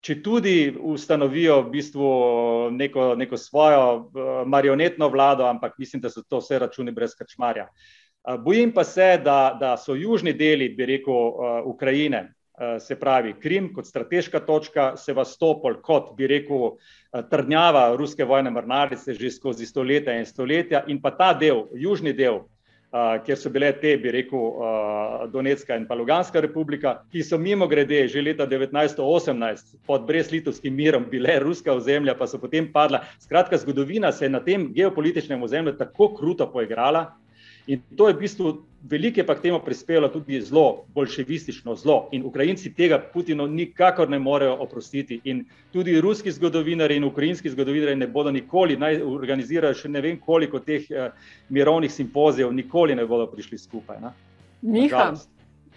Če 0.02 0.22
tudi 0.22 0.74
ustanovijo 0.80 1.60
v 1.62 1.70
bistvu 1.70 2.06
neko, 2.70 3.14
neko 3.14 3.36
svojo 3.36 3.82
uh, 3.96 4.30
marionetno 4.46 5.08
vlado, 5.08 5.44
ampak 5.46 5.78
mislim, 5.78 6.02
da 6.02 6.10
so 6.10 6.22
to 6.22 6.40
vse 6.42 6.58
računi 6.58 6.90
brez 6.90 7.14
krčmarja. 7.14 7.68
Uh, 7.68 8.01
Bojim 8.38 8.72
pa 8.72 8.84
se, 8.84 9.18
da, 9.24 9.56
da 9.60 9.76
so 9.76 9.94
južni 9.94 10.32
deli, 10.32 10.68
bi 10.68 10.86
rekel, 10.86 11.14
Ukrajine, 11.66 12.28
se 12.80 12.94
pravi 13.00 13.34
Krim 13.40 13.72
kot 13.74 13.86
strateška 13.86 14.40
točka, 14.46 14.92
Sevastopol 14.96 15.80
kot, 15.82 16.12
bi 16.16 16.26
rekel, 16.30 16.76
trdnjava 17.30 17.88
ruske 17.96 18.24
vojne 18.24 18.50
mornarice 18.50 19.14
že 19.14 19.30
skozi 19.30 19.66
stoletja 19.66 20.14
in 20.18 20.26
stoletja 20.26 20.84
in 20.86 21.00
pa 21.02 21.10
ta 21.10 21.32
del, 21.34 21.66
južni 21.74 22.12
del, 22.12 22.44
kjer 22.92 23.38
so 23.40 23.50
bile 23.50 23.72
te, 23.80 23.96
bi 23.96 24.12
rekel, 24.12 24.52
Donetska 25.32 25.76
in 25.80 25.86
pa 25.88 25.96
Luganska 25.96 26.40
republika, 26.44 27.00
ki 27.10 27.24
so 27.24 27.38
mimo 27.38 27.66
grede 27.66 28.04
že 28.08 28.22
leta 28.22 28.46
1918 28.46 29.80
pod 29.86 30.06
brezlitovskim 30.06 30.74
mirom 30.76 31.08
bile 31.10 31.38
ruska 31.40 31.72
ozemlja, 31.72 32.14
pa 32.14 32.26
so 32.26 32.38
potem 32.38 32.68
padla. 32.72 33.02
Skratka, 33.18 33.56
zgodovina 33.56 34.12
se 34.12 34.26
je 34.26 34.30
na 34.30 34.40
tem 34.40 34.68
geopolitičnem 34.74 35.42
ozemlju 35.42 35.76
tako 35.78 36.12
kruto 36.14 36.46
poigrala, 36.52 37.16
In 37.66 37.82
to 37.96 38.08
je 38.08 38.14
v 38.14 38.18
bistvu 38.18 38.52
velike 38.88 39.22
pa 39.26 39.34
k 39.34 39.42
temu 39.42 39.60
prispevalo 39.62 40.08
tudi 40.08 40.40
zlo, 40.40 40.84
bolševistično 40.94 41.74
zlo. 41.76 42.08
In 42.12 42.24
Ukrajinci 42.26 42.74
tega 42.74 42.98
Putinu 42.98 43.46
nikakor 43.46 44.10
ne 44.10 44.18
morejo 44.18 44.56
oprostiti. 44.60 45.20
In 45.24 45.44
tudi 45.72 46.00
ruski 46.00 46.32
zgodovinari 46.32 46.96
in 46.96 47.04
ukrajinski 47.04 47.50
zgodovinari 47.50 47.96
ne 47.96 48.06
bodo 48.06 48.30
nikoli, 48.30 48.76
naj 48.76 49.02
organizirajo 49.02 49.74
še 49.74 49.88
ne 49.88 50.00
vem 50.00 50.18
koliko 50.20 50.58
teh 50.58 50.90
eh, 50.90 51.12
mirovnih 51.48 51.92
simpozijev, 51.92 52.52
nikoli 52.52 52.98
ne 52.98 53.06
bodo 53.06 53.26
prišli 53.30 53.58
skupaj. 53.58 54.00
Na? 54.00 54.12
Miha, 54.62 55.12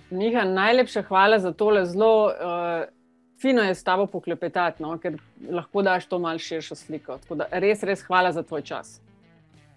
Miha, 0.09 0.43
najlepša 0.43 1.05
hvala 1.09 1.39
za 1.39 1.53
tole 1.53 1.85
zelo. 1.85 2.13
Uh... 2.25 2.91
Fino 3.35 3.61
je 3.61 3.75
s 3.75 3.83
tabo 3.83 4.05
poklepetati, 4.07 4.79
no? 4.83 4.93
ker 4.97 5.17
lahko 5.51 5.81
daš 5.83 6.05
to 6.07 6.17
malce 6.23 6.45
širšo 6.45 6.75
sliko. 6.79 7.17
Res, 7.51 7.83
res 7.83 8.03
hvala 8.07 8.31
za 8.31 8.45
tvoj 8.47 8.63
čas. 8.63 8.93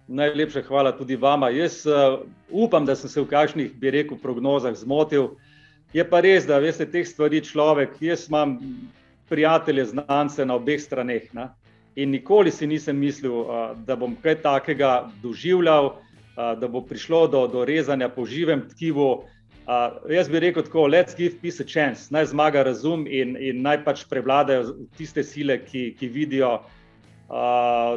Najlepša 0.09 0.63
hvala 0.63 0.93
tudi 0.97 1.17
vama. 1.17 1.51
Jaz 1.51 1.87
uh, 1.87 2.21
upam, 2.51 2.87
da 2.87 2.97
sem 2.97 3.11
se 3.11 3.21
v 3.21 3.29
kakšnih, 3.29 3.73
bi 3.77 3.91
rekel, 3.93 4.17
prognozah 4.17 4.73
zmotil. 4.75 5.35
Je 5.93 6.05
pa 6.05 6.21
res, 6.25 6.47
da 6.49 6.61
veste 6.65 6.87
teh 6.89 7.05
stvari 7.05 7.43
človek. 7.45 7.99
Jaz 8.01 8.25
imam 8.29 8.57
prijatelje, 9.29 9.85
znance 9.93 10.45
na 10.45 10.57
obeh 10.57 10.81
straneh. 10.81 11.29
Na? 11.37 11.51
In 11.97 12.11
nikoli 12.11 12.51
si 12.51 12.67
nisem 12.67 12.97
mislil, 12.97 13.35
uh, 13.45 13.75
da 13.85 13.97
bom 13.97 14.17
kaj 14.23 14.41
takega 14.41 15.11
doživljal, 15.23 15.93
uh, 15.93 16.55
da 16.57 16.69
bo 16.69 16.81
prišlo 16.81 17.27
do, 17.29 17.45
do 17.47 17.65
rezanja 17.69 18.09
po 18.09 18.25
živem 18.25 18.65
tkivu. 18.71 19.11
Uh, 19.69 20.01
jaz 20.09 20.33
bi 20.33 20.41
rekel 20.41 20.65
tako: 20.65 20.89
let's 20.89 21.13
give 21.17 21.37
peace 21.43 21.61
a 21.61 21.69
chance, 21.69 22.09
naj 22.11 22.31
zmaga 22.33 22.63
razum 22.65 23.05
in, 23.05 23.37
in 23.37 23.61
naj 23.61 23.83
pač 23.85 24.07
prevladajo 24.09 24.73
tiste 24.97 25.21
sile, 25.21 25.59
ki, 25.61 25.91
ki 26.01 26.09
vidijo 26.09 26.63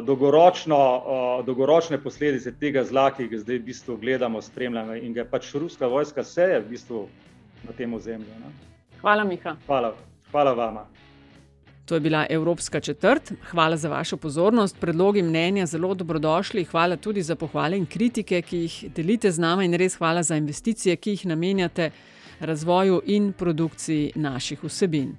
dolgoročno, 0.02 0.76
uh, 0.78 1.44
dolgoročne 1.46 1.98
posledice 2.02 2.52
tega 2.60 2.84
zla, 2.84 3.08
ki 3.16 3.28
ga 3.28 3.38
zdaj 3.40 3.58
v 3.58 3.64
bistvu 3.64 3.96
gledamo, 3.96 4.42
spremljamo 4.42 4.94
in 4.94 5.14
ga 5.16 5.24
pač 5.24 5.54
ruska 5.54 5.88
vojska 5.88 6.24
seje 6.24 6.60
v 6.60 6.68
bistvu 6.68 7.06
na 7.64 7.72
tem 7.72 7.94
ozemlju. 7.94 8.40
Ne? 8.40 8.52
Hvala, 9.00 9.24
Miha. 9.24 9.56
Hvala, 9.66 9.94
hvala 10.30 10.52
vama. 10.52 10.84
To 11.84 11.94
je 11.94 12.00
bila 12.00 12.26
Evropska 12.30 12.80
četrt. 12.80 13.32
Hvala 13.50 13.76
za 13.76 13.88
vašo 13.88 14.16
pozornost. 14.16 14.76
Predlogi 14.80 15.22
mnenja 15.22 15.66
zelo 15.66 15.94
dobrodošli. 15.94 16.64
Hvala 16.64 16.96
tudi 16.96 17.22
za 17.22 17.36
pohvale 17.36 17.76
in 17.76 17.86
kritike, 17.86 18.42
ki 18.42 18.56
jih 18.56 18.84
delite 18.94 19.30
z 19.30 19.38
nami, 19.38 19.64
in 19.64 19.74
res 19.74 19.96
hvala 19.98 20.22
za 20.22 20.36
investicije, 20.36 20.96
ki 20.96 21.10
jih 21.10 21.26
namenjate 21.26 21.90
razvoju 22.40 23.02
in 23.06 23.32
produkciji 23.32 24.12
naših 24.14 24.64
vsebin. 24.64 25.16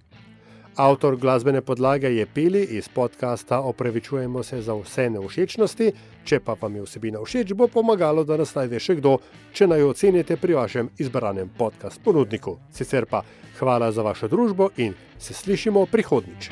Avtor 0.76 1.16
glasbene 1.16 1.62
podlage 1.62 2.08
je 2.08 2.26
Peli 2.26 2.64
iz 2.64 2.90
podcasta 2.90 3.60
Opravičujemo 3.60 4.44
se 4.44 4.62
za 4.62 4.74
vse 4.74 5.10
neušečnosti. 5.10 5.92
Če 6.26 6.40
pa 6.40 6.56
vam 6.62 6.76
je 6.76 6.82
vsebina 6.82 7.22
všeč, 7.22 7.54
bo 7.54 7.68
pomagalo, 7.68 8.24
da 8.24 8.38
nas 8.42 8.56
najde 8.56 8.80
še 8.82 8.98
kdo, 8.98 9.20
če 9.54 9.68
naj 9.70 9.84
jo 9.84 9.94
ocenite 9.94 10.38
pri 10.38 10.58
vašem 10.58 10.90
izbranem 10.98 11.52
podcast 11.58 12.02
ponudniku. 12.04 12.58
Sicer 12.74 13.06
pa 13.06 13.22
hvala 13.60 13.92
za 13.92 14.02
vašo 14.02 14.28
družbo 14.28 14.72
in 14.78 14.98
se 15.20 15.34
slišimo 15.34 15.86
prihodnjič. 15.86 16.50